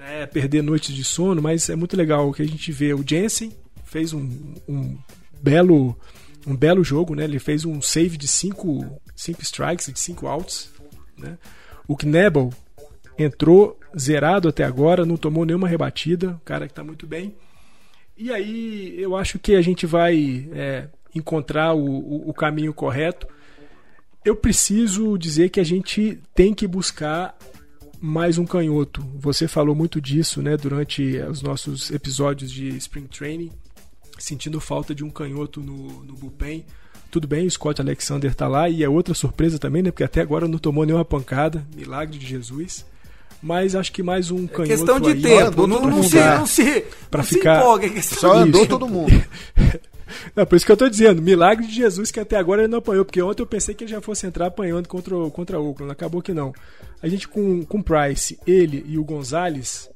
é, 0.06 0.26
perder 0.26 0.62
noites 0.62 0.94
de 0.94 1.04
sono, 1.04 1.40
mas 1.40 1.68
é 1.70 1.76
muito 1.76 1.96
legal 1.96 2.30
que 2.32 2.42
a 2.42 2.46
gente 2.46 2.70
vê 2.70 2.92
o 2.92 3.04
Jensen 3.06 3.52
fez 3.84 4.12
um, 4.12 4.28
um 4.68 4.96
belo 5.40 5.96
um 6.46 6.54
belo 6.54 6.84
jogo, 6.84 7.14
né? 7.14 7.24
Ele 7.24 7.38
fez 7.38 7.64
um 7.64 7.80
save 7.80 8.18
de 8.18 8.28
5 8.28 9.00
cinco 9.14 9.42
strikes, 9.42 9.92
de 9.92 9.98
5 9.98 10.26
outs. 10.26 10.70
Né? 11.16 11.38
O 11.86 11.96
Knebel 11.96 12.52
entrou 13.18 13.78
zerado 13.98 14.48
até 14.48 14.64
agora, 14.64 15.06
não 15.06 15.16
tomou 15.16 15.44
nenhuma 15.44 15.68
rebatida, 15.68 16.32
o 16.32 16.40
cara 16.44 16.66
que 16.66 16.72
está 16.72 16.82
muito 16.82 17.06
bem. 17.06 17.34
E 18.16 18.32
aí 18.32 18.94
eu 19.00 19.16
acho 19.16 19.38
que 19.38 19.54
a 19.54 19.62
gente 19.62 19.86
vai 19.86 20.48
é, 20.52 20.88
encontrar 21.14 21.74
o, 21.74 21.84
o, 21.84 22.30
o 22.30 22.34
caminho 22.34 22.72
correto. 22.72 23.26
Eu 24.24 24.36
preciso 24.36 25.18
dizer 25.18 25.50
que 25.50 25.60
a 25.60 25.64
gente 25.64 26.20
tem 26.34 26.54
que 26.54 26.66
buscar 26.66 27.36
mais 28.00 28.38
um 28.38 28.44
canhoto. 28.44 29.02
Você 29.16 29.48
falou 29.48 29.74
muito 29.74 30.00
disso 30.00 30.42
né, 30.42 30.56
durante 30.56 31.18
os 31.18 31.42
nossos 31.42 31.90
episódios 31.90 32.50
de 32.50 32.68
Spring 32.76 33.06
Training, 33.06 33.50
sentindo 34.18 34.60
falta 34.60 34.94
de 34.94 35.04
um 35.04 35.10
canhoto 35.10 35.60
no, 35.60 36.04
no 36.04 36.14
bullpen. 36.14 36.64
Tudo 37.14 37.28
bem, 37.28 37.46
o 37.46 37.50
Scott 37.52 37.80
Alexander 37.80 38.34
tá 38.34 38.48
lá 38.48 38.68
e 38.68 38.82
é 38.82 38.88
outra 38.88 39.14
surpresa 39.14 39.56
também, 39.56 39.84
né? 39.84 39.92
Porque 39.92 40.02
até 40.02 40.20
agora 40.20 40.48
não 40.48 40.58
tomou 40.58 40.84
nenhuma 40.84 41.04
pancada, 41.04 41.64
milagre 41.72 42.18
de 42.18 42.26
Jesus. 42.26 42.84
Mas 43.40 43.76
acho 43.76 43.92
que 43.92 44.02
mais 44.02 44.32
um 44.32 44.48
canhoto 44.48 44.62
é 44.72 44.76
questão 44.76 44.98
de 44.98 45.10
aí, 45.10 45.22
tempo, 45.22 45.64
não, 45.64 45.80
não, 45.86 46.02
se, 46.02 46.16
não 46.16 46.44
se, 46.44 46.84
pra 47.08 47.18
não 47.18 47.24
ficar... 47.24 47.54
se 47.54 47.60
empolga, 47.62 47.86
é 47.86 47.88
questão 47.90 48.18
Só 48.18 48.34
de 48.34 48.40
andou 48.48 48.62
tempo. 48.62 48.78
todo 48.80 48.88
mundo. 48.90 49.12
Não, 50.34 50.44
por 50.44 50.56
isso 50.56 50.66
que 50.66 50.72
eu 50.72 50.76
tô 50.76 50.88
dizendo, 50.88 51.22
milagre 51.22 51.66
de 51.66 51.72
Jesus 51.74 52.10
que 52.10 52.18
até 52.20 52.36
agora 52.36 52.62
ele 52.62 52.70
não 52.70 52.78
apanhou, 52.78 53.04
porque 53.04 53.22
ontem 53.22 53.42
eu 53.42 53.46
pensei 53.46 53.74
que 53.74 53.84
ele 53.84 53.90
já 53.92 54.00
fosse 54.00 54.26
entrar 54.26 54.46
apanhando 54.46 54.88
contra, 54.88 55.16
o- 55.16 55.30
contra 55.30 55.58
o 55.60 55.68
Oakland, 55.68 55.92
acabou 55.92 56.20
que 56.20 56.32
não. 56.34 56.52
A 57.02 57.08
gente 57.08 57.26
com, 57.28 57.64
com 57.64 57.78
o 57.78 57.82
Price, 57.82 58.38
ele 58.46 58.84
e 58.88 58.98
o 58.98 59.04
Gonzalez, 59.04 59.88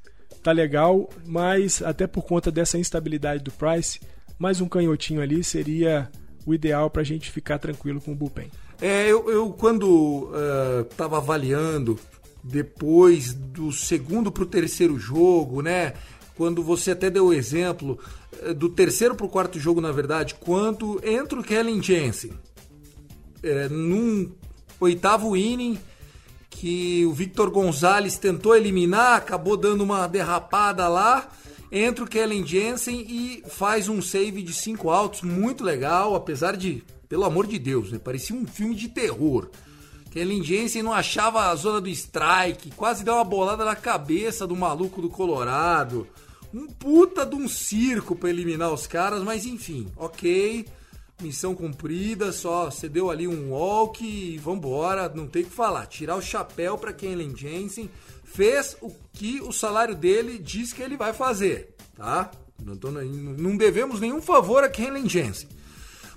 tá 0.42 0.50
legal, 0.52 1.08
mas 1.26 1.82
até 1.82 2.06
por 2.06 2.22
conta 2.24 2.50
dessa 2.50 2.78
instabilidade 2.78 3.42
do 3.44 3.50
Price, 3.50 4.00
mais 4.38 4.60
um 4.60 4.68
canhotinho 4.68 5.20
ali 5.20 5.42
seria 5.44 6.08
o 6.50 6.54
ideal 6.54 6.90
pra 6.90 7.02
gente 7.02 7.30
ficar 7.30 7.58
tranquilo 7.58 8.00
com 8.00 8.12
o 8.12 8.14
bullpen. 8.14 8.50
É, 8.80 9.06
eu, 9.08 9.30
eu 9.30 9.50
quando 9.50 10.30
estava 10.88 11.16
avaliando 11.16 11.98
depois 12.42 13.34
do 13.34 13.72
segundo 13.72 14.30
para 14.30 14.42
o 14.42 14.46
terceiro 14.46 14.98
jogo, 14.98 15.60
né? 15.60 15.94
Quando 16.34 16.62
você 16.62 16.92
até 16.92 17.10
deu 17.10 17.26
o 17.26 17.32
exemplo 17.32 17.98
eh, 18.40 18.54
do 18.54 18.68
terceiro 18.68 19.14
para 19.14 19.26
o 19.26 19.28
quarto 19.28 19.58
jogo, 19.58 19.80
na 19.80 19.90
verdade, 19.90 20.36
quando 20.36 21.00
entra 21.04 21.38
o 21.38 21.42
Kellen 21.42 21.82
Jensen 21.82 22.30
é, 23.42 23.68
num 23.68 24.30
oitavo 24.80 25.36
inning 25.36 25.78
que 26.48 27.04
o 27.06 27.12
Victor 27.12 27.50
Gonzalez 27.50 28.18
tentou 28.18 28.56
eliminar, 28.56 29.16
acabou 29.16 29.56
dando 29.56 29.82
uma 29.82 30.06
derrapada 30.06 30.88
lá. 30.88 31.28
Entra 31.70 32.04
o 32.04 32.08
Kellen 32.08 32.46
Jensen 32.46 33.00
e 33.00 33.42
faz 33.48 33.88
um 33.88 34.00
save 34.00 34.42
de 34.42 34.54
cinco 34.54 34.90
altos, 34.90 35.22
muito 35.22 35.62
legal, 35.62 36.14
apesar 36.14 36.56
de, 36.56 36.82
pelo 37.08 37.24
amor 37.24 37.46
de 37.46 37.58
Deus, 37.58 37.92
né, 37.92 37.98
parecia 37.98 38.34
um 38.34 38.46
filme 38.46 38.74
de 38.74 38.88
terror. 38.88 39.50
Kellen 40.10 40.42
Jensen 40.42 40.82
não 40.82 40.92
achava 40.92 41.50
a 41.50 41.54
zona 41.54 41.80
do 41.80 41.88
strike, 41.88 42.70
quase 42.70 43.04
deu 43.04 43.14
uma 43.14 43.24
bolada 43.24 43.64
na 43.64 43.76
cabeça 43.76 44.46
do 44.46 44.56
maluco 44.56 45.02
do 45.02 45.10
Colorado. 45.10 46.06
Um 46.52 46.66
puta 46.66 47.26
de 47.26 47.36
um 47.36 47.46
circo 47.46 48.16
pra 48.16 48.30
eliminar 48.30 48.72
os 48.72 48.86
caras, 48.86 49.22
mas 49.22 49.44
enfim, 49.44 49.86
ok. 49.96 50.66
Missão 51.20 51.54
cumprida, 51.54 52.32
só 52.32 52.70
você 52.70 52.88
deu 52.88 53.10
ali 53.10 53.28
um 53.28 53.50
walk 53.50 54.02
e 54.02 54.38
vambora, 54.38 55.12
não 55.14 55.26
tem 55.26 55.42
o 55.42 55.46
que 55.46 55.50
falar. 55.50 55.84
Tirar 55.86 56.16
o 56.16 56.22
chapéu 56.22 56.78
pra 56.78 56.92
Kellen 56.92 57.36
Jensen. 57.36 57.90
Fez 58.32 58.76
o 58.80 58.90
que 59.12 59.40
o 59.40 59.52
salário 59.52 59.94
dele 59.94 60.38
diz 60.38 60.72
que 60.72 60.82
ele 60.82 60.96
vai 60.96 61.12
fazer, 61.12 61.74
tá? 61.96 62.30
Não, 62.62 63.56
devemos 63.56 64.00
nenhum 64.00 64.20
favor 64.20 64.62
a 64.62 64.68
Kellen 64.68 65.08
Jensen. 65.08 65.48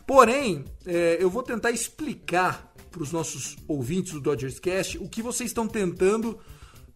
Porém, 0.05 0.65
é, 0.85 1.17
eu 1.19 1.29
vou 1.29 1.41
tentar 1.41 1.71
explicar 1.71 2.73
para 2.91 3.01
os 3.01 3.11
nossos 3.11 3.55
ouvintes 3.67 4.11
do 4.11 4.19
Dodgers 4.19 4.59
Cast 4.59 4.97
o 4.97 5.07
que 5.07 5.21
vocês 5.21 5.49
estão 5.49 5.67
tentando 5.67 6.37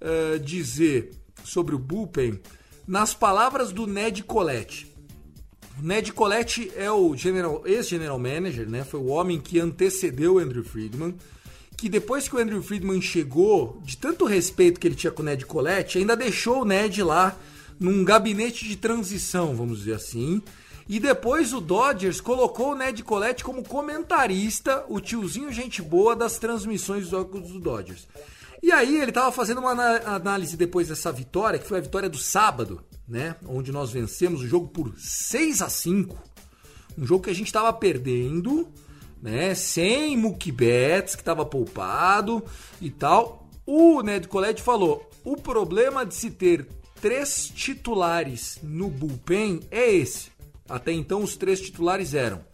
é, 0.01 0.37
dizer 0.37 1.11
sobre 1.43 1.73
o 1.73 1.79
bullpen 1.79 2.39
nas 2.85 3.13
palavras 3.13 3.71
do 3.71 3.87
Ned 3.87 4.23
Colette. 4.23 4.93
Ned 5.81 6.11
Colette 6.11 6.71
é 6.75 6.91
o 6.91 7.15
general- 7.15 7.63
ex-general 7.65 8.19
manager, 8.19 8.69
né? 8.69 8.83
Foi 8.83 8.99
o 8.99 9.07
homem 9.07 9.39
que 9.39 9.59
antecedeu 9.59 10.37
Andrew 10.39 10.63
Friedman. 10.63 11.15
Que 11.77 11.89
depois 11.89 12.27
que 12.27 12.35
o 12.35 12.39
Andrew 12.39 12.63
Friedman 12.63 13.01
chegou, 13.01 13.81
de 13.83 13.97
tanto 13.97 14.25
respeito 14.25 14.79
que 14.79 14.87
ele 14.87 14.95
tinha 14.95 15.11
com 15.11 15.21
o 15.21 15.25
Ned 15.25 15.45
Colette, 15.45 15.97
ainda 15.97 16.15
deixou 16.15 16.61
o 16.61 16.65
Ned 16.65 17.03
lá 17.03 17.37
num 17.79 18.03
gabinete 18.03 18.65
de 18.65 18.75
transição, 18.75 19.55
vamos 19.55 19.79
dizer 19.79 19.95
assim. 19.95 20.41
E 20.87 20.99
depois 20.99 21.51
o 21.51 21.59
Dodgers 21.59 22.21
colocou 22.21 22.71
o 22.71 22.75
Ned 22.75 23.03
Colette 23.03 23.43
como 23.43 23.63
comentarista, 23.63 24.85
o 24.87 24.99
tiozinho 24.99 25.51
gente 25.51 25.81
boa 25.81 26.15
das 26.15 26.37
transmissões 26.37 27.01
dos 27.01 27.11
jogos 27.11 27.51
do 27.51 27.59
Dodgers. 27.59 28.07
E 28.61 28.71
aí 28.71 28.99
ele 28.99 29.11
tava 29.11 29.31
fazendo 29.31 29.59
uma 29.59 29.71
análise 29.71 30.55
depois 30.55 30.87
dessa 30.87 31.11
vitória, 31.11 31.59
que 31.59 31.67
foi 31.67 31.79
a 31.79 31.81
vitória 31.81 32.09
do 32.09 32.17
sábado, 32.17 32.81
né? 33.07 33.35
Onde 33.47 33.71
nós 33.71 33.91
vencemos 33.91 34.41
o 34.41 34.47
jogo 34.47 34.67
por 34.67 34.93
6 34.97 35.61
a 35.61 35.69
5 35.69 36.17
Um 36.97 37.05
jogo 37.05 37.23
que 37.23 37.29
a 37.29 37.35
gente 37.35 37.51
tava 37.51 37.71
perdendo, 37.73 38.67
né? 39.25 39.55
Sem 39.55 40.15
Mookie 40.15 40.51
Betts, 40.51 41.15
que 41.15 41.23
tava 41.23 41.43
poupado 41.43 42.43
e 42.79 42.91
tal. 42.91 43.49
O 43.65 44.03
Ned 44.03 44.27
Colette 44.27 44.61
falou: 44.61 45.09
o 45.23 45.35
problema 45.35 46.05
de 46.05 46.13
se 46.13 46.29
ter 46.29 46.67
três 47.01 47.47
titulares 47.47 48.59
no 48.61 48.87
bullpen 48.87 49.61
é 49.71 49.91
esse. 49.91 50.29
Até 50.69 50.91
então, 50.91 51.23
os 51.23 51.35
três 51.35 51.59
titulares 51.59 52.13
eram 52.13 52.45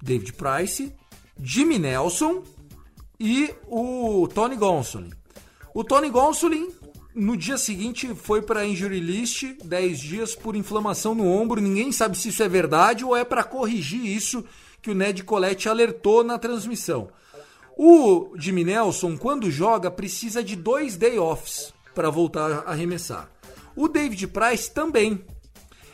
David 0.00 0.32
Price, 0.34 0.92
Jimmy 1.42 1.80
Nelson 1.80 2.44
e 3.18 3.52
o 3.66 4.28
Tony 4.32 4.54
Gonsolin. 4.54 5.10
O 5.74 5.82
Tony 5.82 6.10
Gonsolin, 6.10 6.68
no 7.12 7.36
dia 7.36 7.58
seguinte, 7.58 8.14
foi 8.14 8.40
para 8.40 8.64
injury 8.64 9.00
list, 9.00 9.44
10 9.64 9.98
dias 9.98 10.34
por 10.36 10.54
inflamação 10.54 11.12
no 11.14 11.26
ombro. 11.26 11.60
Ninguém 11.60 11.90
sabe 11.90 12.16
se 12.16 12.28
isso 12.28 12.42
é 12.42 12.48
verdade 12.48 13.04
ou 13.04 13.16
é 13.16 13.24
para 13.24 13.42
corrigir 13.42 14.04
isso 14.04 14.44
que 14.82 14.90
o 14.90 14.94
Ned 14.94 15.22
Colette 15.24 15.68
alertou 15.68 16.22
na 16.24 16.38
transmissão. 16.38 17.08
O 17.76 18.32
Jimmy 18.36 18.64
Nelson, 18.64 19.16
quando 19.16 19.50
joga, 19.50 19.90
precisa 19.90 20.42
de 20.42 20.56
dois 20.56 20.96
day 20.96 21.18
offs 21.18 21.72
para 21.94 22.10
voltar 22.10 22.64
a 22.66 22.70
arremessar. 22.72 23.28
O 23.76 23.86
David 23.88 24.26
Price 24.28 24.70
também. 24.70 25.24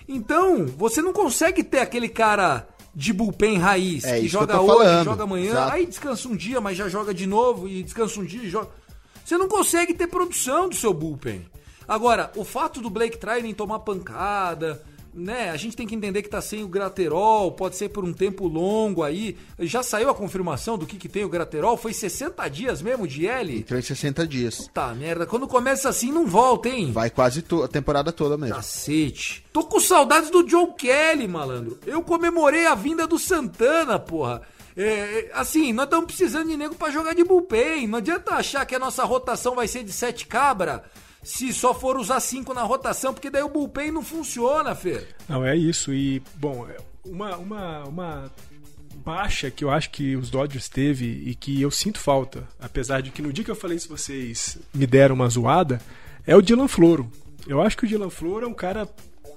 Então, 0.08 0.66
você 0.66 1.00
não 1.02 1.12
consegue 1.12 1.62
ter 1.62 1.80
aquele 1.80 2.08
cara 2.08 2.66
de 2.94 3.12
bullpen 3.12 3.58
raiz, 3.58 4.04
É 4.04 4.16
que 4.16 4.20
que 4.22 4.28
joga 4.28 4.54
tô 4.54 4.60
hoje, 4.62 4.68
falando. 4.84 5.04
joga 5.04 5.22
amanhã, 5.24 5.50
Exato. 5.50 5.72
aí 5.72 5.86
descansa 5.86 6.28
um 6.28 6.36
dia, 6.36 6.60
mas 6.60 6.76
já 6.76 6.88
joga 6.88 7.12
de 7.12 7.26
novo, 7.26 7.66
e 7.68 7.82
descansa 7.82 8.20
um 8.20 8.24
dia 8.24 8.42
e 8.42 8.48
joga. 8.48 8.68
Você 9.24 9.36
não 9.36 9.48
consegue 9.48 9.94
ter 9.94 10.06
produção 10.06 10.68
do 10.68 10.76
seu 10.76 10.92
bullpen. 10.94 11.44
Agora, 11.88 12.30
o 12.36 12.44
fato 12.44 12.80
do 12.80 12.88
Blake 12.88 13.18
Trinan 13.18 13.52
tomar 13.52 13.80
pancada, 13.80 14.80
né? 15.14 15.50
A 15.50 15.56
gente 15.56 15.76
tem 15.76 15.86
que 15.86 15.94
entender 15.94 16.22
que 16.22 16.28
tá 16.28 16.40
sem 16.40 16.62
o 16.62 16.68
Graterol, 16.68 17.52
pode 17.52 17.76
ser 17.76 17.88
por 17.88 18.04
um 18.04 18.12
tempo 18.12 18.48
longo 18.48 19.02
aí. 19.02 19.36
Já 19.60 19.82
saiu 19.82 20.10
a 20.10 20.14
confirmação 20.14 20.76
do 20.76 20.86
que, 20.86 20.96
que 20.96 21.08
tem 21.08 21.24
o 21.24 21.28
Graterol? 21.28 21.76
Foi 21.76 21.92
60 21.92 22.46
dias 22.48 22.82
mesmo 22.82 23.06
de 23.06 23.26
L? 23.26 23.58
Entrou 23.58 23.78
em 23.78 23.82
60 23.82 24.26
dias. 24.26 24.68
Tá, 24.74 24.92
merda. 24.94 25.26
Quando 25.26 25.46
começa 25.46 25.88
assim, 25.88 26.10
não 26.10 26.26
volta, 26.26 26.68
hein? 26.68 26.90
Vai 26.92 27.10
quase 27.10 27.44
a 27.62 27.68
temporada 27.68 28.12
toda 28.12 28.36
mesmo. 28.36 28.56
Cacete. 28.56 29.44
Tô 29.52 29.64
com 29.64 29.78
saudades 29.78 30.30
do 30.30 30.48
Joe 30.48 30.72
Kelly, 30.76 31.28
malandro. 31.28 31.78
Eu 31.86 32.02
comemorei 32.02 32.66
a 32.66 32.74
vinda 32.74 33.06
do 33.06 33.18
Santana, 33.18 33.98
porra. 33.98 34.42
É, 34.76 34.82
é, 34.82 35.30
assim, 35.34 35.72
nós 35.72 35.84
estamos 35.84 36.06
precisando 36.06 36.48
de 36.48 36.56
nego 36.56 36.74
pra 36.74 36.90
jogar 36.90 37.14
de 37.14 37.22
bullpen. 37.22 37.86
Não 37.86 37.98
adianta 37.98 38.34
achar 38.34 38.66
que 38.66 38.74
a 38.74 38.78
nossa 38.78 39.04
rotação 39.04 39.54
vai 39.54 39.68
ser 39.68 39.84
de 39.84 39.92
sete 39.92 40.26
cabra 40.26 40.82
se 41.24 41.52
só 41.52 41.74
for 41.74 41.96
usar 41.96 42.20
cinco 42.20 42.54
na 42.54 42.62
rotação, 42.62 43.12
porque 43.12 43.30
daí 43.30 43.42
o 43.42 43.48
bullpen 43.48 43.90
não 43.90 44.02
funciona, 44.02 44.74
Fer. 44.74 45.16
Não, 45.28 45.44
é 45.44 45.56
isso. 45.56 45.92
E, 45.92 46.22
bom, 46.36 46.68
é 46.68 46.76
uma, 47.04 47.36
uma, 47.36 47.84
uma 47.84 48.32
baixa 49.04 49.50
que 49.50 49.64
eu 49.64 49.70
acho 49.70 49.90
que 49.90 50.16
os 50.16 50.30
Dodgers 50.30 50.68
teve 50.68 51.06
e 51.26 51.34
que 51.34 51.60
eu 51.60 51.70
sinto 51.70 51.98
falta, 51.98 52.46
apesar 52.60 53.00
de 53.00 53.10
que 53.10 53.22
no 53.22 53.32
dia 53.32 53.44
que 53.44 53.50
eu 53.50 53.56
falei 53.56 53.76
isso 53.76 53.88
vocês 53.88 54.58
me 54.72 54.86
deram 54.86 55.14
uma 55.14 55.28
zoada, 55.28 55.80
é 56.26 56.36
o 56.36 56.42
Dylan 56.42 56.68
Floro. 56.68 57.10
Eu 57.46 57.60
acho 57.60 57.76
que 57.76 57.84
o 57.84 57.88
Dylan 57.88 58.10
Floro 58.10 58.46
é 58.46 58.48
um 58.48 58.54
cara 58.54 58.88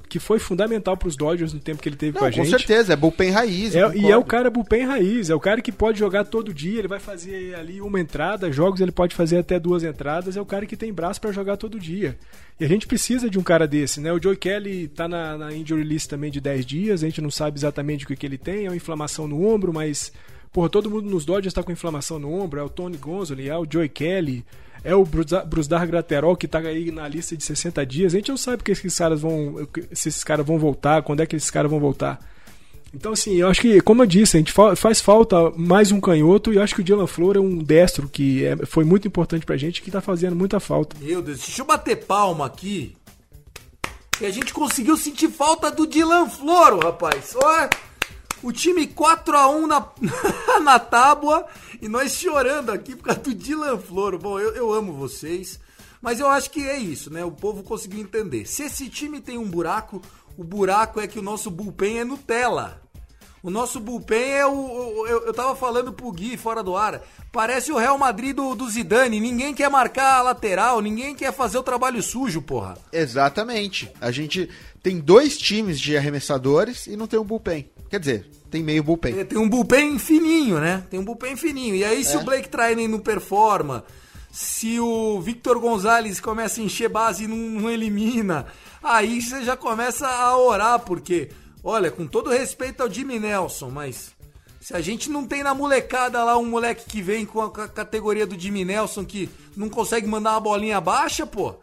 que 0.10 0.20
foi 0.20 0.39
fundamental 0.39 0.95
para 0.95 1.08
os 1.08 1.16
Dodgers 1.16 1.53
no 1.53 1.60
tempo 1.60 1.82
que 1.82 1.89
ele 1.89 1.95
teve 1.95 2.14
Não, 2.14 2.22
com 2.22 2.26
a 2.26 2.32
com 2.32 2.43
gente. 2.43 2.49
certeza, 2.49 2.93
é 2.93 2.95
bullpen 2.95 3.32
raiz. 3.32 3.76
É, 3.76 3.95
e 3.95 4.10
é 4.10 4.18
o 4.18 4.24
cara 4.24 4.49
bullpen 4.49 4.86
raiz, 4.86 5.30
é 5.30 5.36
o 5.36 5.39
cara 5.39 5.62
que 5.62 5.72
pode 5.72 5.99
jogar 5.99 6.26
todo 6.26 6.53
dia, 6.53 6.80
ele 6.80 6.88
vai 6.88 6.99
fazer 6.99 7.55
ali 7.55 7.82
uma 7.82 7.99
entrada, 7.99 8.51
jogos 8.51 8.80
ele 8.82 8.91
pode 8.91 9.14
fazer 9.16 9.38
até 9.38 9.60
duas 9.60 9.84
entradas, 9.84 10.38
é 10.38 10.41
o 10.41 10.45
cara 10.45 10.66
que 10.66 10.78
tem 10.78 10.93
braço 10.93 11.20
pra 11.20 11.32
jogar 11.32 11.58
todo 11.58 11.80
dia. 11.80 12.18
E 12.60 12.66
a 12.66 12.68
gente 12.68 12.88
precisa 12.88 13.30
de 13.30 13.38
um 13.38 13.43
cara 13.43 13.68
desse, 13.68 13.99
né? 13.99 14.12
O 14.12 14.22
Joey 14.22 14.38
Kelly 14.38 14.88
tá 14.88 15.08
na, 15.08 15.38
na 15.38 15.53
injury 15.53 15.84
list 15.84 16.10
também 16.10 16.32
de 16.32 16.41
10 16.41 16.66
dias, 16.66 17.03
a 17.03 17.05
gente 17.05 17.22
não 17.22 17.30
sabe 17.30 17.60
exatamente 17.60 18.05
o 18.05 18.08
que, 18.08 18.16
que 18.16 18.26
ele 18.26 18.38
tem, 18.38 18.66
é 18.66 18.70
uma 18.70 18.76
inflamação 18.76 19.28
no 19.28 19.45
ombro, 19.45 19.74
mas 19.74 20.12
porra, 20.51 20.69
todo 20.69 20.89
mundo 20.89 21.09
nos 21.09 21.25
Dodgers 21.25 21.53
tá 21.53 21.61
com 21.63 21.71
inflamação 21.71 22.17
no 22.19 22.31
ombro, 22.33 22.59
é 22.59 22.63
o 22.63 22.69
Tony 22.69 22.97
Gonzalez, 22.97 23.47
é 23.49 23.57
o 23.57 23.65
Joey 23.69 23.89
Kelly, 23.89 24.45
é 24.83 24.95
o 24.95 25.03
Brusda- 25.05 25.43
Brusdar 25.43 25.85
Graterol 25.87 26.35
que 26.35 26.47
tá 26.47 26.59
aí 26.59 26.91
na 26.91 27.07
lista 27.07 27.35
de 27.35 27.43
60 27.43 27.85
dias. 27.85 28.13
A 28.13 28.17
gente 28.17 28.29
não 28.29 28.37
sabe 28.37 28.63
que 28.63 28.71
esses 28.71 28.97
caras 28.97 29.21
vão 29.21 29.67
se 29.91 30.09
esses 30.09 30.23
caras 30.23 30.45
vão 30.45 30.57
voltar, 30.57 31.01
quando 31.03 31.21
é 31.21 31.25
que 31.25 31.35
esses 31.35 31.51
caras 31.51 31.69
vão 31.69 31.79
voltar. 31.79 32.19
Então, 32.93 33.11
assim, 33.11 33.35
eu 33.35 33.49
acho 33.49 33.59
que, 33.61 33.81
como 33.81 34.01
eu 34.01 34.07
disse, 34.07 34.37
a 34.37 34.39
gente 34.39 34.51
fa- 34.53 34.75
faz 34.75 35.01
falta 35.01 35.51
mais 35.57 35.91
um 35.91 35.99
canhoto 35.99 36.53
e 36.53 36.55
eu 36.55 36.63
acho 36.63 36.73
que 36.73 36.79
o 36.81 36.83
Dylan 36.83 37.05
Flor 37.05 37.35
é 37.35 37.39
um 37.39 37.57
destro 37.57 38.07
que 38.07 38.45
é- 38.45 38.65
foi 38.65 38.85
muito 38.85 39.05
importante 39.07 39.45
pra 39.45 39.57
gente 39.57 39.81
que 39.81 39.91
tá 39.91 39.99
fazendo 39.99 40.35
muita 40.35 40.59
falta. 40.59 40.95
Meu 41.01 41.21
Deus, 41.21 41.39
deixa 41.39 41.61
eu 41.61 41.65
bater 41.65 41.97
palma 42.05 42.45
aqui. 42.45 42.95
Que 44.17 44.25
a 44.25 44.31
gente 44.31 44.53
conseguiu 44.53 44.95
sentir 44.97 45.27
falta 45.29 45.69
do 45.69 45.85
Dylan 45.85 46.27
Floro, 46.29 46.79
rapaz. 46.79 47.35
Olha, 47.35 47.69
o 48.47 48.51
time 48.53 48.87
4x1 48.87 49.65
na, 49.65 49.87
na 50.63 50.79
tábua 50.79 51.45
e 51.81 51.87
nós 51.87 52.13
chorando 52.13 52.71
aqui 52.71 52.95
por 52.95 53.03
causa 53.05 53.19
do 53.21 53.33
Dylan 53.33 53.77
Floro. 53.77 54.17
Bom, 54.17 54.39
eu, 54.39 54.55
eu 54.55 54.73
amo 54.73 54.93
vocês, 54.93 55.59
mas 56.01 56.19
eu 56.19 56.27
acho 56.29 56.49
que 56.51 56.61
é 56.67 56.77
isso, 56.77 57.11
né? 57.11 57.25
O 57.25 57.31
povo 57.31 57.63
conseguiu 57.63 57.99
entender. 57.99 58.45
Se 58.45 58.63
esse 58.63 58.89
time 58.89 59.19
tem 59.19 59.37
um 59.37 59.49
buraco, 59.49 60.01
o 60.37 60.43
buraco 60.43 60.99
é 60.99 61.07
que 61.07 61.19
o 61.19 61.21
nosso 61.23 61.51
bullpen 61.51 61.99
é 61.99 62.03
Nutella. 62.03 62.81
O 63.43 63.49
nosso 63.51 63.79
bullpen 63.79 64.31
é 64.33 64.45
o. 64.45 64.51
o- 64.51 65.07
eu, 65.07 65.25
eu 65.27 65.33
tava 65.33 65.55
falando 65.55 65.93
pro 65.93 66.11
Gui 66.11 66.35
fora 66.37 66.63
do 66.63 66.75
ar. 66.75 67.01
Parece 67.31 67.71
o 67.71 67.77
Real 67.77 67.97
Madrid 67.97 68.35
do, 68.35 68.55
do 68.55 68.67
Zidane. 68.69 69.19
Ninguém 69.19 69.53
quer 69.53 69.69
marcar 69.69 70.19
a 70.19 70.21
lateral, 70.23 70.81
ninguém 70.81 71.13
quer 71.15 71.31
fazer 71.31 71.57
o 71.57 71.63
trabalho 71.63 72.01
sujo, 72.01 72.41
porra. 72.41 72.77
Exatamente. 72.91 73.91
A 74.01 74.09
gente 74.11 74.49
tem 74.81 74.99
dois 74.99 75.37
times 75.37 75.79
de 75.79 75.95
arremessadores 75.95 76.87
e 76.87 76.95
não 76.97 77.07
tem 77.07 77.19
um 77.19 77.23
bullpen. 77.23 77.69
Quer 77.89 77.99
dizer, 77.99 78.29
tem 78.49 78.63
meio 78.63 78.83
bullpen. 78.83 79.19
É, 79.19 79.23
Tem 79.23 79.37
um 79.37 79.49
bullpen 79.49 79.97
fininho, 79.99 80.59
né? 80.59 80.83
Tem 80.89 80.99
um 80.99 81.03
bullpen 81.03 81.35
fininho. 81.35 81.75
E 81.75 81.83
aí, 81.83 82.03
se 82.03 82.15
É. 82.15 82.19
o 82.19 82.23
Blake 82.23 82.49
Trainen 82.49 82.87
não 82.87 82.99
performa, 82.99 83.83
se 84.31 84.79
o 84.79 85.19
Victor 85.21 85.59
Gonzalez 85.59 86.19
começa 86.19 86.61
a 86.61 86.63
encher 86.63 86.89
base 86.89 87.23
e 87.23 87.27
não, 87.27 87.37
não 87.37 87.69
elimina, 87.69 88.45
aí 88.83 89.21
você 89.21 89.43
já 89.43 89.55
começa 89.57 90.07
a 90.07 90.37
orar, 90.37 90.79
porque, 90.79 91.29
olha, 91.63 91.89
com 91.91 92.05
todo 92.07 92.29
respeito 92.29 92.81
ao 92.81 92.89
Jimmy 92.91 93.19
Nelson, 93.19 93.69
mas 93.69 94.11
se 94.61 94.75
a 94.75 94.81
gente 94.81 95.09
não 95.09 95.25
tem 95.25 95.43
na 95.43 95.53
molecada 95.53 96.23
lá 96.23 96.37
um 96.37 96.45
moleque 96.45 96.85
que 96.89 97.01
vem 97.01 97.25
com 97.25 97.41
a, 97.41 97.49
com 97.49 97.61
a 97.61 97.67
categoria 97.67 98.27
do 98.27 98.37
Jimmy 98.39 98.65
Nelson 98.65 99.05
que 99.05 99.29
não 99.55 99.69
consegue 99.69 100.07
mandar 100.07 100.31
uma 100.31 100.39
bolinha 100.41 100.79
baixa, 100.81 101.25
pô. 101.25 101.55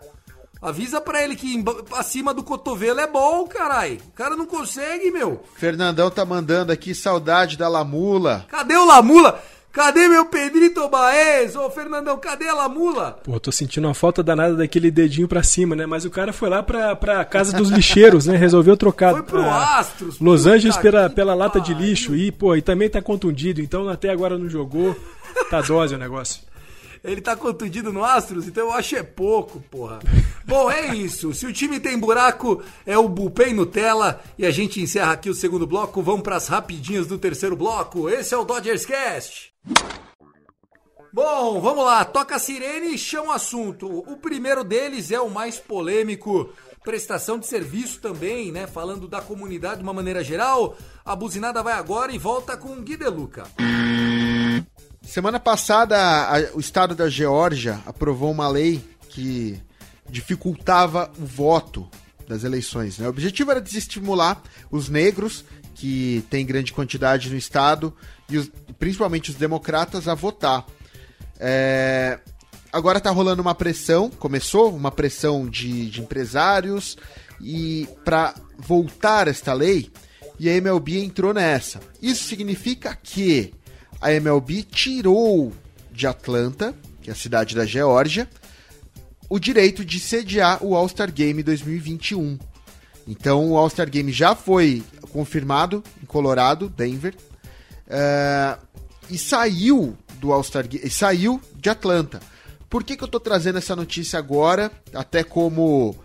Avisa 0.65 0.99
pra 1.01 1.23
ele 1.23 1.37
que 1.37 1.63
acima 1.93 2.33
do 2.33 2.43
cotovelo 2.43 2.99
é 2.99 3.07
bom, 3.07 3.47
carai. 3.47 3.99
O 4.09 4.13
cara 4.13 4.35
não 4.35 4.47
consegue, 4.47 5.11
meu. 5.11 5.43
Fernandão 5.57 6.11
tá 6.11 6.25
mandando 6.25 6.73
aqui 6.73 6.95
saudade 6.95 7.59
da 7.59 7.69
Lamula. 7.69 8.47
Cadê 8.49 8.75
o 8.77 8.87
Lamula? 8.87 9.43
Cadê 9.71 10.09
meu 10.09 10.25
Pedrito 10.27 10.89
Baez? 10.89 11.55
Ô, 11.57 11.69
Fernandão, 11.69 12.17
cadê 12.17 12.49
a 12.49 12.55
Lamula? 12.55 13.19
Pô, 13.25 13.39
tô 13.41 13.51
sentindo 13.53 13.87
uma 13.89 13.93
falta 13.93 14.23
danada 14.23 14.55
daquele 14.55 14.89
dedinho 14.91 15.27
pra 15.29 15.43
cima, 15.43 15.75
né? 15.77 15.85
Mas 15.85 16.05
o 16.05 16.11
cara 16.11 16.33
foi 16.33 16.49
lá 16.49 16.63
pra, 16.63 16.95
pra 16.97 17.25
casa 17.25 17.55
dos 17.57 17.69
lixeiros, 17.71 18.25
né? 18.27 18.37
Resolveu 18.37 18.77
trocar 18.77 19.13
Foi 19.13 19.23
pro 19.25 19.41
a- 19.43 19.79
Astros, 19.81 20.19
Los 20.21 20.47
Angeles 20.47 20.77
pela, 20.79 21.11
pela 21.11 21.35
lata 21.35 21.61
de 21.61 21.75
lixo 21.75 22.15
e, 22.15 22.31
pô, 22.33 22.55
e 22.57 22.63
também 22.63 22.89
tá 22.89 23.03
contundido, 23.03 23.61
então 23.61 23.89
até 23.89 24.11
agora 24.11 24.39
não 24.39 24.49
jogou. 24.49 24.97
Tá 25.51 25.61
dose 25.61 25.95
o 25.95 25.99
negócio. 25.99 26.41
Ele 27.05 27.21
tá 27.21 27.37
contundido 27.37 27.93
no 27.93 28.03
Astros, 28.03 28.49
então 28.49 28.65
eu 28.65 28.73
acho 28.73 28.97
é 28.97 29.03
pouco, 29.03 29.61
porra. 29.71 29.99
Bom, 30.47 30.71
é 30.71 30.95
isso. 30.95 31.35
Se 31.35 31.45
o 31.45 31.53
time 31.53 31.79
tem 31.79 31.99
buraco, 31.99 32.63
é 32.87 32.97
o 32.97 33.11
Bullpen 33.11 33.53
Nutella. 33.53 34.23
E 34.39 34.47
a 34.47 34.51
gente 34.51 34.81
encerra 34.81 35.13
aqui 35.13 35.29
o 35.29 35.35
segundo 35.35 35.67
bloco. 35.67 36.03
Vamos 36.03 36.23
pras 36.23 36.49
rapidinhas 36.49 37.07
do 37.07 37.19
terceiro 37.19 37.55
bloco. 37.55 38.09
Esse 38.09 38.35
é 38.35 38.39
o 38.39 38.45
Dodgers 38.45 38.87
Cast. 38.87 39.53
Bom, 41.13 41.61
vamos 41.61 41.85
lá. 41.85 42.07
Toca 42.07 42.37
a 42.37 42.39
sirene 42.39 42.95
e 42.95 42.99
chama 42.99 43.29
o 43.29 43.33
assunto. 43.33 43.87
O 43.87 44.17
primeiro 44.17 44.65
deles 44.65 45.11
é 45.11 45.21
o 45.21 45.31
mais 45.31 45.59
polêmico. 45.59 46.51
Prestação 46.83 47.39
de 47.39 47.47
serviço 47.47 48.01
também, 48.01 48.51
né? 48.51 48.67
Falando 48.67 49.07
da 49.07 49.21
comunidade 49.21 49.77
de 49.77 49.83
uma 49.83 49.93
maneira 49.93 50.25
geral. 50.25 50.75
A 51.05 51.15
buzinada 51.15 51.63
vai 51.63 51.75
agora 51.75 52.13
e 52.13 52.19
volta 52.19 52.57
com 52.57 52.73
o 52.73 52.83
Gui 52.83 52.97
De 52.97 53.09
Luca. 53.09 53.45
Semana 55.05 55.39
passada, 55.39 55.97
a- 55.99 56.51
o 56.55 56.61
estado 56.61 56.95
da 56.95 57.09
Geórgia 57.09 57.81
aprovou 57.87 58.31
uma 58.31 58.49
lei 58.49 58.83
que 59.11 59.61
dificultava 60.09 61.11
o 61.19 61.25
voto 61.25 61.89
das 62.29 62.43
eleições. 62.43 62.99
né? 62.99 63.07
O 63.07 63.11
objetivo 63.11 63.51
era 63.51 63.61
desestimular 63.61 64.43
os 64.71 64.89
negros, 64.89 65.45
que 65.75 66.25
tem 66.31 66.47
grande 66.47 66.73
quantidade 66.73 67.29
no 67.31 67.37
estado, 67.37 67.95
e 68.29 68.39
os- 68.39 68.51
principalmente 68.79 69.31
os 69.31 69.37
democratas, 69.37 70.09
a 70.09 70.15
votar. 70.15 70.65
É, 71.39 72.19
agora 72.73 72.99
está 72.99 73.11
rolando 73.11 73.43
uma 73.43 73.55
pressão, 73.55 74.09
começou 74.11 74.75
uma 74.75 74.91
pressão 74.91 75.47
de, 75.47 75.91
de 75.91 76.01
empresários, 76.01 76.97
e 77.41 77.87
para 78.05 78.35
voltar 78.59 79.29
esta 79.29 79.53
lei, 79.53 79.91
e 80.41 80.49
a 80.49 80.53
MLB 80.55 81.05
entrou 81.05 81.35
nessa. 81.35 81.81
Isso 82.01 82.25
significa 82.25 82.97
que 83.01 83.53
a 84.05 84.13
MLB 84.13 84.63
tirou 84.65 85.51
de 85.91 86.07
Atlanta, 86.07 86.75
que 87.01 87.09
é 87.09 87.15
a 87.15 87.17
cidade 87.17 87.55
da 87.55 87.65
Geórgia, 87.65 88.29
o 89.31 89.39
direito 89.39 89.83
de 89.83 89.99
sediar 89.99 90.63
o 90.63 90.77
All-Star 90.77 91.11
Game 91.11 91.43
2021. 91.43 92.39
Então 93.09 93.51
o 93.51 93.57
All-Star 93.57 93.89
Game 93.89 94.13
já 94.13 94.35
foi 94.35 94.85
confirmado 95.11 95.83
em 96.03 96.05
Colorado, 96.05 96.69
Denver, 96.69 97.17
é, 97.89 98.59
e 99.09 99.17
saiu 99.17 99.97
do 100.21 100.35
All-Star 100.35 100.69
Game, 100.69 100.91
saiu 100.91 101.41
de 101.57 101.71
Atlanta. 101.71 102.21
Por 102.69 102.85
que, 102.85 102.99
que 102.99 103.03
eu 103.03 103.07
estou 103.07 103.21
trazendo 103.21 103.57
essa 103.57 103.75
notícia 103.75 104.19
agora, 104.19 104.71
até 104.93 105.25
como, 105.25 105.97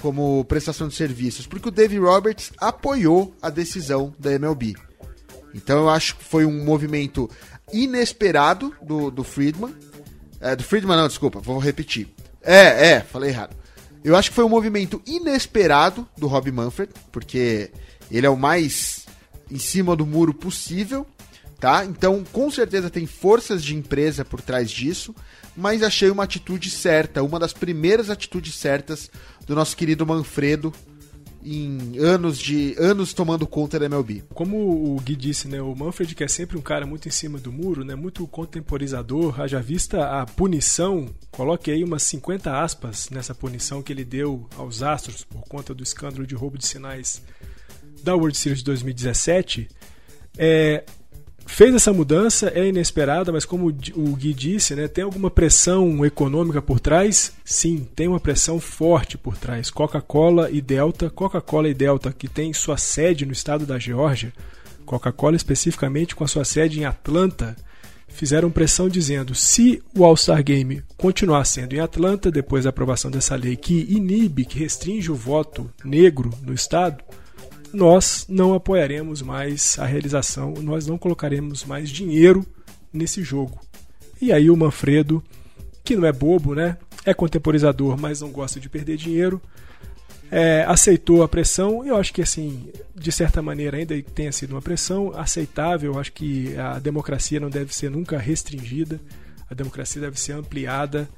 como 0.00 0.44
prestação 0.44 0.86
de 0.86 0.94
serviços? 0.94 1.44
Porque 1.44 1.70
o 1.70 1.72
Dave 1.72 1.98
Roberts 1.98 2.52
apoiou 2.56 3.34
a 3.42 3.50
decisão 3.50 4.14
da 4.16 4.32
MLB. 4.32 4.76
Então 5.54 5.78
eu 5.78 5.88
acho 5.88 6.16
que 6.16 6.24
foi 6.24 6.44
um 6.44 6.64
movimento 6.64 7.28
inesperado 7.72 8.74
do, 8.82 9.10
do 9.10 9.24
Friedman. 9.24 9.74
É, 10.40 10.54
do 10.54 10.62
Friedman 10.62 10.96
não, 10.96 11.08
desculpa, 11.08 11.40
vou 11.40 11.58
repetir. 11.58 12.08
É, 12.42 12.92
é, 12.92 13.00
falei 13.00 13.30
errado. 13.30 13.56
Eu 14.04 14.16
acho 14.16 14.30
que 14.30 14.36
foi 14.36 14.44
um 14.44 14.48
movimento 14.48 15.02
inesperado 15.06 16.08
do 16.16 16.26
Rob 16.26 16.50
Manfred, 16.52 16.92
porque 17.10 17.70
ele 18.10 18.26
é 18.26 18.30
o 18.30 18.36
mais 18.36 19.06
em 19.50 19.58
cima 19.58 19.96
do 19.96 20.06
muro 20.06 20.32
possível, 20.32 21.06
tá? 21.58 21.84
Então, 21.84 22.24
com 22.32 22.50
certeza 22.50 22.90
tem 22.90 23.06
forças 23.06 23.62
de 23.62 23.74
empresa 23.74 24.24
por 24.24 24.40
trás 24.40 24.70
disso, 24.70 25.14
mas 25.56 25.82
achei 25.82 26.10
uma 26.10 26.24
atitude 26.24 26.70
certa, 26.70 27.22
uma 27.22 27.38
das 27.38 27.52
primeiras 27.52 28.10
atitudes 28.10 28.54
certas 28.54 29.10
do 29.46 29.54
nosso 29.54 29.76
querido 29.76 30.06
Manfredo 30.06 30.72
em 31.56 31.98
anos 31.98 32.38
de 32.38 32.74
anos 32.78 33.12
tomando 33.12 33.46
conta 33.46 33.78
da 33.78 33.86
MLB. 33.86 34.24
Como 34.34 34.94
o 34.94 35.00
Gui 35.00 35.16
disse, 35.16 35.48
né, 35.48 35.60
o 35.60 35.74
Manfred 35.74 36.14
que 36.14 36.24
é 36.24 36.28
sempre 36.28 36.58
um 36.58 36.60
cara 36.60 36.86
muito 36.86 37.08
em 37.08 37.10
cima 37.10 37.38
do 37.38 37.52
muro, 37.52 37.84
né, 37.84 37.94
muito 37.94 38.26
contemporizador, 38.26 39.40
haja 39.40 39.60
vista 39.60 40.20
a 40.20 40.26
punição, 40.26 41.08
coloque 41.30 41.70
aí 41.70 41.82
umas 41.82 42.02
50 42.02 42.60
aspas 42.60 43.08
nessa 43.10 43.34
punição 43.34 43.82
que 43.82 43.92
ele 43.92 44.04
deu 44.04 44.46
aos 44.56 44.82
Astros 44.82 45.24
por 45.24 45.42
conta 45.42 45.74
do 45.74 45.82
escândalo 45.82 46.26
de 46.26 46.34
roubo 46.34 46.58
de 46.58 46.66
sinais 46.66 47.22
da 48.02 48.14
World 48.14 48.36
Series 48.36 48.58
de 48.58 48.64
2017, 48.64 49.68
é, 50.36 50.84
fez 51.48 51.74
essa 51.74 51.92
mudança, 51.92 52.52
é 52.54 52.68
inesperada, 52.68 53.32
mas 53.32 53.44
como 53.44 53.66
o 53.66 54.16
Gui 54.16 54.34
disse, 54.34 54.74
né, 54.74 54.86
tem 54.86 55.02
alguma 55.02 55.30
pressão 55.30 56.04
econômica 56.04 56.62
por 56.62 56.78
trás? 56.78 57.32
Sim, 57.44 57.88
tem 57.96 58.06
uma 58.06 58.20
pressão 58.20 58.60
forte 58.60 59.16
por 59.18 59.36
trás. 59.36 59.70
Coca-Cola 59.70 60.50
e 60.50 60.60
Delta, 60.60 61.10
Coca-Cola 61.10 61.68
e 61.68 61.74
Delta, 61.74 62.12
que 62.12 62.28
tem 62.28 62.52
sua 62.52 62.76
sede 62.76 63.26
no 63.26 63.32
estado 63.32 63.66
da 63.66 63.78
Geórgia, 63.78 64.32
Coca-Cola 64.84 65.36
especificamente 65.36 66.14
com 66.14 66.22
a 66.22 66.28
sua 66.28 66.44
sede 66.44 66.80
em 66.80 66.84
Atlanta, 66.84 67.56
fizeram 68.08 68.50
pressão 68.50 68.88
dizendo: 68.88 69.34
se 69.34 69.82
o 69.96 70.04
All-Star 70.04 70.42
Game 70.44 70.82
continuar 70.96 71.44
sendo 71.44 71.74
em 71.74 71.80
Atlanta, 71.80 72.30
depois 72.30 72.64
da 72.64 72.70
aprovação 72.70 73.10
dessa 73.10 73.34
lei 73.36 73.56
que 73.56 73.86
inibe, 73.90 74.44
que 74.44 74.58
restringe 74.58 75.10
o 75.10 75.16
voto 75.16 75.70
negro 75.84 76.30
no 76.42 76.54
estado, 76.54 77.02
nós 77.72 78.26
não 78.28 78.54
apoiaremos 78.54 79.22
mais 79.22 79.78
a 79.78 79.86
realização, 79.86 80.54
nós 80.62 80.86
não 80.86 80.98
colocaremos 80.98 81.64
mais 81.64 81.90
dinheiro 81.90 82.46
nesse 82.92 83.22
jogo. 83.22 83.60
E 84.20 84.32
aí 84.32 84.50
o 84.50 84.56
Manfredo, 84.56 85.22
que 85.84 85.96
não 85.96 86.06
é 86.06 86.12
bobo, 86.12 86.54
né? 86.54 86.76
É 87.04 87.14
contemporizador, 87.14 87.98
mas 87.98 88.20
não 88.20 88.30
gosta 88.30 88.58
de 88.58 88.68
perder 88.68 88.96
dinheiro, 88.96 89.40
é, 90.30 90.64
aceitou 90.66 91.22
a 91.22 91.28
pressão. 91.28 91.84
Eu 91.86 91.96
acho 91.96 92.12
que, 92.12 92.22
assim, 92.22 92.70
de 92.94 93.10
certa 93.12 93.40
maneira, 93.40 93.76
ainda 93.76 94.00
tenha 94.14 94.32
sido 94.32 94.52
uma 94.52 94.62
pressão 94.62 95.12
aceitável. 95.14 95.94
Eu 95.94 96.00
acho 96.00 96.12
que 96.12 96.56
a 96.56 96.78
democracia 96.78 97.40
não 97.40 97.48
deve 97.48 97.74
ser 97.74 97.90
nunca 97.90 98.18
restringida, 98.18 99.00
a 99.50 99.54
democracia 99.54 100.02
deve 100.02 100.20
ser 100.20 100.32
ampliada. 100.32 101.08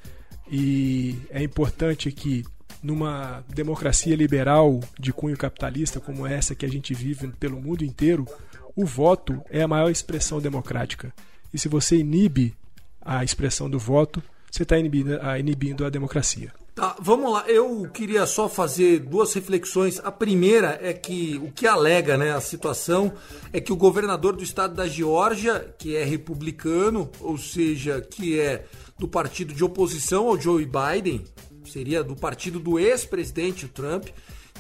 E 0.50 1.16
é 1.30 1.42
importante 1.42 2.10
que 2.10 2.44
numa 2.82 3.44
democracia 3.48 4.16
liberal 4.16 4.80
de 4.98 5.12
cunho 5.12 5.36
capitalista 5.36 6.00
como 6.00 6.26
essa 6.26 6.54
que 6.54 6.64
a 6.64 6.68
gente 6.68 6.94
vive 6.94 7.28
pelo 7.38 7.60
mundo 7.60 7.84
inteiro, 7.84 8.26
o 8.74 8.84
voto 8.84 9.42
é 9.50 9.62
a 9.62 9.68
maior 9.68 9.90
expressão 9.90 10.40
democrática. 10.40 11.12
E 11.52 11.58
se 11.58 11.68
você 11.68 11.96
inibe 11.96 12.54
a 13.00 13.24
expressão 13.24 13.68
do 13.68 13.78
voto, 13.78 14.22
você 14.50 14.62
está 14.62 14.78
inibindo, 14.78 15.18
inibindo 15.38 15.84
a 15.84 15.90
democracia. 15.90 16.52
Tá, 16.74 16.96
vamos 17.00 17.30
lá. 17.32 17.44
Eu 17.46 17.88
queria 17.92 18.24
só 18.26 18.48
fazer 18.48 19.00
duas 19.00 19.34
reflexões. 19.34 20.00
A 20.02 20.10
primeira 20.10 20.78
é 20.80 20.94
que 20.94 21.38
o 21.42 21.50
que 21.50 21.66
alega 21.66 22.16
né, 22.16 22.32
a 22.32 22.40
situação 22.40 23.12
é 23.52 23.60
que 23.60 23.72
o 23.72 23.76
governador 23.76 24.34
do 24.34 24.42
estado 24.42 24.74
da 24.74 24.86
Geórgia, 24.86 25.74
que 25.78 25.94
é 25.94 26.04
republicano, 26.04 27.10
ou 27.20 27.36
seja, 27.36 28.00
que 28.00 28.40
é 28.40 28.64
do 28.98 29.08
partido 29.08 29.52
de 29.52 29.64
oposição 29.64 30.28
ao 30.28 30.40
Joe 30.40 30.64
Biden, 30.64 31.24
seria 31.70 32.02
do 32.02 32.16
partido 32.16 32.58
do 32.58 32.78
ex-presidente 32.78 33.68
Trump, 33.68 34.08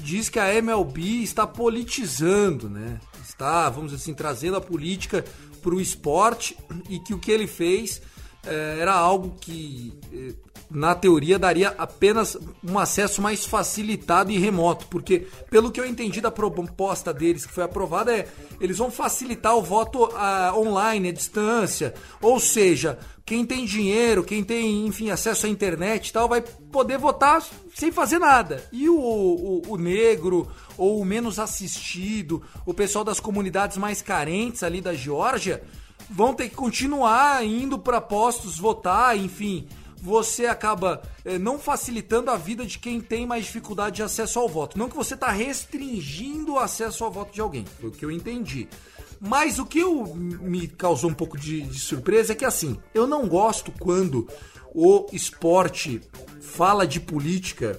diz 0.00 0.28
que 0.28 0.38
a 0.38 0.54
MLB 0.54 1.22
está 1.22 1.46
politizando, 1.46 2.68
né? 2.68 3.00
Está, 3.22 3.68
vamos 3.68 3.92
dizer 3.92 4.02
assim, 4.02 4.14
trazendo 4.14 4.56
a 4.56 4.60
política 4.60 5.24
para 5.62 5.74
o 5.74 5.80
esporte 5.80 6.56
e 6.88 6.98
que 6.98 7.12
o 7.14 7.18
que 7.18 7.30
ele 7.30 7.46
fez 7.46 8.00
é, 8.44 8.78
era 8.80 8.94
algo 8.94 9.36
que 9.40 9.92
eh, 10.12 10.34
na 10.70 10.94
teoria 10.94 11.38
daria 11.38 11.74
apenas 11.76 12.38
um 12.62 12.78
acesso 12.78 13.20
mais 13.20 13.44
facilitado 13.44 14.30
e 14.30 14.38
remoto, 14.38 14.86
porque 14.86 15.26
pelo 15.50 15.70
que 15.70 15.80
eu 15.80 15.84
entendi 15.84 16.20
da 16.20 16.30
proposta 16.30 17.12
deles 17.12 17.44
que 17.44 17.52
foi 17.52 17.64
aprovada 17.64 18.16
é 18.16 18.28
eles 18.60 18.78
vão 18.78 18.90
facilitar 18.90 19.56
o 19.56 19.62
voto 19.62 20.04
uh, 20.04 20.56
online, 20.56 21.08
à 21.08 21.12
distância, 21.12 21.92
ou 22.22 22.38
seja, 22.38 22.98
quem 23.26 23.44
tem 23.44 23.64
dinheiro, 23.64 24.22
quem 24.22 24.44
tem, 24.44 24.86
enfim, 24.86 25.10
acesso 25.10 25.46
à 25.46 25.48
internet 25.48 26.08
e 26.08 26.12
tal, 26.12 26.28
vai 26.28 26.40
poder 26.40 26.98
votar 26.98 27.42
sem 27.74 27.90
fazer 27.90 28.18
nada. 28.18 28.62
E 28.72 28.88
o, 28.88 28.96
o, 28.96 29.62
o 29.68 29.76
negro, 29.76 30.48
ou 30.76 31.00
o 31.00 31.04
menos 31.04 31.38
assistido, 31.38 32.42
o 32.66 32.74
pessoal 32.74 33.04
das 33.04 33.20
comunidades 33.20 33.76
mais 33.76 34.02
carentes 34.02 34.62
ali 34.62 34.80
da 34.80 34.94
Geórgia, 34.94 35.62
vão 36.08 36.34
ter 36.34 36.48
que 36.48 36.56
continuar 36.56 37.44
indo 37.44 37.78
para 37.78 38.00
postos 38.00 38.58
votar, 38.58 39.16
enfim 39.16 39.66
você 40.00 40.46
acaba 40.46 41.02
é, 41.24 41.38
não 41.38 41.58
facilitando 41.58 42.30
a 42.30 42.36
vida 42.36 42.64
de 42.64 42.78
quem 42.78 43.00
tem 43.00 43.26
mais 43.26 43.44
dificuldade 43.44 43.96
de 43.96 44.02
acesso 44.02 44.38
ao 44.38 44.48
voto. 44.48 44.78
Não 44.78 44.88
que 44.88 44.96
você 44.96 45.14
está 45.14 45.30
restringindo 45.30 46.54
o 46.54 46.58
acesso 46.58 47.04
ao 47.04 47.10
voto 47.10 47.32
de 47.32 47.40
alguém, 47.40 47.64
foi 47.80 47.90
o 47.90 47.92
que 47.92 48.04
eu 48.04 48.10
entendi. 48.10 48.68
Mas 49.20 49.58
o 49.58 49.66
que 49.66 49.78
eu, 49.78 50.14
me 50.14 50.66
causou 50.66 51.10
um 51.10 51.14
pouco 51.14 51.36
de, 51.36 51.60
de 51.60 51.78
surpresa 51.78 52.32
é 52.32 52.36
que 52.36 52.44
assim, 52.44 52.78
eu 52.94 53.06
não 53.06 53.28
gosto 53.28 53.70
quando 53.70 54.26
o 54.74 55.06
esporte 55.12 56.00
fala 56.40 56.86
de 56.86 56.98
política 56.98 57.78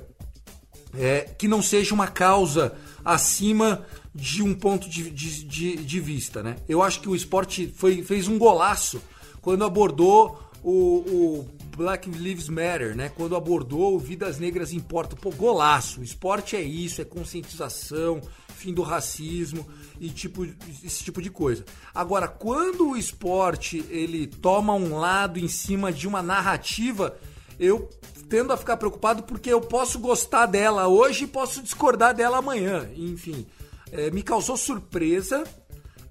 é, 0.93 1.21
que 1.21 1.47
não 1.47 1.61
seja 1.61 1.93
uma 1.93 2.07
causa 2.07 2.75
acima 3.03 3.85
de 4.13 4.43
um 4.43 4.53
ponto 4.53 4.89
de, 4.89 5.09
de, 5.09 5.43
de, 5.45 5.75
de, 5.77 5.99
vista, 5.99 6.43
né? 6.43 6.57
Eu 6.67 6.83
acho 6.83 6.99
que 6.99 7.09
o 7.09 7.15
esporte 7.15 7.73
foi, 7.75 8.03
fez 8.03 8.27
um 8.27 8.37
golaço 8.37 9.01
quando 9.41 9.63
abordou 9.63 10.37
o, 10.61 10.71
o 10.71 11.49
Black 11.75 12.09
Lives 12.09 12.49
Matter, 12.49 12.95
né? 12.95 13.09
Quando 13.09 13.35
abordou 13.35 13.97
Vidas 13.99 14.39
Negras 14.39 14.73
Importam. 14.73 15.17
Pô, 15.17 15.31
golaço. 15.31 16.03
Esporte 16.03 16.55
é 16.55 16.61
isso, 16.61 17.01
é 17.01 17.05
conscientização, 17.05 18.21
fim 18.55 18.73
do 18.73 18.81
racismo 18.81 19.67
e 19.99 20.09
tipo, 20.09 20.45
esse 20.83 21.03
tipo 21.03 21.21
de 21.21 21.29
coisa. 21.29 21.65
Agora, 21.93 22.27
quando 22.27 22.89
o 22.89 22.97
esporte 22.97 23.83
ele 23.89 24.27
toma 24.27 24.73
um 24.73 24.97
lado 24.97 25.39
em 25.39 25.47
cima 25.47 25.91
de 25.91 26.07
uma 26.07 26.21
narrativa, 26.21 27.17
eu 27.59 27.89
tendo 28.29 28.53
a 28.53 28.57
ficar 28.57 28.77
preocupado 28.77 29.23
porque 29.23 29.51
eu 29.51 29.59
posso 29.59 29.99
gostar 29.99 30.45
dela 30.45 30.87
hoje 30.87 31.25
e 31.25 31.27
posso 31.27 31.61
discordar 31.61 32.13
dela 32.13 32.37
amanhã. 32.37 32.89
Enfim, 32.95 33.45
é, 33.91 34.09
me 34.11 34.23
causou 34.23 34.55
surpresa. 34.55 35.43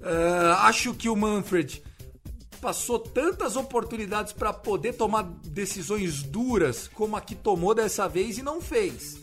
Uh, 0.01 0.55
acho 0.61 0.95
que 0.95 1.11
o 1.11 1.17
Manfred 1.17 1.83
passou 2.61 2.99
tantas 2.99 3.57
oportunidades 3.57 4.33
para 4.33 4.53
poder 4.53 4.93
tomar 4.95 5.23
decisões 5.23 6.23
duras 6.23 6.89
como 6.89 7.17
a 7.17 7.21
que 7.21 7.35
tomou 7.35 7.75
dessa 7.75 8.09
vez 8.09 8.39
e 8.39 8.43
não 8.43 8.61
fez. 8.61 9.19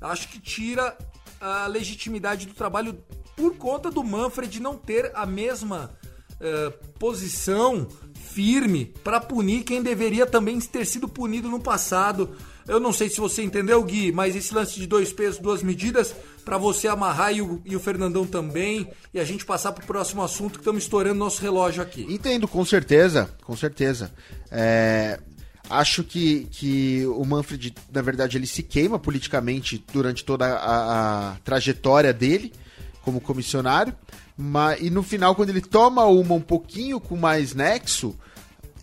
Acho 0.00 0.28
que 0.28 0.38
tira 0.38 0.96
a 1.40 1.66
legitimidade 1.66 2.46
do 2.46 2.54
trabalho 2.54 2.98
por 3.36 3.56
conta 3.56 3.90
do 3.90 4.02
Manfred 4.02 4.60
não 4.60 4.76
ter 4.76 5.10
a 5.14 5.26
mesma 5.26 5.90
uh, 6.34 6.92
posição 6.98 7.86
firme 8.14 8.86
para 9.02 9.20
punir 9.20 9.64
quem 9.64 9.82
deveria 9.82 10.26
também 10.26 10.58
ter 10.60 10.86
sido 10.86 11.08
punido 11.08 11.48
no 11.48 11.60
passado. 11.60 12.36
Eu 12.68 12.80
não 12.80 12.92
sei 12.92 13.08
se 13.08 13.20
você 13.20 13.42
entendeu, 13.42 13.82
Gui, 13.82 14.10
mas 14.12 14.34
esse 14.34 14.52
lance 14.54 14.74
de 14.74 14.86
dois 14.86 15.12
pesos, 15.12 15.38
duas 15.38 15.62
medidas, 15.62 16.14
para 16.44 16.58
você 16.58 16.88
amarrar 16.88 17.32
e 17.32 17.40
o, 17.40 17.60
e 17.64 17.76
o, 17.76 17.80
Fernandão 17.80 18.26
também, 18.26 18.88
e 19.14 19.20
a 19.20 19.24
gente 19.24 19.44
passar 19.44 19.72
para 19.72 19.84
o 19.84 19.86
próximo 19.86 20.22
assunto 20.22 20.54
que 20.54 20.58
estamos 20.58 20.82
estourando 20.82 21.18
nosso 21.18 21.40
relógio 21.40 21.82
aqui. 21.82 22.06
Entendo, 22.08 22.48
com 22.48 22.64
certeza, 22.64 23.30
com 23.44 23.56
certeza. 23.56 24.12
É, 24.50 25.20
acho 25.70 26.02
que, 26.02 26.48
que 26.50 27.06
o 27.06 27.24
Manfred, 27.24 27.74
na 27.92 28.02
verdade, 28.02 28.36
ele 28.36 28.46
se 28.46 28.62
queima 28.62 28.98
politicamente 28.98 29.84
durante 29.92 30.24
toda 30.24 30.46
a, 30.46 31.32
a 31.32 31.36
trajetória 31.44 32.12
dele 32.12 32.52
como 33.02 33.20
comissionário. 33.20 33.94
Mas, 34.36 34.82
e 34.82 34.90
no 34.90 35.02
final, 35.02 35.34
quando 35.34 35.50
ele 35.50 35.60
toma 35.60 36.04
uma 36.04 36.34
um 36.34 36.40
pouquinho 36.40 37.00
com 37.00 37.16
mais 37.16 37.54
nexo, 37.54 38.18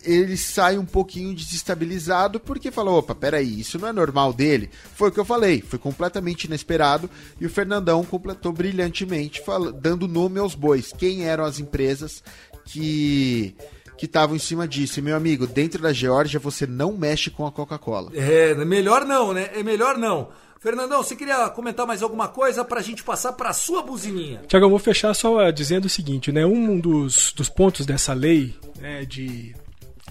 ele 0.04 0.36
sai 0.36 0.78
um 0.78 0.84
pouquinho 0.84 1.34
desestabilizado 1.34 2.38
porque 2.38 2.70
falou: 2.70 2.98
opa, 2.98 3.14
peraí, 3.14 3.60
isso 3.60 3.78
não 3.78 3.88
é 3.88 3.92
normal 3.92 4.32
dele. 4.32 4.70
Foi 4.94 5.08
o 5.08 5.12
que 5.12 5.20
eu 5.20 5.24
falei, 5.24 5.60
foi 5.60 5.78
completamente 5.78 6.44
inesperado 6.44 7.08
e 7.40 7.46
o 7.46 7.50
Fernandão 7.50 8.04
completou 8.04 8.52
brilhantemente, 8.52 9.42
dando 9.80 10.08
nome 10.08 10.38
aos 10.38 10.54
bois. 10.54 10.92
Quem 10.96 11.24
eram 11.26 11.44
as 11.44 11.58
empresas 11.58 12.22
que 12.64 13.54
que 13.96 14.06
estavam 14.06 14.34
em 14.34 14.40
cima 14.40 14.66
disso. 14.66 14.98
E, 14.98 15.02
meu 15.02 15.16
amigo, 15.16 15.46
dentro 15.46 15.80
da 15.80 15.92
Geórgia 15.92 16.40
você 16.40 16.66
não 16.66 16.96
mexe 16.96 17.30
com 17.30 17.46
a 17.46 17.52
Coca-Cola. 17.52 18.10
É, 18.12 18.52
melhor 18.64 19.04
não, 19.04 19.32
né? 19.32 19.50
É 19.54 19.62
melhor 19.62 19.96
não. 19.96 20.28
Fernandão, 20.58 21.02
você 21.02 21.14
queria 21.14 21.48
comentar 21.50 21.86
mais 21.86 22.02
alguma 22.02 22.26
coisa 22.26 22.64
para 22.64 22.80
a 22.80 22.82
gente 22.82 23.04
passar 23.04 23.34
para 23.34 23.50
a 23.50 23.52
sua 23.52 23.82
buzininha? 23.82 24.42
Tiago, 24.48 24.64
eu 24.64 24.70
vou 24.70 24.78
fechar 24.78 25.12
só 25.12 25.50
dizendo 25.50 25.84
o 25.84 25.90
seguinte, 25.90 26.32
né? 26.32 26.46
Um 26.46 26.80
dos, 26.80 27.32
dos 27.36 27.50
pontos 27.50 27.84
dessa 27.84 28.14
lei 28.14 28.54
né, 28.80 29.04
de 29.04 29.54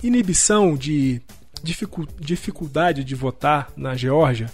inibição, 0.04 0.76
de 0.76 1.22
dificuldade 2.20 3.04
de 3.04 3.16
votar 3.16 3.72
na 3.76 3.96
Geórgia, 3.96 4.52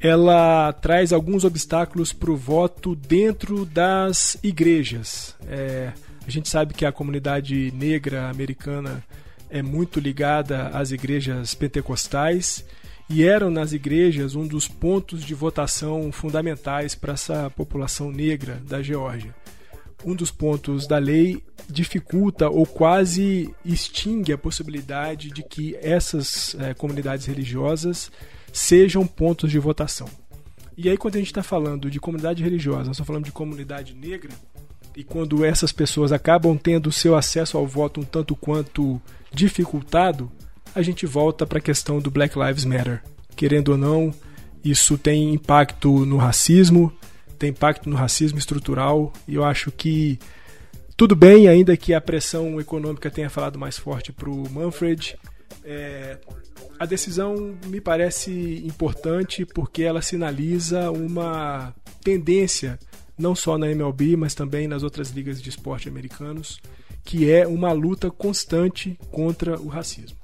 ela 0.00 0.72
traz 0.72 1.12
alguns 1.12 1.44
obstáculos 1.44 2.12
para 2.12 2.30
o 2.30 2.36
voto 2.36 2.94
dentro 2.94 3.66
das 3.66 4.38
igrejas. 4.42 5.36
É, 5.46 5.92
a 6.26 6.30
gente 6.30 6.48
sabe 6.48 6.72
que 6.72 6.86
a 6.86 6.92
comunidade 6.92 7.72
negra 7.72 8.30
americana 8.30 9.02
é 9.50 9.62
muito 9.62 9.98
ligada 9.98 10.68
às 10.68 10.90
igrejas 10.90 11.54
pentecostais 11.54 12.64
e 13.10 13.24
eram 13.24 13.50
nas 13.50 13.72
igrejas 13.72 14.34
um 14.34 14.46
dos 14.46 14.68
pontos 14.68 15.24
de 15.24 15.34
votação 15.34 16.12
fundamentais 16.12 16.94
para 16.94 17.14
essa 17.14 17.50
população 17.50 18.12
negra 18.12 18.62
da 18.66 18.82
Geórgia 18.82 19.34
um 20.04 20.14
dos 20.14 20.30
pontos 20.30 20.86
da 20.86 20.98
lei 20.98 21.42
dificulta 21.68 22.48
ou 22.48 22.64
quase 22.64 23.54
extingue 23.64 24.32
a 24.32 24.38
possibilidade 24.38 25.30
de 25.30 25.42
que 25.42 25.76
essas 25.82 26.54
é, 26.58 26.72
comunidades 26.74 27.26
religiosas 27.26 28.10
sejam 28.52 29.06
pontos 29.06 29.50
de 29.50 29.58
votação. 29.58 30.08
E 30.76 30.88
aí, 30.88 30.96
quando 30.96 31.16
a 31.16 31.18
gente 31.18 31.26
está 31.26 31.42
falando 31.42 31.90
de 31.90 31.98
comunidade 31.98 32.42
religiosa, 32.42 32.84
nós 32.84 32.90
estamos 32.90 33.06
falando 33.06 33.24
de 33.24 33.32
comunidade 33.32 33.94
negra, 33.94 34.32
e 34.96 35.02
quando 35.02 35.44
essas 35.44 35.72
pessoas 35.72 36.12
acabam 36.12 36.56
tendo 36.56 36.92
seu 36.92 37.16
acesso 37.16 37.56
ao 37.56 37.66
voto 37.66 38.00
um 38.00 38.04
tanto 38.04 38.34
quanto 38.34 39.00
dificultado, 39.32 40.30
a 40.74 40.82
gente 40.82 41.06
volta 41.06 41.46
para 41.46 41.58
a 41.58 41.62
questão 41.62 42.00
do 42.00 42.10
Black 42.10 42.38
Lives 42.38 42.64
Matter. 42.64 43.02
Querendo 43.36 43.70
ou 43.70 43.78
não, 43.78 44.14
isso 44.64 44.98
tem 44.98 45.34
impacto 45.34 46.04
no 46.04 46.16
racismo, 46.16 46.92
tem 47.38 47.50
impacto 47.50 47.88
no 47.88 47.96
racismo 47.96 48.38
estrutural 48.38 49.12
e 49.26 49.36
eu 49.36 49.44
acho 49.44 49.70
que 49.70 50.18
tudo 50.96 51.14
bem, 51.14 51.46
ainda 51.46 51.76
que 51.76 51.94
a 51.94 52.00
pressão 52.00 52.60
econômica 52.60 53.08
tenha 53.08 53.30
falado 53.30 53.56
mais 53.56 53.78
forte 53.78 54.12
para 54.12 54.28
o 54.28 54.50
Manfred. 54.50 55.16
É, 55.64 56.18
a 56.76 56.84
decisão 56.84 57.56
me 57.66 57.80
parece 57.80 58.62
importante 58.66 59.46
porque 59.46 59.84
ela 59.84 60.02
sinaliza 60.02 60.90
uma 60.90 61.72
tendência, 62.02 62.78
não 63.16 63.34
só 63.34 63.56
na 63.56 63.70
MLB, 63.70 64.16
mas 64.16 64.34
também 64.34 64.66
nas 64.66 64.82
outras 64.82 65.10
ligas 65.10 65.40
de 65.40 65.48
esporte 65.48 65.88
americanos, 65.88 66.60
que 67.04 67.30
é 67.30 67.46
uma 67.46 67.70
luta 67.70 68.10
constante 68.10 68.98
contra 69.12 69.56
o 69.60 69.68
racismo. 69.68 70.18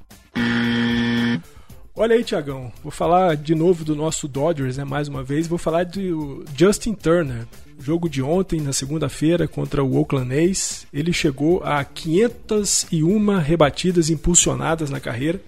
Olha 1.97 2.17
aí, 2.17 2.25
Tiagão. 2.25 2.73
Vou 2.83 2.91
falar 2.91 3.37
de 3.37 3.55
novo 3.55 3.85
do 3.85 3.95
nosso 3.95 4.27
Dodgers, 4.27 4.77
né? 4.77 4.85
Mais 4.85 5.07
uma 5.07 5.23
vez. 5.23 5.47
Vou 5.47 5.59
falar 5.59 5.85
do 5.85 6.45
Justin 6.57 6.93
Turner. 6.93 7.47
Jogo 7.79 8.09
de 8.09 8.21
ontem, 8.21 8.61
na 8.61 8.73
segunda-feira, 8.73 9.47
contra 9.47 9.85
o 9.85 9.97
Oakland 9.97 10.35
A's. 10.35 10.89
Ele 10.93 11.13
chegou 11.13 11.63
a 11.63 11.85
501 11.85 13.39
rebatidas 13.39 14.11
impulsionadas 14.11 14.91
na 14.91 14.99
carreira. 14.99 15.41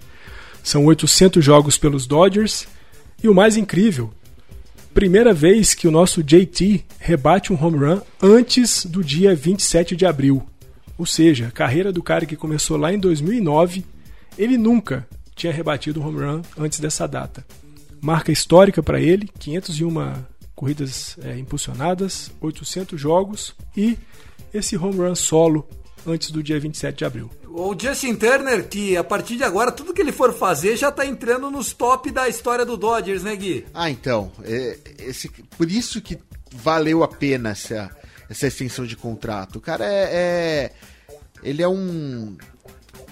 São 0.63 0.85
800 0.85 1.43
jogos 1.43 1.77
pelos 1.77 2.07
Dodgers. 2.07 2.65
E 3.21 3.27
o 3.27 3.33
mais 3.33 3.57
incrível, 3.57 4.09
primeira 4.93 5.33
vez 5.33 5.73
que 5.73 5.85
o 5.85 5.91
nosso 5.91 6.23
JT 6.23 6.85
rebate 6.97 7.51
um 7.51 7.61
home 7.61 7.77
run 7.77 8.01
antes 8.23 8.85
do 8.85 9.03
dia 9.03 9.35
27 9.35 9.97
de 9.97 10.05
abril. 10.05 10.47
Ou 10.97 11.05
seja, 11.05 11.47
a 11.47 11.51
carreira 11.51 11.91
do 11.91 12.01
cara 12.01 12.25
que 12.25 12.37
começou 12.37 12.77
lá 12.77 12.93
em 12.93 12.99
2009, 12.99 13.83
ele 14.37 14.57
nunca 14.57 15.05
tinha 15.37 15.53
rebatido 15.53 16.01
um 16.01 16.07
home 16.07 16.19
run 16.19 16.41
antes 16.57 16.79
dessa 16.79 17.07
data. 17.07 17.45
Marca 18.01 18.31
histórica 18.31 18.83
para 18.83 18.99
ele, 18.99 19.29
501 19.39 20.13
corridas 20.55 21.15
é, 21.21 21.37
impulsionadas, 21.37 22.31
800 22.41 22.99
jogos 22.99 23.55
e 23.75 23.97
esse 24.53 24.75
home 24.75 24.97
run 24.97 25.15
solo 25.15 25.67
antes 26.05 26.31
do 26.31 26.41
dia 26.41 26.59
27 26.59 26.97
de 26.97 27.05
abril. 27.05 27.29
O 27.45 27.75
Justin 27.79 28.15
Turner, 28.15 28.67
que 28.67 28.95
a 28.97 29.03
partir 29.03 29.35
de 29.35 29.43
agora, 29.43 29.71
tudo 29.71 29.93
que 29.93 30.01
ele 30.01 30.11
for 30.11 30.33
fazer 30.33 30.75
já 30.75 30.89
está 30.89 31.05
entrando 31.05 31.49
nos 31.49 31.73
top 31.73 32.11
da 32.11 32.27
história 32.27 32.65
do 32.65 32.77
Dodgers, 32.77 33.23
né, 33.23 33.35
Gui? 33.35 33.65
Ah, 33.73 33.89
então. 33.89 34.31
É, 34.43 34.77
esse, 34.99 35.29
por 35.57 35.69
isso 35.69 36.01
que 36.01 36.19
valeu 36.53 37.03
a 37.03 37.07
pena 37.07 37.49
essa, 37.49 37.89
essa 38.29 38.47
extensão 38.47 38.85
de 38.85 38.95
contrato. 38.95 39.57
O 39.57 39.61
cara 39.61 39.85
é, 39.85 40.09
é 40.11 40.71
ele 41.43 41.61
é 41.61 41.67
um 41.67 42.35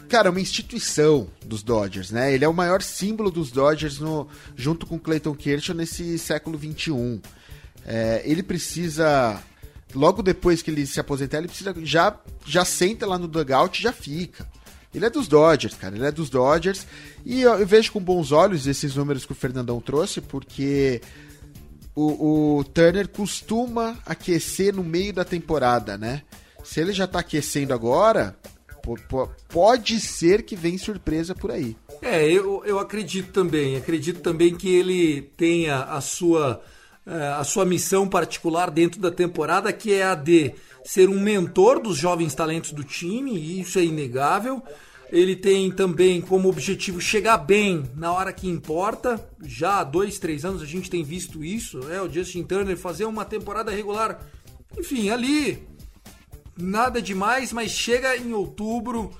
cara, 0.07 0.29
uma 0.29 0.39
instituição 0.39 1.27
dos 1.45 1.63
Dodgers, 1.63 2.11
né? 2.11 2.33
Ele 2.33 2.45
é 2.45 2.47
o 2.47 2.53
maior 2.53 2.81
símbolo 2.81 3.31
dos 3.31 3.51
Dodgers 3.51 3.99
no, 3.99 4.27
junto 4.55 4.85
com 4.85 4.99
Clayton 4.99 5.33
Kershaw 5.35 5.75
nesse 5.75 6.17
século 6.17 6.57
21. 6.57 7.21
É, 7.85 8.21
ele 8.25 8.43
precisa 8.43 9.41
logo 9.93 10.21
depois 10.21 10.61
que 10.61 10.71
ele 10.71 10.85
se 10.85 10.99
aposentar, 10.99 11.37
ele 11.37 11.47
precisa 11.47 11.73
já 11.83 12.17
já 12.45 12.65
senta 12.65 13.05
lá 13.05 13.17
no 13.17 13.27
dugout 13.27 13.79
e 13.79 13.83
já 13.83 13.91
fica. 13.91 14.47
Ele 14.93 15.05
é 15.05 15.09
dos 15.09 15.27
Dodgers, 15.27 15.75
cara. 15.75 15.95
Ele 15.95 16.05
é 16.05 16.11
dos 16.11 16.29
Dodgers. 16.29 16.87
E 17.25 17.41
eu, 17.41 17.55
eu 17.55 17.67
vejo 17.67 17.91
com 17.91 17.99
bons 17.99 18.31
olhos 18.31 18.65
esses 18.65 18.95
números 18.95 19.25
que 19.25 19.33
o 19.33 19.35
Fernandão 19.35 19.81
trouxe, 19.81 20.21
porque 20.21 21.01
o, 21.93 22.59
o, 22.59 22.63
Turner 22.63 23.09
costuma 23.09 23.97
aquecer 24.05 24.73
no 24.73 24.83
meio 24.83 25.11
da 25.11 25.25
temporada, 25.25 25.97
né? 25.97 26.21
Se 26.63 26.79
ele 26.79 26.93
já 26.93 27.05
tá 27.05 27.19
aquecendo 27.19 27.73
agora, 27.73 28.37
pode 29.49 29.99
ser 29.99 30.43
que 30.43 30.55
venha 30.55 30.77
surpresa 30.77 31.33
por 31.33 31.51
aí. 31.51 31.75
É, 32.01 32.29
eu, 32.29 32.63
eu 32.65 32.79
acredito 32.79 33.31
também. 33.31 33.75
Acredito 33.75 34.21
também 34.21 34.55
que 34.55 34.69
ele 34.69 35.23
tenha 35.35 35.83
a 35.83 36.01
sua, 36.01 36.61
é, 37.05 37.27
a 37.29 37.43
sua 37.43 37.65
missão 37.65 38.07
particular 38.07 38.69
dentro 38.69 39.01
da 39.01 39.11
temporada, 39.11 39.73
que 39.73 39.93
é 39.93 40.03
a 40.03 40.15
de 40.15 40.53
ser 40.83 41.09
um 41.09 41.19
mentor 41.19 41.81
dos 41.81 41.97
jovens 41.97 42.35
talentos 42.35 42.71
do 42.71 42.83
time, 42.83 43.35
e 43.35 43.59
isso 43.61 43.79
é 43.79 43.83
inegável. 43.83 44.61
Ele 45.11 45.35
tem 45.35 45.71
também 45.71 46.19
como 46.19 46.49
objetivo 46.49 46.99
chegar 46.99 47.37
bem 47.37 47.83
na 47.95 48.11
hora 48.11 48.33
que 48.33 48.47
importa. 48.47 49.23
Já 49.43 49.79
há 49.79 49.83
dois, 49.83 50.19
três 50.19 50.43
anos 50.43 50.61
a 50.61 50.65
gente 50.65 50.89
tem 50.89 51.03
visto 51.03 51.43
isso, 51.43 51.79
né? 51.79 52.01
O 52.01 52.11
Justin 52.11 52.43
Turner 52.43 52.75
fazer 52.75 53.05
uma 53.05 53.23
temporada 53.23 53.71
regular, 53.71 54.19
enfim, 54.77 55.09
ali 55.09 55.63
nada 56.57 57.01
demais, 57.01 57.51
mas 57.51 57.71
chega 57.71 58.15
em 58.17 58.33
outubro, 58.33 59.11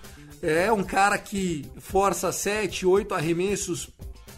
é 0.42 0.72
um 0.72 0.84
cara 0.84 1.18
que 1.18 1.66
força 1.80 2.32
7, 2.32 2.86
8 2.86 3.14
arremessos 3.14 3.90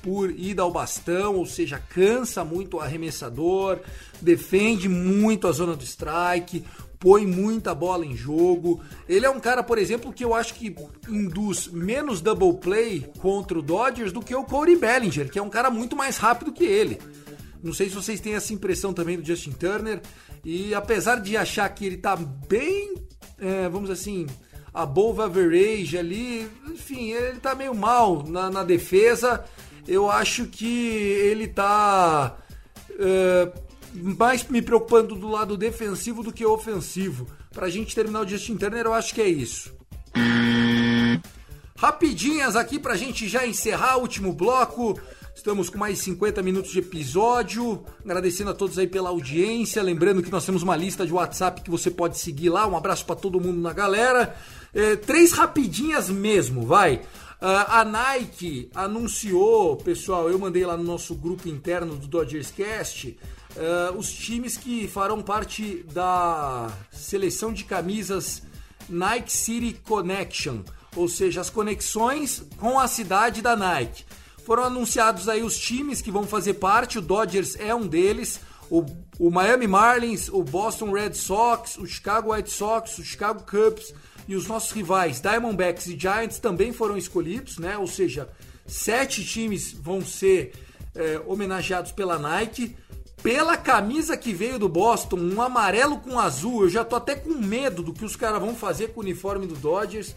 por 0.02 0.32
ida 0.32 0.62
ao 0.62 0.72
bastão, 0.72 1.36
ou 1.36 1.46
seja, 1.46 1.78
cansa 1.78 2.46
muito 2.46 2.78
o 2.78 2.80
arremessador, 2.80 3.80
defende 4.22 4.88
muito 4.88 5.48
a 5.48 5.52
zona 5.52 5.76
do 5.76 5.84
strike, 5.84 6.64
põe 7.00 7.26
muita 7.26 7.76
bola 7.76 8.06
em 8.06 8.16
jogo. 8.16 8.82
Ele 9.08 9.26
é 9.26 9.30
um 9.30 9.40
cara, 9.40 9.62
por 9.62 9.78
exemplo, 9.78 10.14
que 10.14 10.24
eu 10.24 10.34
acho 10.34 10.54
que 10.54 10.76
induz 11.10 11.68
menos 11.68 12.22
double 12.22 12.54
play 12.54 13.06
contra 13.20 13.60
o 13.60 13.62
Dodgers 13.62 14.12
do 14.12 14.22
que 14.22 14.36
o 14.36 14.44
Corey 14.44 14.76
Bellinger, 14.76 15.30
que 15.30 15.40
é 15.40 15.44
um 15.44 15.50
cara 15.50 15.70
muito 15.70 15.96
mais 15.96 16.18
rápido 16.18 16.54
que 16.54 16.64
ele. 16.64 17.00
Não 17.64 17.74
sei 17.74 17.90
se 17.90 17.96
vocês 17.96 18.20
têm 18.20 18.36
essa 18.36 18.54
impressão 18.54 18.94
também 18.94 19.18
do 19.18 19.26
Justin 19.26 19.52
Turner. 19.52 20.02
E 20.44 20.74
apesar 20.74 21.20
de 21.20 21.36
achar 21.36 21.68
que 21.70 21.86
ele 21.86 21.98
tá 21.98 22.16
bem, 22.16 22.96
é, 23.38 23.68
vamos 23.70 23.90
assim, 23.90 24.28
above 24.74 25.22
average 25.22 25.98
ali, 25.98 26.50
enfim, 26.68 27.12
ele 27.12 27.40
tá 27.40 27.56
meio 27.56 27.74
mal 27.74 28.24
na, 28.28 28.50
na 28.50 28.64
defesa. 28.64 29.44
Eu 29.88 30.10
acho 30.10 30.46
que 30.46 30.68
ele 30.68 31.48
tá 31.48 32.38
é, 33.00 33.52
mais 33.94 34.44
me 34.48 34.62
preocupando 34.62 35.16
do 35.16 35.28
lado 35.28 35.58
defensivo 35.58 36.24
do 36.24 36.34
que 36.34 36.46
ofensivo. 36.46 37.28
Pra 37.52 37.70
gente 37.70 37.96
terminar 37.96 38.22
o 38.22 38.28
Justin 38.28 38.58
Turner, 38.58 38.86
eu 38.86 38.94
acho 38.94 39.14
que 39.14 39.22
é 39.22 39.28
isso. 39.28 39.76
Rapidinhas 41.78 42.56
aqui 42.56 42.80
pra 42.80 42.96
gente 42.96 43.28
já 43.28 43.46
encerrar 43.46 43.98
o 43.98 44.02
último 44.02 44.34
bloco. 44.34 45.00
Estamos 45.38 45.70
com 45.70 45.78
mais 45.78 46.00
50 46.00 46.42
minutos 46.42 46.72
de 46.72 46.80
episódio. 46.80 47.86
Agradecendo 48.04 48.50
a 48.50 48.56
todos 48.56 48.80
aí 48.80 48.88
pela 48.88 49.10
audiência. 49.10 49.84
Lembrando 49.84 50.24
que 50.24 50.32
nós 50.32 50.44
temos 50.44 50.64
uma 50.64 50.76
lista 50.76 51.06
de 51.06 51.14
WhatsApp 51.14 51.62
que 51.62 51.70
você 51.70 51.92
pode 51.92 52.18
seguir 52.18 52.50
lá. 52.50 52.66
Um 52.66 52.76
abraço 52.76 53.06
para 53.06 53.16
todo 53.16 53.40
mundo 53.40 53.62
na 53.62 53.72
galera. 53.72 54.36
É, 54.74 54.96
três 54.96 55.34
rapidinhas 55.34 56.10
mesmo, 56.10 56.66
vai. 56.66 56.96
Uh, 56.96 57.70
a 57.70 57.86
Nike 57.86 58.72
anunciou, 58.74 59.78
pessoal, 59.78 60.28
eu 60.28 60.40
mandei 60.40 60.66
lá 60.66 60.76
no 60.76 60.84
nosso 60.84 61.14
grupo 61.14 61.48
interno 61.48 61.96
do 61.96 62.08
Dodgers 62.08 62.50
Cast, 62.50 63.16
uh, 63.56 63.96
os 63.96 64.12
times 64.12 64.58
que 64.58 64.88
farão 64.88 65.22
parte 65.22 65.86
da 65.94 66.76
seleção 66.92 67.54
de 67.54 67.64
camisas 67.64 68.42
Nike 68.90 69.32
City 69.32 69.80
Connection, 69.88 70.62
ou 70.96 71.08
seja, 71.08 71.42
as 71.42 71.52
conexões 71.52 72.44
com 72.58 72.80
a 72.80 72.88
cidade 72.88 73.44
da 73.44 73.56
Nike. 73.56 74.04
Foram 74.48 74.64
anunciados 74.64 75.28
aí 75.28 75.44
os 75.44 75.60
times 75.60 76.02
que 76.02 76.10
vão 76.10 76.26
fazer 76.26 76.54
parte, 76.54 77.00
o 77.00 77.02
Dodgers 77.02 77.58
é 77.60 77.76
um 77.76 77.86
deles, 77.86 78.40
o, 78.72 78.86
o 79.20 79.30
Miami 79.30 79.68
Marlins, 79.68 80.30
o 80.30 80.42
Boston 80.42 80.94
Red 80.94 81.16
Sox, 81.16 81.78
o 81.78 81.86
Chicago 81.86 82.34
White 82.34 82.50
Sox, 82.50 82.98
o 82.98 83.04
Chicago 83.04 83.44
Cubs 83.44 83.94
e 84.26 84.38
os 84.38 84.48
nossos 84.48 84.72
rivais 84.72 85.20
Diamondbacks 85.20 85.88
e 85.88 86.00
Giants 86.00 86.40
também 86.40 86.72
foram 86.72 86.96
escolhidos, 86.96 87.58
né? 87.58 87.78
Ou 87.78 87.88
seja, 87.88 88.30
sete 88.66 89.26
times 89.26 89.74
vão 89.74 90.00
ser 90.00 90.54
é, 90.96 91.22
homenageados 91.28 91.92
pela 91.92 92.18
Nike. 92.18 92.74
Pela 93.22 93.58
camisa 93.58 94.16
que 94.16 94.32
veio 94.32 94.58
do 94.58 94.70
Boston, 94.70 95.18
um 95.18 95.42
amarelo 95.42 95.98
com 95.98 96.18
azul, 96.18 96.62
eu 96.62 96.70
já 96.70 96.86
tô 96.86 96.96
até 96.96 97.16
com 97.16 97.34
medo 97.34 97.84
do 97.84 97.92
que 97.92 98.06
os 98.06 98.16
caras 98.16 98.40
vão 98.40 98.56
fazer 98.56 98.94
com 98.94 99.02
o 99.02 99.04
uniforme 99.04 99.46
do 99.46 99.56
Dodgers. 99.56 100.16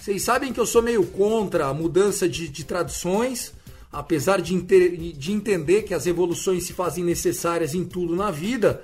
Vocês 0.00 0.22
sabem 0.22 0.52
que 0.52 0.60
eu 0.60 0.66
sou 0.66 0.82
meio 0.82 1.04
contra 1.04 1.66
a 1.66 1.74
mudança 1.74 2.28
de, 2.28 2.46
de 2.46 2.62
traduções, 2.62 3.52
apesar 3.92 4.40
de, 4.40 4.58
de 5.12 5.32
entender 5.32 5.82
que 5.82 5.92
as 5.92 6.06
evoluções 6.06 6.64
se 6.64 6.72
fazem 6.72 7.04
necessárias 7.04 7.74
em 7.74 7.84
tudo 7.84 8.16
na 8.16 8.30
vida. 8.30 8.82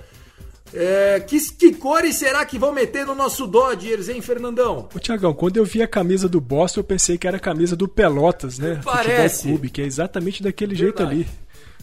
É, 0.71 1.19
que, 1.19 1.39
que, 1.53 1.73
cores 1.73 2.17
será 2.17 2.45
que 2.45 2.59
vão 2.59 2.71
meter 2.71 3.05
no 3.05 3.15
nosso 3.15 3.47
Dodgers, 3.47 4.07
hein, 4.07 4.21
Fernandão? 4.21 4.87
Ô, 4.93 4.99
Tiagão, 4.99 5.33
quando 5.33 5.57
eu 5.57 5.65
vi 5.65 5.81
a 5.81 5.87
camisa 5.87 6.29
do 6.29 6.39
Boston, 6.39 6.81
eu 6.81 6.83
pensei 6.83 7.17
que 7.17 7.27
era 7.27 7.37
a 7.37 7.39
camisa 7.39 7.75
do 7.75 7.87
Pelotas, 7.87 8.59
né? 8.59 8.79
Parece. 8.83 9.37
Futebol 9.37 9.53
Clube, 9.53 9.69
que 9.71 9.81
é 9.81 9.85
exatamente 9.85 10.43
daquele 10.43 10.75
Verdade. 10.75 11.15
jeito 11.15 11.25
ali. 11.25 11.27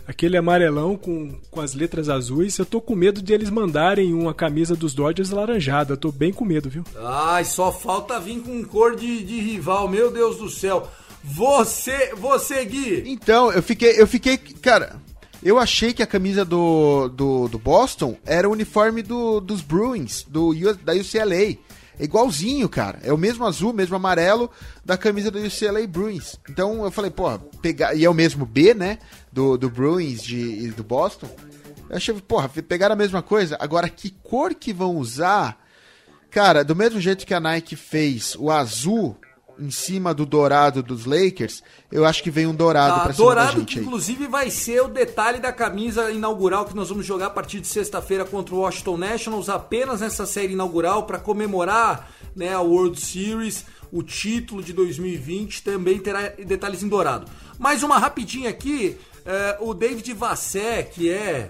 Aquele 0.07 0.37
amarelão 0.37 0.97
com, 0.97 1.35
com 1.51 1.61
as 1.61 1.75
letras 1.75 2.09
azuis. 2.09 2.57
Eu 2.57 2.65
tô 2.65 2.81
com 2.81 2.95
medo 2.95 3.21
de 3.21 3.33
eles 3.33 3.51
mandarem 3.51 4.15
uma 4.15 4.33
camisa 4.33 4.77
dos 4.77 4.95
Dodgers 4.95 5.31
laranjada. 5.31 5.95
Eu 5.95 5.97
tô 5.97 6.13
bem 6.13 6.33
com 6.33 6.45
medo, 6.45 6.71
viu? 6.71 6.85
Ai, 6.97 7.45
só 7.45 7.73
falta 7.73 8.21
vir 8.21 8.39
com 8.39 8.63
cor 8.65 8.95
de, 8.95 9.25
de 9.25 9.41
rival, 9.41 9.89
meu 9.89 10.13
Deus 10.13 10.39
do 10.39 10.49
céu. 10.49 10.89
Você, 11.29 12.15
você, 12.15 12.65
Gui. 12.65 13.03
Então, 13.07 13.51
eu 13.51 13.63
fiquei, 13.63 14.01
eu 14.01 14.07
fiquei, 14.07 14.39
cara, 14.39 14.97
eu 15.43 15.59
achei 15.59 15.93
que 15.93 16.03
a 16.03 16.07
camisa 16.07 16.45
do, 16.45 17.09
do, 17.09 17.49
do 17.49 17.59
Boston 17.59 18.17
era 18.25 18.49
o 18.49 18.53
uniforme 18.53 19.03
do, 19.03 19.41
dos 19.41 19.61
Bruins, 19.61 20.23
do, 20.23 20.55
da 20.77 20.95
UCLA. 20.95 21.59
É 21.99 22.05
igualzinho, 22.05 22.69
cara. 22.69 23.01
É 23.03 23.13
o 23.13 23.19
mesmo 23.19 23.45
azul, 23.45 23.73
mesmo 23.73 23.97
amarelo 23.97 24.51
da 24.85 24.97
camisa 24.97 25.31
do 25.31 25.39
UCLA 25.39 25.85
Bruins. 25.87 26.37
Então 26.49 26.85
eu 26.85 26.91
falei, 26.93 27.11
porra, 27.11 27.39
pegar. 27.61 27.95
E 27.95 28.05
é 28.05 28.11
o 28.11 28.15
mesmo 28.15 28.47
B, 28.47 28.73
né? 28.73 28.99
Do, 29.33 29.57
do 29.57 29.69
Bruins 29.69 30.23
de, 30.23 30.71
do 30.71 30.85
Boston. 30.85 31.29
Eu 31.91 31.97
achei, 31.97 32.15
porra, 32.15 32.49
pegaram 32.49 32.93
a 32.93 32.99
mesma 32.99 33.23
coisa. 33.23 33.57
Agora, 33.59 33.89
que 33.89 34.11
cor 34.23 34.55
que 34.55 34.73
vão 34.73 34.97
usar? 34.97 35.61
Cara, 36.31 36.63
do 36.63 36.77
mesmo 36.77 37.01
jeito 37.01 37.27
que 37.27 37.35
a 37.35 37.41
Nike 37.41 37.75
fez 37.75 38.37
o 38.39 38.51
azul 38.51 39.17
em 39.59 39.71
cima 39.71 40.13
do 40.13 40.27
dourado 40.27 40.83
dos 40.83 41.07
Lakers, 41.07 41.63
eu 41.91 42.05
acho 42.05 42.23
que 42.23 42.31
vem 42.31 42.47
um 42.47 42.55
dourado 42.55 42.95
ah, 42.95 43.01
pra 43.01 43.13
cima 43.13 43.27
dourado 43.27 43.65
que, 43.65 43.79
inclusive, 43.79 44.27
vai 44.27 44.51
ser 44.51 44.83
o 44.83 44.89
detalhe 44.89 45.39
da 45.39 45.53
camisa 45.53 46.11
inaugural 46.11 46.65
que 46.65 46.75
nós 46.75 46.89
vamos 46.89 47.07
jogar 47.07 47.27
a 47.27 47.31
partir 47.31 47.61
de 47.61 47.67
sexta-feira 47.67 48.25
contra 48.25 48.55
o 48.55 48.59
Washington 48.59 48.97
Nationals, 48.97 49.49
apenas 49.49 50.01
nessa 50.01 50.27
série 50.27 50.53
inaugural, 50.53 51.05
para 51.05 51.19
comemorar 51.19 52.11
né, 52.35 52.53
a 52.53 52.61
World 52.61 53.01
Series, 53.01 53.65
o 53.91 54.03
título 54.03 54.63
de 54.63 54.73
2020, 54.73 55.63
também 55.63 55.99
terá 55.99 56.29
detalhes 56.29 56.83
em 56.83 56.89
dourado. 56.89 57.31
Mais 57.59 57.83
uma 57.83 57.99
rapidinha 57.99 58.51
aqui, 58.51 58.97
é, 59.25 59.57
o 59.61 59.73
David 59.73 60.13
Vassé, 60.13 60.83
que 60.83 61.11
é 61.11 61.49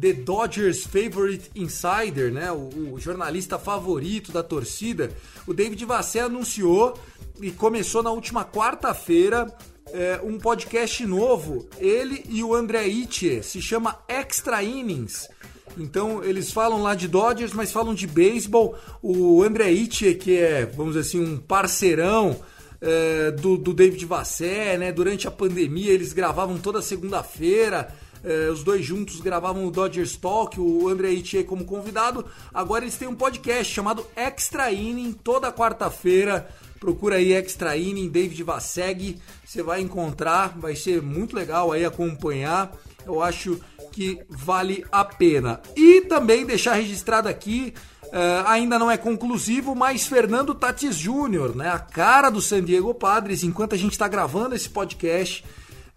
The 0.00 0.12
Dodgers 0.12 0.84
Favorite 0.84 1.50
Insider, 1.54 2.32
né, 2.32 2.52
o, 2.52 2.94
o 2.94 3.00
jornalista 3.00 3.58
favorito 3.58 4.32
da 4.32 4.42
torcida, 4.42 5.10
o 5.46 5.54
David 5.54 5.84
Vassé 5.84 6.20
anunciou 6.20 6.98
e 7.40 7.50
começou 7.50 8.02
na 8.02 8.10
última 8.10 8.44
quarta-feira 8.44 9.46
é, 9.92 10.20
um 10.22 10.38
podcast 10.38 11.04
novo. 11.06 11.68
Ele 11.78 12.24
e 12.28 12.42
o 12.42 12.54
André 12.54 12.86
Itche 12.86 13.42
se 13.42 13.60
chama 13.60 13.98
Extra 14.08 14.62
Innings. 14.62 15.28
Então 15.76 16.24
eles 16.24 16.50
falam 16.50 16.82
lá 16.82 16.94
de 16.94 17.08
Dodgers, 17.08 17.52
mas 17.52 17.72
falam 17.72 17.94
de 17.94 18.06
beisebol. 18.06 18.76
O 19.02 19.42
André 19.42 19.70
Itche, 19.70 20.14
que 20.14 20.36
é, 20.36 20.66
vamos 20.66 20.94
dizer 20.94 21.08
assim, 21.08 21.24
um 21.24 21.38
parceirão 21.38 22.36
é, 22.80 23.30
do, 23.30 23.56
do 23.56 23.72
David 23.72 24.04
Vassé, 24.04 24.76
né? 24.76 24.92
Durante 24.92 25.28
a 25.28 25.30
pandemia 25.30 25.92
eles 25.92 26.12
gravavam 26.12 26.58
toda 26.58 26.82
segunda-feira. 26.82 27.94
É, 28.24 28.48
os 28.50 28.62
dois 28.62 28.84
juntos 28.84 29.20
gravavam 29.20 29.66
o 29.66 29.70
Dodgers 29.70 30.16
Talk, 30.16 30.60
o 30.60 30.88
André 30.88 31.10
Itche 31.10 31.44
como 31.44 31.64
convidado. 31.64 32.24
Agora 32.52 32.84
eles 32.84 32.96
têm 32.96 33.08
um 33.08 33.14
podcast 33.14 33.72
chamado 33.72 34.06
Extra 34.16 34.72
Inning, 34.72 35.12
toda 35.12 35.52
quarta-feira 35.52 36.48
Procura 36.78 37.16
aí 37.16 37.32
Extra 37.32 37.76
Inning, 37.76 38.08
David 38.08 38.42
Vasseg, 38.42 39.18
você 39.44 39.62
vai 39.62 39.80
encontrar, 39.80 40.56
vai 40.58 40.76
ser 40.76 41.02
muito 41.02 41.34
legal 41.34 41.72
aí 41.72 41.84
acompanhar. 41.84 42.72
Eu 43.04 43.22
acho 43.22 43.60
que 43.90 44.20
vale 44.28 44.84
a 44.92 45.04
pena. 45.04 45.60
E 45.76 46.02
também 46.02 46.46
deixar 46.46 46.74
registrado 46.74 47.28
aqui, 47.28 47.74
uh, 48.04 48.46
ainda 48.46 48.78
não 48.78 48.90
é 48.90 48.96
conclusivo, 48.96 49.74
mas 49.74 50.06
Fernando 50.06 50.54
Tatis 50.54 50.96
Júnior, 50.96 51.56
né, 51.56 51.68
a 51.68 51.78
cara 51.78 52.30
do 52.30 52.40
San 52.40 52.62
Diego 52.62 52.94
Padres, 52.94 53.42
enquanto 53.42 53.74
a 53.74 53.78
gente 53.78 53.92
está 53.92 54.06
gravando 54.06 54.54
esse 54.54 54.68
podcast, 54.68 55.44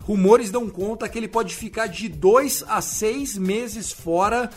rumores 0.02 0.52
dão 0.52 0.70
conta 0.70 1.08
que 1.08 1.18
ele 1.18 1.28
pode 1.28 1.56
ficar 1.56 1.88
de 1.88 2.08
dois 2.10 2.64
a 2.68 2.82
seis 2.82 3.38
meses 3.38 3.92
fora 3.92 4.50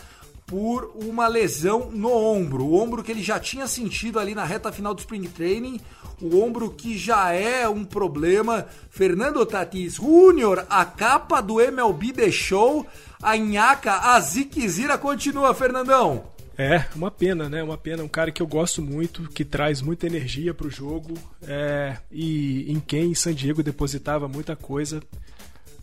por 0.45 0.91
uma 0.95 1.27
lesão 1.27 1.89
no 1.91 2.11
ombro. 2.11 2.65
O 2.65 2.75
ombro 2.75 3.03
que 3.03 3.11
ele 3.11 3.23
já 3.23 3.39
tinha 3.39 3.67
sentido 3.67 4.19
ali 4.19 4.35
na 4.35 4.43
reta 4.43 4.71
final 4.71 4.93
do 4.93 4.99
Spring 4.99 5.27
Training, 5.27 5.79
o 6.21 6.41
ombro 6.41 6.69
que 6.69 6.97
já 6.97 7.31
é 7.31 7.67
um 7.67 7.83
problema. 7.83 8.65
Fernando 8.89 9.45
Tatis 9.45 9.95
Júnior, 9.95 10.65
a 10.69 10.85
capa 10.85 11.41
do 11.41 11.59
MLB 11.59 12.11
deixou, 12.11 12.85
a 13.21 13.35
nhaca, 13.35 14.13
a 14.13 14.19
ziquezira 14.19 14.97
continua, 14.97 15.53
Fernandão. 15.53 16.35
É, 16.57 16.85
uma 16.95 17.11
pena, 17.11 17.49
né? 17.49 17.61
Uma 17.61 17.77
pena. 17.77 18.03
Um 18.03 18.07
cara 18.07 18.31
que 18.31 18.41
eu 18.41 18.47
gosto 18.47 18.81
muito, 18.81 19.27
que 19.29 19.43
traz 19.43 19.81
muita 19.81 20.07
energia 20.07 20.53
pro 20.53 20.69
jogo 20.69 21.13
é, 21.45 21.97
e 22.09 22.71
em 22.71 22.79
quem 22.79 23.13
San 23.13 23.33
Diego 23.33 23.61
depositava 23.61 24.27
muita 24.27 24.55
coisa. 24.55 25.01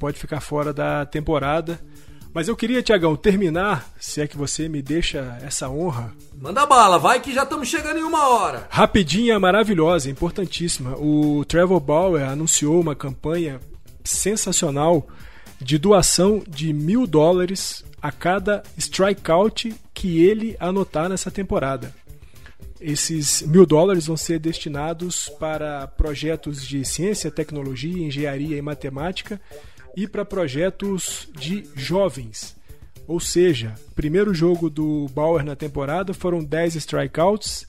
Pode 0.02 0.18
ficar 0.18 0.40
fora 0.40 0.72
da 0.72 1.06
temporada. 1.06 1.80
Mas 2.34 2.48
eu 2.48 2.56
queria, 2.56 2.82
Tiagão, 2.82 3.14
terminar, 3.14 3.88
se 4.00 4.20
é 4.20 4.26
que 4.26 4.36
você 4.36 4.68
me 4.68 4.82
deixa 4.82 5.38
essa 5.44 5.70
honra. 5.70 6.12
Manda 6.36 6.66
bala, 6.66 6.98
vai 6.98 7.20
que 7.20 7.32
já 7.32 7.44
estamos 7.44 7.68
chegando 7.68 8.00
em 8.00 8.02
uma 8.02 8.28
hora. 8.28 8.66
Rapidinha, 8.68 9.38
maravilhosa, 9.38 10.10
importantíssima. 10.10 10.96
O 10.96 11.44
Trevor 11.44 11.78
Bauer 11.78 12.28
anunciou 12.28 12.80
uma 12.80 12.96
campanha 12.96 13.60
sensacional 14.02 15.06
de 15.60 15.78
doação 15.78 16.42
de 16.48 16.72
mil 16.72 17.06
dólares 17.06 17.84
a 18.02 18.10
cada 18.10 18.64
strikeout 18.76 19.72
que 19.94 20.24
ele 20.24 20.56
anotar 20.58 21.08
nessa 21.08 21.30
temporada. 21.30 21.94
Esses 22.80 23.42
mil 23.42 23.64
dólares 23.64 24.08
vão 24.08 24.16
ser 24.16 24.40
destinados 24.40 25.28
para 25.38 25.86
projetos 25.86 26.66
de 26.66 26.84
ciência, 26.84 27.30
tecnologia, 27.30 28.04
engenharia 28.04 28.56
e 28.56 28.62
matemática 28.62 29.40
e 29.96 30.06
para 30.06 30.24
projetos 30.24 31.28
de 31.32 31.68
jovens. 31.74 32.56
Ou 33.06 33.20
seja, 33.20 33.74
primeiro 33.94 34.32
jogo 34.32 34.70
do 34.70 35.06
Bauer 35.14 35.44
na 35.44 35.56
temporada 35.56 36.14
foram 36.14 36.42
10 36.42 36.76
strikeouts, 36.76 37.66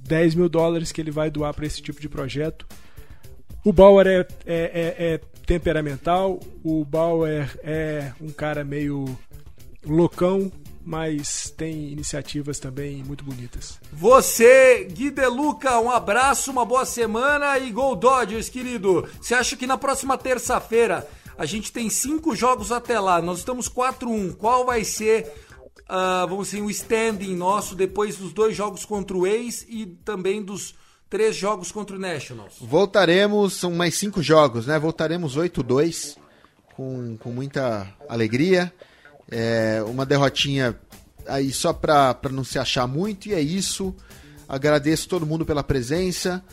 10 0.00 0.34
mil 0.34 0.48
dólares 0.48 0.90
que 0.92 1.00
ele 1.00 1.10
vai 1.10 1.30
doar 1.30 1.54
para 1.54 1.66
esse 1.66 1.80
tipo 1.80 2.00
de 2.00 2.08
projeto. 2.08 2.66
O 3.64 3.72
Bauer 3.72 4.06
é, 4.06 4.18
é, 4.18 4.26
é, 4.46 5.14
é, 5.14 5.20
temperamental, 5.46 6.40
o 6.64 6.84
Bauer 6.84 7.48
é 7.62 8.12
um 8.20 8.30
cara 8.30 8.64
meio 8.64 9.16
loucão, 9.86 10.50
mas 10.84 11.48
tem 11.56 11.92
iniciativas 11.92 12.58
também 12.58 13.04
muito 13.04 13.24
bonitas. 13.24 13.78
Você, 13.92 14.84
Gui 14.90 15.12
Deluca, 15.12 15.78
um 15.78 15.90
abraço, 15.90 16.50
uma 16.50 16.64
boa 16.64 16.84
semana 16.84 17.56
e 17.58 17.70
Gol 17.70 17.94
Dodgers, 17.94 18.48
querido. 18.48 19.08
Você 19.20 19.34
acha 19.34 19.56
que 19.56 19.66
na 19.66 19.78
próxima 19.78 20.18
terça-feira 20.18 21.06
a 21.36 21.46
gente 21.46 21.72
tem 21.72 21.88
cinco 21.88 22.34
jogos 22.34 22.72
até 22.72 22.98
lá, 22.98 23.20
nós 23.20 23.38
estamos 23.38 23.68
4-1. 23.68 24.36
Qual 24.36 24.66
vai 24.66 24.84
ser, 24.84 25.32
uh, 25.82 26.26
vamos 26.28 26.50
dizer, 26.50 26.62
o 26.62 26.70
standing 26.70 27.34
nosso 27.34 27.74
depois 27.74 28.16
dos 28.16 28.32
dois 28.32 28.56
jogos 28.56 28.84
contra 28.84 29.16
o 29.16 29.26
Ace 29.26 29.66
e 29.68 29.86
também 30.04 30.42
dos 30.42 30.74
três 31.08 31.36
jogos 31.36 31.70
contra 31.70 31.96
o 31.96 31.98
Nationals? 31.98 32.54
Voltaremos, 32.60 33.54
são 33.54 33.72
mais 33.72 33.96
cinco 33.96 34.22
jogos, 34.22 34.66
né? 34.66 34.78
Voltaremos 34.78 35.36
8-2 35.36 36.16
com, 36.74 37.16
com 37.18 37.30
muita 37.30 37.86
alegria. 38.08 38.72
É, 39.30 39.82
uma 39.86 40.04
derrotinha 40.04 40.78
aí 41.26 41.52
só 41.52 41.72
para 41.72 42.18
não 42.30 42.44
se 42.44 42.58
achar 42.58 42.86
muito, 42.86 43.28
e 43.28 43.34
é 43.34 43.40
isso. 43.40 43.94
Agradeço 44.48 45.08
todo 45.08 45.26
mundo 45.26 45.46
pela 45.46 45.62
presença. 45.62 46.44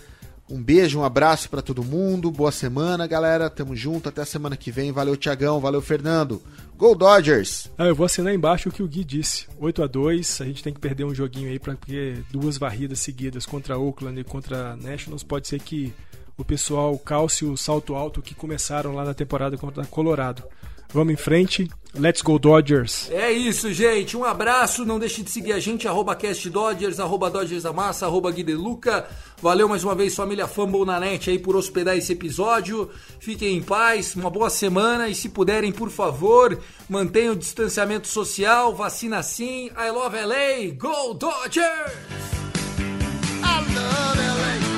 Um 0.49 0.63
beijo, 0.63 0.99
um 0.99 1.03
abraço 1.03 1.47
para 1.47 1.61
todo 1.61 1.83
mundo. 1.83 2.31
Boa 2.31 2.51
semana, 2.51 3.05
galera. 3.05 3.49
Tamo 3.49 3.75
junto. 3.75 4.09
Até 4.09 4.21
a 4.21 4.25
semana 4.25 4.57
que 4.57 4.71
vem. 4.71 4.91
Valeu, 4.91 5.15
Tiagão. 5.15 5.59
Valeu, 5.59 5.79
Fernando. 5.79 6.41
Go 6.75 6.95
Dodgers! 6.95 7.69
Ah, 7.77 7.85
eu 7.85 7.93
vou 7.93 8.05
assinar 8.05 8.33
embaixo 8.33 8.69
o 8.69 8.71
que 8.71 8.81
o 8.81 8.87
Gui 8.87 9.03
disse. 9.03 9.47
8 9.59 9.83
a 9.83 9.87
2 9.87 10.41
a 10.41 10.45
gente 10.45 10.63
tem 10.63 10.73
que 10.73 10.79
perder 10.79 11.03
um 11.03 11.13
joguinho 11.13 11.49
aí, 11.49 11.59
pra, 11.59 11.75
porque 11.75 12.23
duas 12.31 12.57
varridas 12.57 12.99
seguidas 12.99 13.45
contra 13.45 13.77
Oakland 13.77 14.17
e 14.17 14.23
contra 14.23 14.77
Nationals 14.77 15.21
pode 15.21 15.49
ser 15.49 15.59
que 15.59 15.93
o 16.37 16.45
pessoal 16.45 16.97
calce 16.97 17.43
o 17.43 17.57
salto 17.57 17.95
alto 17.95 18.21
que 18.21 18.33
começaram 18.33 18.95
lá 18.95 19.03
na 19.03 19.13
temporada 19.13 19.57
contra 19.57 19.85
Colorado. 19.85 20.41
Vamos 20.93 21.13
em 21.13 21.17
frente. 21.17 21.69
Let's 21.97 22.21
go 22.21 22.37
Dodgers. 22.37 23.09
É 23.09 23.31
isso, 23.31 23.73
gente. 23.73 24.15
Um 24.15 24.23
abraço. 24.23 24.85
Não 24.85 24.99
deixe 24.99 25.23
de 25.23 25.31
seguir 25.31 25.53
a 25.53 25.59
gente, 25.59 25.87
arroba 25.87 26.15
castdodgers, 26.15 26.99
arroba 26.99 27.29
Dodgers 27.29 27.63
da 27.63 27.73
Massa, 27.73 28.05
arroba 28.05 28.31
Guideluca. 28.31 29.07
Valeu 29.41 29.67
mais 29.67 29.83
uma 29.83 29.95
vez, 29.95 30.15
família 30.15 30.47
Fumble 30.47 30.85
na 30.85 30.99
net 30.99 31.29
aí 31.29 31.39
por 31.39 31.55
hospedar 31.55 31.97
esse 31.97 32.13
episódio. 32.13 32.89
Fiquem 33.19 33.57
em 33.57 33.61
paz, 33.61 34.15
uma 34.15 34.29
boa 34.29 34.49
semana 34.49 35.09
e 35.09 35.15
se 35.15 35.29
puderem, 35.29 35.71
por 35.71 35.89
favor, 35.89 36.59
mantenham 36.87 37.33
o 37.33 37.37
distanciamento 37.37 38.07
social, 38.07 38.75
vacina 38.75 39.23
sim. 39.23 39.67
I 39.77 39.89
love 39.91 40.15
LA, 40.15 40.75
go 40.77 41.13
Dodgers! 41.13 41.93
I 43.41 43.61
love 43.73 44.19
LA. 44.19 44.68